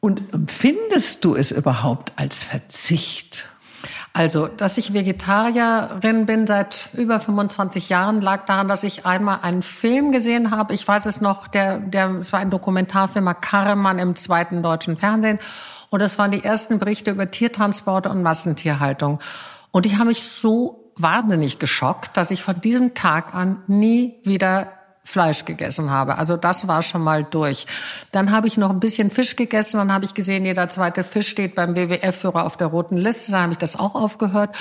Und 0.00 0.32
empfindest 0.32 1.24
du 1.24 1.34
es 1.34 1.50
überhaupt 1.50 2.12
als 2.16 2.42
Verzicht? 2.42 3.48
Also, 4.16 4.46
dass 4.46 4.78
ich 4.78 4.94
Vegetarierin 4.94 6.24
bin 6.24 6.46
seit 6.46 6.88
über 6.94 7.20
25 7.20 7.90
Jahren, 7.90 8.22
lag 8.22 8.46
daran, 8.46 8.66
dass 8.66 8.82
ich 8.82 9.04
einmal 9.04 9.40
einen 9.42 9.60
Film 9.60 10.10
gesehen 10.10 10.52
habe. 10.52 10.72
Ich 10.72 10.88
weiß 10.88 11.04
es 11.04 11.20
noch, 11.20 11.46
der, 11.46 11.80
der, 11.80 12.08
es 12.20 12.32
war 12.32 12.40
ein 12.40 12.48
Dokumentarfilm 12.48 13.28
Karremann 13.42 13.98
im 13.98 14.16
zweiten 14.16 14.62
deutschen 14.62 14.96
Fernsehen. 14.96 15.38
Und 15.90 16.00
das 16.00 16.18
waren 16.18 16.30
die 16.30 16.42
ersten 16.42 16.78
Berichte 16.78 17.10
über 17.10 17.30
Tiertransporte 17.30 18.08
und 18.08 18.22
Massentierhaltung. 18.22 19.18
Und 19.70 19.84
die 19.84 19.98
haben 19.98 20.06
mich 20.06 20.22
so 20.22 20.92
wahnsinnig 20.96 21.58
geschockt, 21.58 22.16
dass 22.16 22.30
ich 22.30 22.40
von 22.40 22.58
diesem 22.58 22.94
Tag 22.94 23.34
an 23.34 23.64
nie 23.66 24.14
wieder 24.24 24.75
Fleisch 25.06 25.44
gegessen 25.44 25.88
habe. 25.90 26.18
Also 26.18 26.36
das 26.36 26.66
war 26.66 26.82
schon 26.82 27.00
mal 27.00 27.22
durch. 27.22 27.66
Dann 28.10 28.32
habe 28.32 28.48
ich 28.48 28.56
noch 28.56 28.70
ein 28.70 28.80
bisschen 28.80 29.10
Fisch 29.10 29.36
gegessen. 29.36 29.78
Dann 29.78 29.92
habe 29.92 30.04
ich 30.04 30.14
gesehen, 30.14 30.44
jeder 30.44 30.68
zweite 30.68 31.04
Fisch 31.04 31.28
steht 31.28 31.54
beim 31.54 31.76
WWF-Führer 31.76 32.44
auf 32.44 32.56
der 32.56 32.66
roten 32.66 32.96
Liste. 32.96 33.30
Dann 33.30 33.42
habe 33.42 33.52
ich 33.52 33.58
das 33.58 33.78
auch 33.78 33.94
aufgehört 33.94 34.56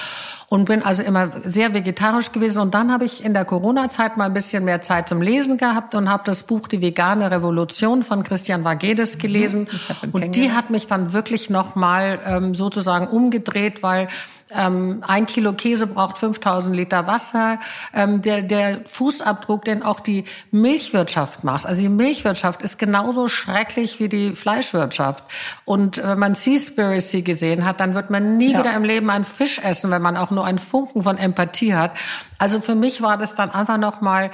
und 0.50 0.66
bin 0.66 0.84
also 0.84 1.02
immer 1.02 1.32
sehr 1.43 1.74
vegetarisch 1.74 2.32
gewesen. 2.32 2.60
Und 2.60 2.76
dann 2.76 2.93
habe 2.93 3.06
ich 3.06 3.26
in 3.26 3.34
der 3.34 3.43
Corona-Zeit 3.43 4.18
mal 4.18 4.26
ein 4.26 4.36
bisschen 4.36 4.64
mehr 4.64 4.84
Zeit 4.84 5.10
zum 5.10 5.20
Lesen 5.20 5.58
gehabt 5.58 5.96
und 5.96 6.10
habe 6.10 6.22
das 6.24 6.43
Buch 6.43 6.68
Die 6.68 6.80
vegane 6.80 7.32
Revolution 7.32 8.04
von 8.04 8.22
Christian 8.22 8.64
Vagedes 8.64 9.16
mhm. 9.16 9.20
gelesen. 9.20 9.68
Und 10.12 10.36
die 10.36 10.52
hat 10.52 10.70
mich 10.70 10.86
dann 10.86 11.12
wirklich 11.12 11.50
noch 11.50 11.74
mal 11.74 12.20
ähm, 12.24 12.54
sozusagen 12.54 13.08
umgedreht, 13.08 13.82
weil 13.82 14.10
ähm, 14.52 15.04
ein 15.08 15.26
Kilo 15.26 15.54
Käse 15.54 15.88
braucht 15.88 16.18
5000 16.18 16.76
Liter 16.76 17.08
Wasser. 17.08 17.60
Ähm, 17.93 18.22
der, 18.22 18.43
der 18.43 18.82
Fußabdruck, 18.86 19.66
den 19.66 19.82
auch 19.82 20.00
die 20.00 20.26
Milchwirtschaft 20.52 21.43
macht. 21.43 21.66
Also 21.66 21.82
die 21.82 21.89
Milchwirtschaft 21.89 22.62
ist 22.62 22.78
genauso 22.78 23.28
schrecklich 23.28 24.00
wie 24.00 24.08
die 24.08 24.36
Fleischwirtschaft. 24.36 25.24
Und 25.66 25.98
wenn 25.98 26.20
man 26.20 26.36
Seaspiracy 26.36 27.24
gesehen 27.24 27.66
hat, 27.66 27.80
dann 27.80 27.96
wird 27.96 28.12
man 28.12 28.38
nie 28.38 28.54
ja. 28.54 28.60
wieder 28.60 28.74
im 28.74 28.84
Leben 28.84 29.10
einen 29.10 29.24
Fisch 29.24 29.60
essen, 29.60 29.89
wenn 29.89 30.02
man 30.02 30.16
auch 30.16 30.30
nur 30.30 30.46
einen 30.46 30.60
Funken 30.60 31.02
von 31.02 31.18
Empathie 31.18 31.74
hat. 31.74 31.91
Also 32.38 32.62
für 32.62 32.76
mich 32.76 33.02
war 33.02 33.18
das 33.18 33.34
dann 33.34 33.50
einfach 33.50 33.78
noch 33.78 34.02
mal 34.02 34.30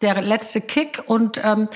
der 0.00 0.20
letzte 0.20 0.60
Kick 0.60 1.04
und 1.06 1.40
ähm, 1.44 1.68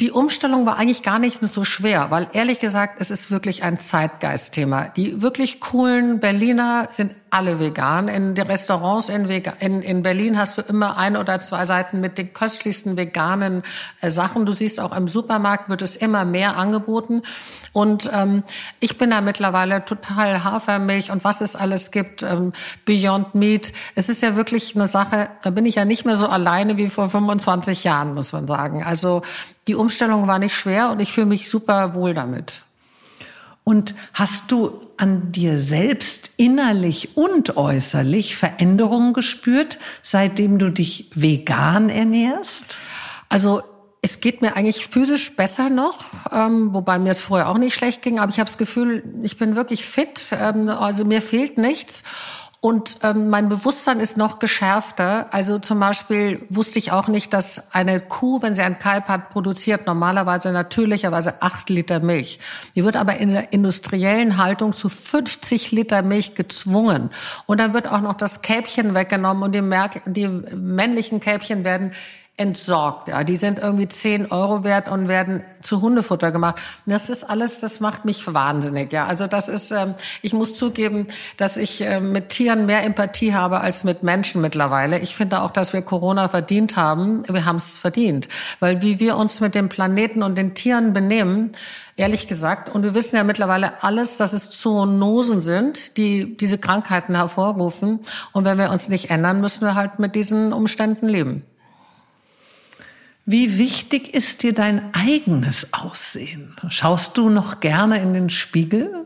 die 0.00 0.12
Umstellung 0.12 0.64
war 0.64 0.76
eigentlich 0.76 1.02
gar 1.02 1.18
nicht 1.18 1.40
so 1.52 1.64
schwer, 1.64 2.10
weil 2.10 2.28
ehrlich 2.32 2.60
gesagt, 2.60 3.00
es 3.00 3.10
ist 3.10 3.32
wirklich 3.32 3.64
ein 3.64 3.80
Zeitgeistthema. 3.80 4.84
Die 4.88 5.22
wirklich 5.22 5.60
coolen 5.60 6.20
Berliner 6.20 6.86
sind 6.88 7.14
alle 7.30 7.60
vegan. 7.60 8.08
In 8.08 8.34
den 8.34 8.46
Restaurants 8.46 9.08
in, 9.08 9.28
in, 9.28 9.82
in 9.82 10.02
Berlin 10.02 10.38
hast 10.38 10.58
du 10.58 10.62
immer 10.62 10.96
ein 10.96 11.16
oder 11.16 11.38
zwei 11.40 11.66
Seiten 11.66 12.00
mit 12.00 12.18
den 12.18 12.32
köstlichsten 12.32 12.96
veganen 12.96 13.62
äh, 14.00 14.10
Sachen. 14.10 14.46
Du 14.46 14.52
siehst 14.52 14.80
auch 14.80 14.96
im 14.96 15.08
Supermarkt 15.08 15.68
wird 15.68 15.82
es 15.82 15.96
immer 15.96 16.24
mehr 16.24 16.56
angeboten. 16.56 17.22
Und 17.72 18.10
ähm, 18.12 18.42
ich 18.80 18.98
bin 18.98 19.10
da 19.10 19.20
mittlerweile 19.20 19.84
total 19.84 20.44
Hafermilch 20.44 21.10
und 21.10 21.24
was 21.24 21.40
es 21.40 21.56
alles 21.56 21.90
gibt, 21.90 22.22
ähm, 22.22 22.52
Beyond 22.84 23.34
Meat. 23.34 23.72
Es 23.94 24.08
ist 24.08 24.22
ja 24.22 24.36
wirklich 24.36 24.74
eine 24.74 24.86
Sache, 24.86 25.28
da 25.42 25.50
bin 25.50 25.66
ich 25.66 25.76
ja 25.76 25.84
nicht 25.84 26.04
mehr 26.04 26.16
so 26.16 26.26
alleine 26.26 26.76
wie 26.76 26.88
vor 26.88 27.08
25 27.08 27.84
Jahren, 27.84 28.14
muss 28.14 28.32
man 28.32 28.46
sagen. 28.46 28.82
Also 28.82 29.22
die 29.68 29.74
Umstellung 29.74 30.26
war 30.26 30.38
nicht 30.38 30.54
schwer 30.54 30.90
und 30.90 31.00
ich 31.00 31.12
fühle 31.12 31.26
mich 31.26 31.48
super 31.48 31.94
wohl 31.94 32.14
damit. 32.14 32.64
Und 33.68 33.94
hast 34.14 34.50
du 34.50 34.80
an 34.96 35.30
dir 35.30 35.58
selbst 35.58 36.30
innerlich 36.38 37.18
und 37.18 37.58
äußerlich 37.58 38.34
Veränderungen 38.34 39.12
gespürt, 39.12 39.78
seitdem 40.00 40.58
du 40.58 40.70
dich 40.70 41.10
vegan 41.14 41.90
ernährst? 41.90 42.78
Also 43.28 43.60
es 44.00 44.20
geht 44.20 44.40
mir 44.40 44.56
eigentlich 44.56 44.86
physisch 44.86 45.36
besser 45.36 45.68
noch, 45.68 46.02
ähm, 46.32 46.72
wobei 46.72 46.98
mir 46.98 47.10
es 47.10 47.20
vorher 47.20 47.50
auch 47.50 47.58
nicht 47.58 47.74
schlecht 47.74 48.00
ging, 48.00 48.18
aber 48.18 48.32
ich 48.32 48.38
habe 48.38 48.48
das 48.48 48.56
Gefühl, 48.56 49.04
ich 49.22 49.36
bin 49.36 49.54
wirklich 49.54 49.84
fit, 49.84 50.30
ähm, 50.32 50.70
also 50.70 51.04
mir 51.04 51.20
fehlt 51.20 51.58
nichts. 51.58 52.04
Und 52.60 52.98
ähm, 53.04 53.30
mein 53.30 53.48
Bewusstsein 53.48 54.00
ist 54.00 54.16
noch 54.16 54.40
geschärfter. 54.40 55.32
Also 55.32 55.60
zum 55.60 55.78
Beispiel 55.78 56.44
wusste 56.48 56.80
ich 56.80 56.90
auch 56.90 57.06
nicht, 57.06 57.32
dass 57.32 57.72
eine 57.72 58.00
Kuh, 58.00 58.42
wenn 58.42 58.56
sie 58.56 58.62
ein 58.62 58.80
Kalb 58.80 59.06
hat, 59.06 59.30
produziert 59.30 59.86
normalerweise 59.86 60.50
natürlicherweise 60.50 61.40
acht 61.40 61.70
Liter 61.70 62.00
Milch. 62.00 62.40
Die 62.74 62.82
wird 62.82 62.96
aber 62.96 63.18
in 63.18 63.30
der 63.30 63.52
industriellen 63.52 64.38
Haltung 64.38 64.72
zu 64.72 64.88
50 64.88 65.70
Liter 65.70 66.02
Milch 66.02 66.34
gezwungen. 66.34 67.10
Und 67.46 67.60
dann 67.60 67.74
wird 67.74 67.86
auch 67.86 68.00
noch 68.00 68.16
das 68.16 68.42
Kälbchen 68.42 68.92
weggenommen 68.92 69.44
und 69.44 69.52
die, 69.52 69.62
die 70.06 70.26
männlichen 70.26 71.20
Kälbchen 71.20 71.62
werden 71.62 71.92
entsorgt. 72.38 73.08
Ja, 73.08 73.24
die 73.24 73.36
sind 73.36 73.58
irgendwie 73.58 73.88
10 73.88 74.30
Euro 74.30 74.62
wert 74.62 74.88
und 74.88 75.08
werden 75.08 75.42
zu 75.60 75.82
Hundefutter 75.82 76.30
gemacht. 76.30 76.56
Das 76.86 77.10
ist 77.10 77.28
alles, 77.28 77.60
das 77.60 77.80
macht 77.80 78.04
mich 78.04 78.32
wahnsinnig. 78.32 78.92
Ja, 78.92 79.06
also 79.06 79.26
das 79.26 79.48
ist, 79.48 79.72
ähm, 79.72 79.94
ich 80.22 80.32
muss 80.32 80.54
zugeben, 80.54 81.08
dass 81.36 81.56
ich 81.56 81.80
äh, 81.80 81.98
mit 82.00 82.28
Tieren 82.28 82.66
mehr 82.66 82.84
Empathie 82.84 83.34
habe 83.34 83.60
als 83.60 83.82
mit 83.82 84.04
Menschen 84.04 84.40
mittlerweile. 84.40 85.00
Ich 85.00 85.16
finde 85.16 85.42
auch, 85.42 85.50
dass 85.50 85.72
wir 85.72 85.82
Corona 85.82 86.28
verdient 86.28 86.76
haben. 86.76 87.24
Wir 87.28 87.44
haben 87.44 87.56
es 87.56 87.76
verdient, 87.76 88.28
weil 88.60 88.82
wie 88.82 89.00
wir 89.00 89.16
uns 89.16 89.40
mit 89.40 89.56
dem 89.56 89.68
Planeten 89.68 90.22
und 90.22 90.36
den 90.36 90.54
Tieren 90.54 90.92
benehmen, 90.92 91.50
ehrlich 91.96 92.28
gesagt. 92.28 92.72
Und 92.72 92.84
wir 92.84 92.94
wissen 92.94 93.16
ja 93.16 93.24
mittlerweile 93.24 93.82
alles, 93.82 94.16
dass 94.16 94.32
es 94.32 94.50
Zoonosen 94.50 95.42
sind, 95.42 95.96
die 95.98 96.36
diese 96.36 96.56
Krankheiten 96.56 97.16
hervorrufen. 97.16 97.98
Und 98.32 98.44
wenn 98.44 98.58
wir 98.58 98.70
uns 98.70 98.88
nicht 98.88 99.10
ändern, 99.10 99.40
müssen 99.40 99.62
wir 99.62 99.74
halt 99.74 99.98
mit 99.98 100.14
diesen 100.14 100.52
Umständen 100.52 101.08
leben. 101.08 101.42
Wie 103.30 103.58
wichtig 103.58 104.14
ist 104.14 104.42
dir 104.42 104.54
dein 104.54 104.90
eigenes 104.94 105.74
Aussehen? 105.74 106.56
Schaust 106.70 107.18
du 107.18 107.28
noch 107.28 107.60
gerne 107.60 108.00
in 108.00 108.14
den 108.14 108.30
Spiegel? 108.30 109.04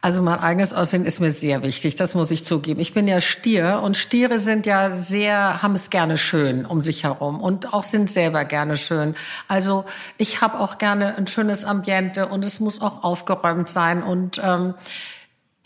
Also 0.00 0.22
mein 0.22 0.38
eigenes 0.38 0.72
Aussehen 0.72 1.04
ist 1.04 1.20
mir 1.20 1.32
sehr 1.32 1.62
wichtig, 1.62 1.96
das 1.96 2.14
muss 2.14 2.30
ich 2.30 2.46
zugeben. 2.46 2.80
Ich 2.80 2.94
bin 2.94 3.06
ja 3.06 3.20
Stier 3.20 3.82
und 3.84 3.98
Stiere 3.98 4.38
sind 4.38 4.64
ja 4.64 4.88
sehr, 4.88 5.62
haben 5.62 5.74
es 5.74 5.90
gerne 5.90 6.16
schön 6.16 6.64
um 6.64 6.80
sich 6.80 7.04
herum 7.04 7.42
und 7.42 7.74
auch 7.74 7.82
sind 7.82 8.10
selber 8.10 8.46
gerne 8.46 8.78
schön. 8.78 9.14
Also 9.48 9.84
ich 10.16 10.40
habe 10.40 10.58
auch 10.58 10.78
gerne 10.78 11.18
ein 11.18 11.26
schönes 11.26 11.66
Ambiente 11.66 12.28
und 12.28 12.42
es 12.42 12.58
muss 12.58 12.80
auch 12.80 13.04
aufgeräumt 13.04 13.68
sein 13.68 14.02
und 14.02 14.40
ähm, 14.42 14.72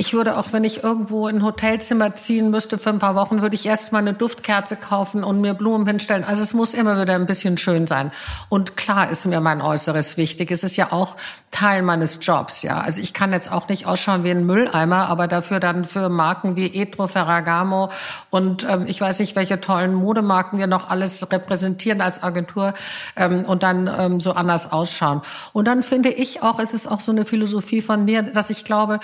ich 0.01 0.15
würde 0.15 0.39
auch, 0.39 0.55
wenn 0.55 0.65
ich 0.65 0.83
irgendwo 0.83 1.29
in 1.29 1.37
ein 1.37 1.43
Hotelzimmer 1.45 2.15
ziehen 2.15 2.51
müsste 2.51 2.79
für 2.79 2.89
ein 2.89 2.99
paar 2.99 3.15
Wochen, 3.17 3.43
würde 3.43 3.55
ich 3.55 3.67
erst 3.67 3.93
mal 3.93 3.99
eine 3.99 4.15
Duftkerze 4.15 4.77
kaufen 4.77 5.23
und 5.23 5.43
mir 5.43 5.53
Blumen 5.53 5.87
hinstellen. 5.87 6.25
Also 6.25 6.43
es 6.43 6.55
muss 6.55 6.73
immer 6.73 6.99
wieder 6.99 7.15
ein 7.17 7.27
bisschen 7.27 7.59
schön 7.59 7.87
sein. 7.87 8.11
Und 8.49 8.79
klar 8.79 9.11
ist 9.11 9.27
mir 9.27 9.41
mein 9.41 9.61
Äußeres 9.61 10.17
wichtig. 10.17 10.51
Es 10.53 10.65
ist 10.65 10.79
ja 10.79 10.91
auch 10.91 11.17
Teil 11.51 11.83
meines 11.83 12.19
Jobs, 12.23 12.63
ja. 12.63 12.81
Also 12.81 12.99
ich 13.03 13.13
kann 13.13 13.35
jetzt 13.35 13.53
auch 13.53 13.69
nicht 13.69 13.85
ausschauen 13.85 14.25
wie 14.25 14.31
ein 14.31 14.47
Mülleimer, 14.47 15.11
aber 15.11 15.29
dafür 15.29 15.61
dann 15.61 15.85
für 15.85 16.09
Marken 16.09 16.57
wie 16.57 16.81
Etro, 16.81 17.07
Ferragamo 17.07 17.91
und 18.31 18.67
ähm, 18.67 18.87
ich 18.87 18.99
weiß 19.03 19.19
nicht, 19.19 19.37
welche 19.37 19.61
tollen 19.61 19.93
Modemarken 19.93 20.59
wir 20.59 20.67
noch 20.67 20.89
alles 20.89 21.31
repräsentieren 21.31 22.01
als 22.01 22.23
Agentur 22.23 22.73
ähm, 23.17 23.45
und 23.45 23.63
dann 23.63 23.91
ähm, 23.99 24.21
so 24.23 24.33
anders 24.33 24.73
ausschauen. 24.73 25.21
Und 25.53 25.67
dann 25.67 25.83
finde 25.83 26.09
ich 26.09 26.43
auch, 26.43 26.59
es 26.59 26.73
ist 26.73 26.91
auch 26.91 27.01
so 27.01 27.13
eine 27.13 27.27
Philosophie 27.27 27.83
von 27.83 28.07
mir, 28.07 28.23
dass 28.23 28.49
ich 28.49 28.65
glaube, 28.65 29.01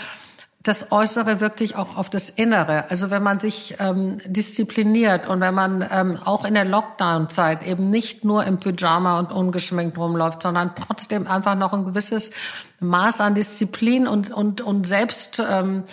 das 0.66 0.90
Äußere 0.90 1.40
wirkt 1.40 1.58
sich 1.60 1.76
auch 1.76 1.96
auf 1.96 2.10
das 2.10 2.30
Innere. 2.30 2.90
Also 2.90 3.10
wenn 3.10 3.22
man 3.22 3.38
sich 3.38 3.76
ähm, 3.78 4.18
diszipliniert 4.26 5.28
und 5.28 5.40
wenn 5.40 5.54
man 5.54 5.86
ähm, 5.90 6.18
auch 6.24 6.44
in 6.44 6.54
der 6.54 6.64
Lockdown-Zeit 6.64 7.66
eben 7.66 7.90
nicht 7.90 8.24
nur 8.24 8.44
im 8.44 8.58
Pyjama 8.58 9.18
und 9.18 9.32
ungeschminkt 9.32 9.96
rumläuft, 9.96 10.42
sondern 10.42 10.72
trotzdem 10.74 11.26
einfach 11.26 11.54
noch 11.54 11.72
ein 11.72 11.84
gewisses 11.84 12.32
Maß 12.80 13.20
an 13.20 13.34
Disziplin 13.34 14.06
und, 14.06 14.30
und, 14.30 14.60
und 14.60 14.86
Selbst, 14.86 15.42
ähm, 15.46 15.84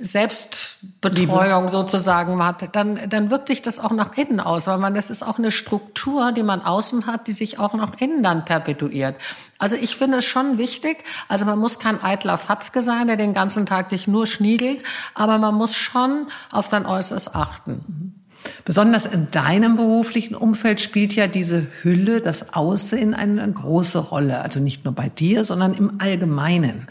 Selbstbetreuung 0.00 1.64
Liebe. 1.64 1.70
sozusagen 1.70 2.42
hat, 2.44 2.74
dann, 2.74 3.08
dann 3.08 3.30
wirkt 3.30 3.48
sich 3.48 3.62
das 3.62 3.78
auch 3.78 3.92
nach 3.92 4.16
innen 4.16 4.40
aus, 4.40 4.66
weil 4.66 4.78
man, 4.78 4.94
das 4.94 5.10
ist 5.10 5.22
auch 5.22 5.38
eine 5.38 5.52
Struktur, 5.52 6.32
die 6.32 6.42
man 6.42 6.60
außen 6.60 7.06
hat, 7.06 7.28
die 7.28 7.32
sich 7.32 7.58
auch 7.60 7.74
nach 7.74 7.92
innen 8.00 8.22
dann 8.22 8.44
perpetuiert. 8.44 9.16
Also 9.58 9.76
ich 9.76 9.96
finde 9.96 10.18
es 10.18 10.24
schon 10.24 10.58
wichtig, 10.58 11.04
also 11.28 11.44
man 11.44 11.58
muss 11.58 11.78
kein 11.78 12.02
eitler 12.02 12.38
Fatzke 12.38 12.82
sein, 12.82 13.06
der 13.06 13.16
den 13.16 13.34
ganzen 13.34 13.64
Tag 13.64 13.90
sich 13.90 14.08
nur 14.08 14.26
schniegelt, 14.26 14.82
aber 15.14 15.38
man 15.38 15.54
muss 15.54 15.76
schon 15.76 16.26
auf 16.50 16.66
sein 16.66 16.86
Äußeres 16.86 17.34
achten. 17.34 18.21
Besonders 18.64 19.06
in 19.06 19.30
deinem 19.30 19.76
beruflichen 19.76 20.34
Umfeld 20.34 20.80
spielt 20.80 21.14
ja 21.14 21.26
diese 21.26 21.66
Hülle, 21.82 22.20
das 22.20 22.54
Aussehen 22.54 23.14
eine 23.14 23.50
große 23.50 23.98
Rolle. 23.98 24.42
Also 24.42 24.60
nicht 24.60 24.84
nur 24.84 24.94
bei 24.94 25.08
dir, 25.08 25.44
sondern 25.44 25.74
im 25.74 25.94
Allgemeinen. 25.98 26.86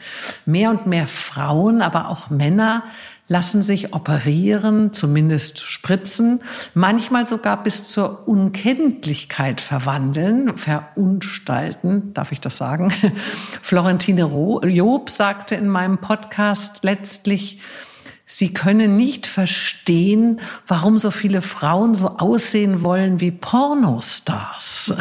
Mehr 0.45 0.69
und 0.69 0.87
mehr 0.87 1.07
Frauen, 1.07 1.81
aber 1.81 2.09
auch 2.09 2.29
Männer 2.29 2.83
lassen 3.31 3.63
sich 3.63 3.93
operieren, 3.93 4.91
zumindest 4.91 5.61
spritzen, 5.61 6.41
manchmal 6.73 7.25
sogar 7.25 7.63
bis 7.63 7.85
zur 7.85 8.27
Unkenntlichkeit 8.27 9.61
verwandeln, 9.61 10.57
verunstalten, 10.57 12.13
darf 12.13 12.33
ich 12.33 12.41
das 12.41 12.57
sagen? 12.57 12.91
Florentine 13.61 14.29
Job 14.65 15.09
sagte 15.09 15.55
in 15.55 15.69
meinem 15.69 15.99
Podcast 15.99 16.83
letztlich, 16.83 17.59
Sie 18.33 18.53
können 18.53 18.95
nicht 18.95 19.27
verstehen, 19.27 20.39
warum 20.65 20.97
so 20.97 21.11
viele 21.11 21.41
Frauen 21.41 21.95
so 21.95 22.17
aussehen 22.17 22.81
wollen 22.81 23.19
wie 23.19 23.29
Pornostars. 23.29 24.93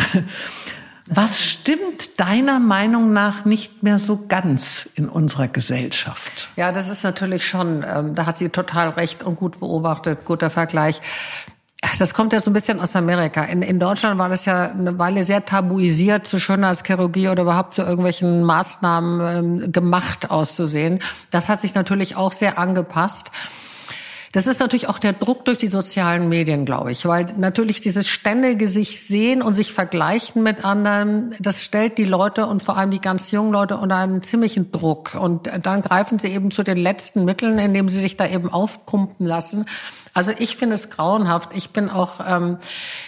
Was 1.07 1.41
stimmt 1.45 2.19
deiner 2.19 2.59
Meinung 2.59 3.13
nach 3.13 3.45
nicht 3.45 3.85
mehr 3.85 4.01
so 4.01 4.27
ganz 4.27 4.89
in 4.97 5.09
unserer 5.09 5.47
Gesellschaft? 5.47 6.49
Ja, 6.57 6.73
das 6.73 6.89
ist 6.89 7.05
natürlich 7.05 7.47
schon, 7.47 7.85
ähm, 7.89 8.17
da 8.17 8.27
hat 8.27 8.37
sie 8.37 8.49
total 8.49 8.89
recht 8.91 9.23
und 9.23 9.37
gut 9.37 9.59
beobachtet, 9.59 10.25
guter 10.25 10.51
Vergleich. 10.51 11.01
Das 11.99 12.15
kommt 12.15 12.33
ja 12.33 12.41
so 12.41 12.51
ein 12.51 12.55
bisschen 12.55 12.81
aus 12.81 12.95
Amerika. 12.97 13.43
In, 13.45 13.63
in 13.63 13.79
Deutschland 13.79 14.19
war 14.19 14.29
das 14.29 14.45
ja 14.45 14.71
eine 14.71 14.99
Weile 14.99 15.25
sehr 15.25 15.45
tabuisiert, 15.45 16.27
zu 16.27 16.39
Schönheitschirurgie 16.39 17.29
oder 17.29 17.43
überhaupt 17.43 17.75
zu 17.75 17.83
irgendwelchen 17.83 18.43
Maßnahmen 18.45 19.63
ähm, 19.63 19.73
gemacht 19.73 20.31
auszusehen. 20.31 21.01
Das 21.31 21.49
hat 21.49 21.61
sich 21.61 21.75
natürlich 21.75 22.17
auch 22.17 22.33
sehr 22.33 22.59
angepasst. 22.59 23.31
Das 24.33 24.47
ist 24.47 24.61
natürlich 24.61 24.89
auch 24.89 25.01
der 25.01 25.13
Druck 25.13 25.45
durch 25.45 25.59
die 25.59 25.67
sozialen 25.67 26.29
Medien, 26.29 26.65
glaube 26.65 26.93
ich, 26.93 27.05
weil 27.05 27.35
natürlich 27.37 27.81
dieses 27.81 28.07
ständige 28.07 28.69
sich 28.69 29.01
sehen 29.01 29.43
und 29.43 29.55
sich 29.55 29.73
vergleichen 29.73 30.45
mit 30.45 30.65
anderen, 30.65 31.35
das 31.41 31.65
stellt 31.65 31.99
die 31.99 32.05
Leute 32.05 32.47
und 32.47 32.63
vor 32.63 32.77
allem 32.77 32.93
die 32.93 33.01
ganz 33.01 33.33
jungen 33.33 33.51
Leute 33.51 33.77
unter 33.77 33.97
einen 33.97 34.23
ziemlichen 34.23 34.71
Druck. 34.71 35.17
Und 35.21 35.51
dann 35.63 35.83
greifen 35.83 36.21
sie 36.21 36.29
eben 36.29 36.53
zu 36.53 36.63
den 36.63 36.79
letzten 36.79 37.25
Mitteln, 37.25 37.59
indem 37.59 37.89
sie 37.89 37.99
sich 37.99 38.17
da 38.17 38.25
eben 38.29 38.53
aufpumpen 38.53 39.27
lassen. 39.27 39.67
Also 40.13 40.33
ich 40.39 40.57
finde 40.57 40.75
es 40.75 40.91
grauenhaft. 40.91 41.51
Ich 41.55 41.71
bin 41.71 41.89
auch, 41.89 42.21
ähm, 42.27 42.59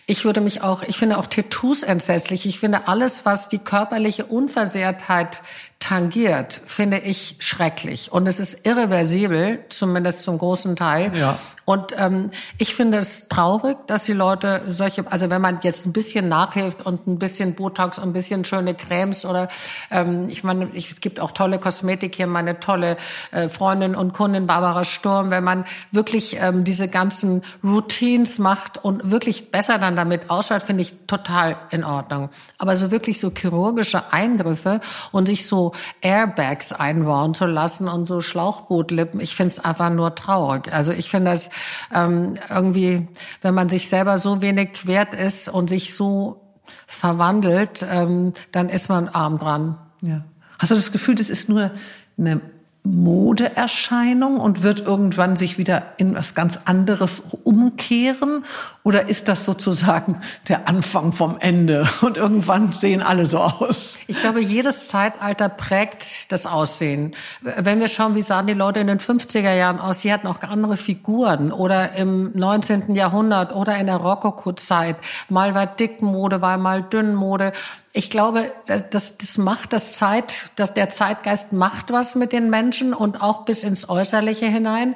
ich 0.06 0.24
würde 0.24 0.40
mich 0.40 0.62
auch, 0.62 0.82
ich 0.82 0.96
finde 0.96 1.18
auch 1.18 1.26
Tattoos 1.26 1.82
entsetzlich. 1.82 2.46
Ich 2.46 2.60
finde 2.60 2.86
alles, 2.86 3.24
was 3.24 3.48
die 3.48 3.58
körperliche 3.58 4.26
Unversehrtheit 4.26 5.42
tangiert, 5.82 6.60
finde 6.64 6.98
ich 6.98 7.36
schrecklich. 7.40 8.12
Und 8.12 8.28
es 8.28 8.38
ist 8.38 8.64
irreversibel, 8.64 9.64
zumindest 9.68 10.22
zum 10.22 10.38
großen 10.38 10.76
Teil. 10.76 11.10
Ja. 11.16 11.38
Und 11.64 11.94
ähm, 11.96 12.30
ich 12.58 12.74
finde 12.74 12.98
es 12.98 13.28
traurig, 13.28 13.76
dass 13.86 14.02
die 14.04 14.12
Leute 14.12 14.62
solche, 14.68 15.10
also 15.10 15.30
wenn 15.30 15.40
man 15.40 15.60
jetzt 15.62 15.86
ein 15.86 15.92
bisschen 15.92 16.28
nachhilft 16.28 16.84
und 16.84 17.06
ein 17.06 17.18
bisschen 17.20 17.54
Botox 17.54 17.98
und 17.98 18.10
ein 18.10 18.12
bisschen 18.12 18.44
schöne 18.44 18.74
Cremes 18.74 19.24
oder 19.24 19.46
ähm, 19.90 20.28
ich 20.28 20.42
meine, 20.42 20.70
ich, 20.72 20.90
es 20.90 21.00
gibt 21.00 21.20
auch 21.20 21.30
tolle 21.30 21.60
Kosmetik 21.60 22.16
hier, 22.16 22.26
meine 22.26 22.58
tolle 22.58 22.96
äh, 23.30 23.48
Freundin 23.48 23.94
und 23.94 24.12
Kundin 24.12 24.48
Barbara 24.48 24.82
Sturm, 24.82 25.30
wenn 25.30 25.44
man 25.44 25.64
wirklich 25.92 26.36
ähm, 26.40 26.64
diese 26.64 26.88
ganzen 26.88 27.42
Routines 27.62 28.40
macht 28.40 28.82
und 28.82 29.12
wirklich 29.12 29.52
besser 29.52 29.78
dann 29.78 29.94
damit 29.94 30.30
ausschaut, 30.30 30.62
finde 30.62 30.82
ich 30.82 30.94
total 31.06 31.56
in 31.70 31.84
Ordnung. 31.84 32.30
Aber 32.58 32.74
so 32.74 32.90
wirklich 32.90 33.20
so 33.20 33.30
chirurgische 33.30 34.12
Eingriffe 34.12 34.80
und 35.12 35.26
sich 35.26 35.46
so 35.46 35.71
Airbags 36.00 36.72
einbauen 36.72 37.34
zu 37.34 37.46
lassen 37.46 37.88
und 37.88 38.06
so 38.06 38.20
Schlauchbootlippen, 38.20 39.20
ich 39.20 39.34
finde 39.34 39.48
es 39.48 39.60
einfach 39.60 39.90
nur 39.90 40.14
traurig. 40.14 40.72
Also 40.72 40.92
ich 40.92 41.10
finde 41.10 41.30
das 41.30 41.50
ähm, 41.92 42.38
irgendwie, 42.48 43.08
wenn 43.40 43.54
man 43.54 43.68
sich 43.68 43.88
selber 43.88 44.18
so 44.18 44.42
wenig 44.42 44.86
wert 44.86 45.14
ist 45.14 45.48
und 45.48 45.68
sich 45.68 45.94
so 45.94 46.40
verwandelt, 46.86 47.86
ähm, 47.88 48.34
dann 48.52 48.68
ist 48.68 48.88
man 48.88 49.08
arm 49.08 49.38
dran. 49.38 49.78
Ja. 50.00 50.24
Hast 50.58 50.70
du 50.70 50.74
das 50.74 50.92
Gefühl, 50.92 51.14
das 51.14 51.30
ist 51.30 51.48
nur 51.48 51.70
eine 52.18 52.40
Modeerscheinung 52.84 54.38
und 54.38 54.64
wird 54.64 54.80
irgendwann 54.80 55.36
sich 55.36 55.56
wieder 55.56 55.84
in 55.98 56.16
was 56.16 56.34
ganz 56.34 56.58
anderes 56.64 57.22
umkehren? 57.44 58.44
Oder 58.82 59.08
ist 59.08 59.28
das 59.28 59.44
sozusagen 59.44 60.18
der 60.48 60.68
Anfang 60.68 61.12
vom 61.12 61.36
Ende 61.38 61.88
und 62.00 62.16
irgendwann 62.16 62.72
sehen 62.72 63.00
alle 63.00 63.26
so 63.26 63.38
aus? 63.38 63.96
Ich 64.08 64.18
glaube, 64.18 64.40
jedes 64.40 64.88
Zeitalter 64.88 65.48
prägt 65.48 66.32
das 66.32 66.44
Aussehen. 66.44 67.14
Wenn 67.40 67.78
wir 67.78 67.86
schauen, 67.86 68.16
wie 68.16 68.22
sahen 68.22 68.48
die 68.48 68.54
Leute 68.54 68.80
in 68.80 68.88
den 68.88 68.98
50er 68.98 69.54
Jahren 69.54 69.78
aus, 69.78 70.00
sie 70.00 70.12
hatten 70.12 70.26
auch 70.26 70.40
andere 70.42 70.76
Figuren 70.76 71.52
oder 71.52 71.92
im 71.92 72.32
19. 72.34 72.96
Jahrhundert 72.96 73.54
oder 73.54 73.78
in 73.78 73.86
der 73.86 73.96
Rokoko-Zeit. 73.96 74.96
Mal 75.28 75.54
war 75.54 75.66
Dickmode, 75.66 76.42
war 76.42 76.58
mal 76.58 76.82
Dünnmode 76.82 77.52
ich 77.94 78.08
glaube, 78.08 78.50
das, 78.66 79.18
das 79.18 79.36
macht 79.36 79.74
das 79.74 79.92
Zeit, 79.92 80.50
dass 80.56 80.72
der 80.72 80.88
Zeitgeist 80.88 81.52
macht 81.52 81.92
was 81.92 82.14
mit 82.14 82.32
den 82.32 82.48
Menschen 82.48 82.94
und 82.94 83.20
auch 83.20 83.44
bis 83.44 83.64
ins 83.64 83.88
Äußerliche 83.88 84.46
hinein. 84.46 84.94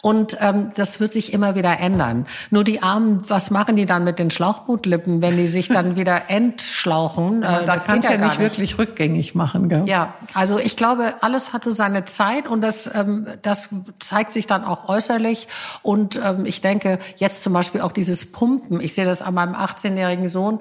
Und 0.00 0.38
ähm, 0.40 0.70
das 0.76 1.00
wird 1.00 1.12
sich 1.12 1.32
immer 1.32 1.56
wieder 1.56 1.80
ändern. 1.80 2.26
Nur 2.50 2.62
die 2.62 2.80
Armen, 2.80 3.28
was 3.28 3.50
machen 3.50 3.74
die 3.74 3.84
dann 3.84 4.04
mit 4.04 4.20
den 4.20 4.30
Schlauchbootlippen, 4.30 5.20
wenn 5.20 5.36
die 5.36 5.48
sich 5.48 5.66
dann 5.66 5.96
wieder 5.96 6.22
entschlauchen? 6.30 7.42
Äh, 7.42 7.64
das 7.64 7.86
kannst 7.86 8.08
ja, 8.08 8.14
ja 8.14 8.24
nicht 8.24 8.38
wirklich 8.38 8.78
rückgängig 8.78 9.34
machen. 9.34 9.68
Gell? 9.68 9.82
Ja, 9.86 10.14
also 10.34 10.60
ich 10.60 10.76
glaube, 10.76 11.14
alles 11.20 11.52
hatte 11.52 11.74
seine 11.74 12.04
Zeit 12.04 12.46
und 12.46 12.60
das, 12.60 12.88
ähm, 12.94 13.26
das 13.42 13.70
zeigt 13.98 14.32
sich 14.32 14.46
dann 14.46 14.62
auch 14.62 14.88
äußerlich. 14.88 15.48
Und 15.82 16.20
ähm, 16.24 16.46
ich 16.46 16.60
denke, 16.60 17.00
jetzt 17.16 17.42
zum 17.42 17.52
Beispiel 17.52 17.80
auch 17.80 17.90
dieses 17.90 18.30
Pumpen. 18.30 18.80
Ich 18.80 18.94
sehe 18.94 19.04
das 19.04 19.22
an 19.22 19.34
meinem 19.34 19.56
18-jährigen 19.56 20.28
Sohn 20.28 20.60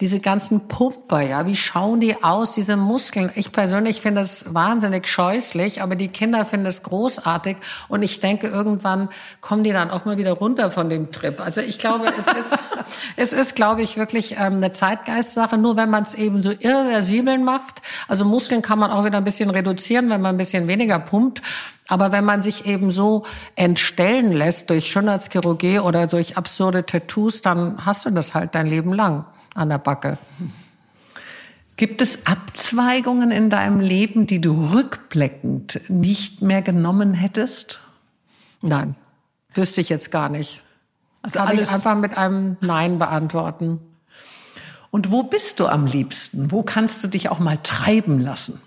diese 0.00 0.20
ganzen 0.20 0.68
Pumper, 0.68 1.20
ja, 1.20 1.44
wie 1.46 1.56
schauen 1.56 2.00
die 2.00 2.22
aus, 2.22 2.52
diese 2.52 2.76
Muskeln? 2.76 3.30
Ich 3.34 3.50
persönlich 3.50 4.00
finde 4.00 4.20
das 4.20 4.54
wahnsinnig 4.54 5.08
scheußlich, 5.08 5.82
aber 5.82 5.96
die 5.96 6.06
Kinder 6.06 6.44
finden 6.44 6.66
es 6.66 6.84
großartig 6.84 7.56
und 7.88 8.02
ich 8.02 8.20
denke, 8.20 8.46
irgendwann 8.46 9.08
kommen 9.40 9.64
die 9.64 9.72
dann 9.72 9.90
auch 9.90 10.04
mal 10.04 10.16
wieder 10.16 10.32
runter 10.32 10.70
von 10.70 10.88
dem 10.88 11.10
Trip. 11.10 11.40
Also 11.40 11.62
ich 11.62 11.80
glaube, 11.80 12.12
es 12.16 12.28
ist, 12.28 12.56
es 13.16 13.32
ist, 13.32 13.56
glaube 13.56 13.82
ich, 13.82 13.96
wirklich 13.96 14.36
ähm, 14.38 14.56
eine 14.56 14.70
Zeitgeistsache, 14.70 15.58
nur 15.58 15.76
wenn 15.76 15.90
man 15.90 16.04
es 16.04 16.14
eben 16.14 16.44
so 16.44 16.52
irreversibel 16.52 17.38
macht. 17.38 17.82
Also 18.06 18.24
Muskeln 18.24 18.62
kann 18.62 18.78
man 18.78 18.92
auch 18.92 19.04
wieder 19.04 19.18
ein 19.18 19.24
bisschen 19.24 19.50
reduzieren, 19.50 20.10
wenn 20.10 20.20
man 20.20 20.36
ein 20.36 20.38
bisschen 20.38 20.68
weniger 20.68 21.00
pumpt. 21.00 21.42
Aber 21.88 22.12
wenn 22.12 22.24
man 22.24 22.42
sich 22.42 22.66
eben 22.66 22.92
so 22.92 23.24
entstellen 23.56 24.30
lässt 24.30 24.70
durch 24.70 24.90
Schönheitschirurgie 24.92 25.80
oder 25.80 26.06
durch 26.06 26.36
absurde 26.36 26.86
Tattoos, 26.86 27.42
dann 27.42 27.84
hast 27.84 28.04
du 28.04 28.10
das 28.10 28.34
halt 28.34 28.54
dein 28.54 28.66
Leben 28.66 28.92
lang 28.92 29.24
an 29.58 29.68
der 29.68 29.78
Backe. 29.78 30.18
Gibt 31.76 32.02
es 32.02 32.26
Abzweigungen 32.26 33.30
in 33.30 33.50
deinem 33.50 33.80
Leben, 33.80 34.26
die 34.26 34.40
du 34.40 34.72
rückblickend 34.72 35.80
nicht 35.88 36.42
mehr 36.42 36.62
genommen 36.62 37.14
hättest? 37.14 37.80
Nein, 38.62 38.96
wüsste 39.54 39.80
ich 39.80 39.88
jetzt 39.88 40.10
gar 40.10 40.28
nicht. 40.28 40.62
Also 41.22 41.38
Kann 41.38 41.58
ich 41.58 41.68
einfach 41.68 41.96
mit 41.96 42.16
einem 42.16 42.56
Nein 42.60 42.98
beantworten. 42.98 43.80
Und 44.90 45.10
wo 45.12 45.22
bist 45.22 45.60
du 45.60 45.66
am 45.66 45.86
liebsten? 45.86 46.50
Wo 46.50 46.62
kannst 46.62 47.04
du 47.04 47.08
dich 47.08 47.28
auch 47.28 47.38
mal 47.38 47.58
treiben 47.62 48.18
lassen? 48.18 48.60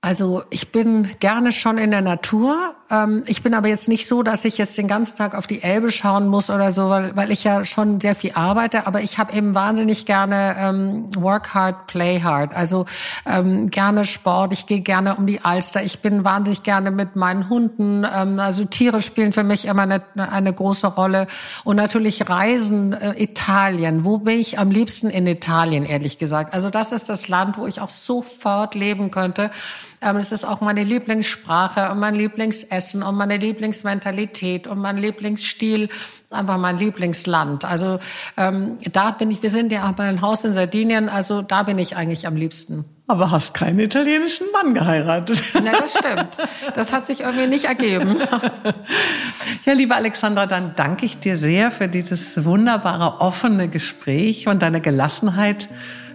Also 0.00 0.44
ich 0.50 0.70
bin 0.70 1.08
gerne 1.18 1.50
schon 1.52 1.78
in 1.78 1.90
der 1.90 2.02
Natur. 2.02 2.76
Ähm, 2.90 3.22
ich 3.26 3.42
bin 3.42 3.54
aber 3.54 3.68
jetzt 3.68 3.88
nicht 3.88 4.06
so, 4.06 4.22
dass 4.22 4.44
ich 4.44 4.58
jetzt 4.58 4.78
den 4.78 4.88
ganzen 4.88 5.16
Tag 5.16 5.34
auf 5.34 5.46
die 5.46 5.62
Elbe 5.62 5.90
schauen 5.90 6.26
muss 6.26 6.50
oder 6.50 6.72
so, 6.72 6.88
weil, 6.88 7.14
weil 7.16 7.30
ich 7.30 7.44
ja 7.44 7.64
schon 7.64 8.00
sehr 8.00 8.14
viel 8.14 8.32
arbeite. 8.34 8.86
Aber 8.86 9.00
ich 9.02 9.18
habe 9.18 9.32
eben 9.34 9.54
wahnsinnig 9.54 10.06
gerne 10.06 10.56
ähm, 10.58 11.10
Work 11.16 11.54
hard, 11.54 11.86
play 11.86 12.20
hard. 12.20 12.54
Also 12.54 12.86
ähm, 13.26 13.68
gerne 13.70 14.04
Sport. 14.04 14.52
Ich 14.52 14.66
gehe 14.66 14.80
gerne 14.80 15.16
um 15.16 15.26
die 15.26 15.44
Alster. 15.44 15.82
Ich 15.82 16.00
bin 16.00 16.24
wahnsinnig 16.24 16.62
gerne 16.62 16.90
mit 16.90 17.16
meinen 17.16 17.48
Hunden. 17.48 18.04
Ähm, 18.04 18.40
also 18.40 18.64
Tiere 18.64 19.02
spielen 19.02 19.32
für 19.32 19.44
mich 19.44 19.66
immer 19.66 19.82
eine, 19.82 20.02
eine 20.16 20.52
große 20.52 20.86
Rolle. 20.86 21.26
Und 21.64 21.76
natürlich 21.76 22.28
Reisen, 22.28 22.92
äh, 22.92 23.22
Italien. 23.22 24.04
Wo 24.04 24.18
bin 24.18 24.40
ich 24.40 24.58
am 24.58 24.70
liebsten 24.70 25.10
in 25.10 25.26
Italien, 25.26 25.84
ehrlich 25.84 26.18
gesagt? 26.18 26.54
Also 26.54 26.70
das 26.70 26.92
ist 26.92 27.08
das 27.08 27.28
Land, 27.28 27.58
wo 27.58 27.66
ich 27.66 27.80
auch 27.80 27.90
sofort 27.90 28.74
leben 28.74 29.10
könnte. 29.10 29.50
Ähm, 30.00 30.16
es 30.16 30.32
ist 30.32 30.44
auch 30.44 30.60
meine 30.60 30.84
Lieblingssprache 30.84 31.90
und 31.90 31.98
mein 31.98 32.14
Lieblingsessen 32.14 33.02
und 33.02 33.16
meine 33.16 33.36
Lieblingsmentalität 33.36 34.66
und 34.66 34.78
mein 34.78 34.96
Lieblingsstil, 34.96 35.88
einfach 36.30 36.58
mein 36.58 36.78
Lieblingsland. 36.78 37.64
Also 37.64 37.98
ähm, 38.36 38.78
da 38.92 39.10
bin 39.10 39.30
ich, 39.30 39.42
wir 39.42 39.50
sind 39.50 39.72
ja 39.72 39.82
aber 39.82 40.04
ein 40.04 40.20
Haus 40.20 40.44
in 40.44 40.54
Sardinien, 40.54 41.08
also 41.08 41.42
da 41.42 41.62
bin 41.62 41.78
ich 41.78 41.96
eigentlich 41.96 42.26
am 42.26 42.36
liebsten. 42.36 42.84
Aber 43.10 43.30
hast 43.30 43.54
keinen 43.54 43.80
italienischen 43.80 44.46
Mann 44.52 44.74
geheiratet. 44.74 45.42
Ja, 45.54 45.80
das 45.80 45.92
stimmt. 45.92 46.28
Das 46.74 46.92
hat 46.92 47.06
sich 47.06 47.20
irgendwie 47.20 47.46
nicht 47.46 47.64
ergeben. 47.64 48.16
Ja, 49.64 49.72
liebe 49.72 49.94
Alexandra, 49.94 50.46
dann 50.46 50.74
danke 50.76 51.04
ich 51.04 51.18
dir 51.18 51.36
sehr 51.36 51.70
für 51.70 51.88
dieses 51.88 52.44
wunderbare, 52.44 53.20
offene 53.20 53.68
Gespräch 53.68 54.46
und 54.46 54.62
deine 54.62 54.80
Gelassenheit 54.80 55.68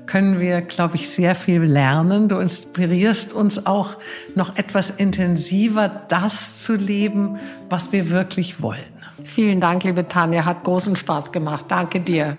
können 0.05 0.39
wir, 0.39 0.61
glaube 0.61 0.95
ich, 0.95 1.09
sehr 1.09 1.35
viel 1.35 1.61
lernen. 1.61 2.29
Du 2.29 2.37
inspirierst 2.37 3.33
uns 3.33 3.65
auch 3.65 3.97
noch 4.35 4.57
etwas 4.57 4.89
intensiver, 4.89 5.89
das 6.07 6.61
zu 6.63 6.75
leben, 6.75 7.39
was 7.69 7.91
wir 7.91 8.09
wirklich 8.09 8.61
wollen. 8.61 8.81
Vielen 9.23 9.61
Dank, 9.61 9.83
liebe 9.83 10.07
Tanja. 10.07 10.45
Hat 10.45 10.63
großen 10.63 10.95
Spaß 10.95 11.31
gemacht. 11.31 11.65
Danke 11.69 11.99
dir. 11.99 12.37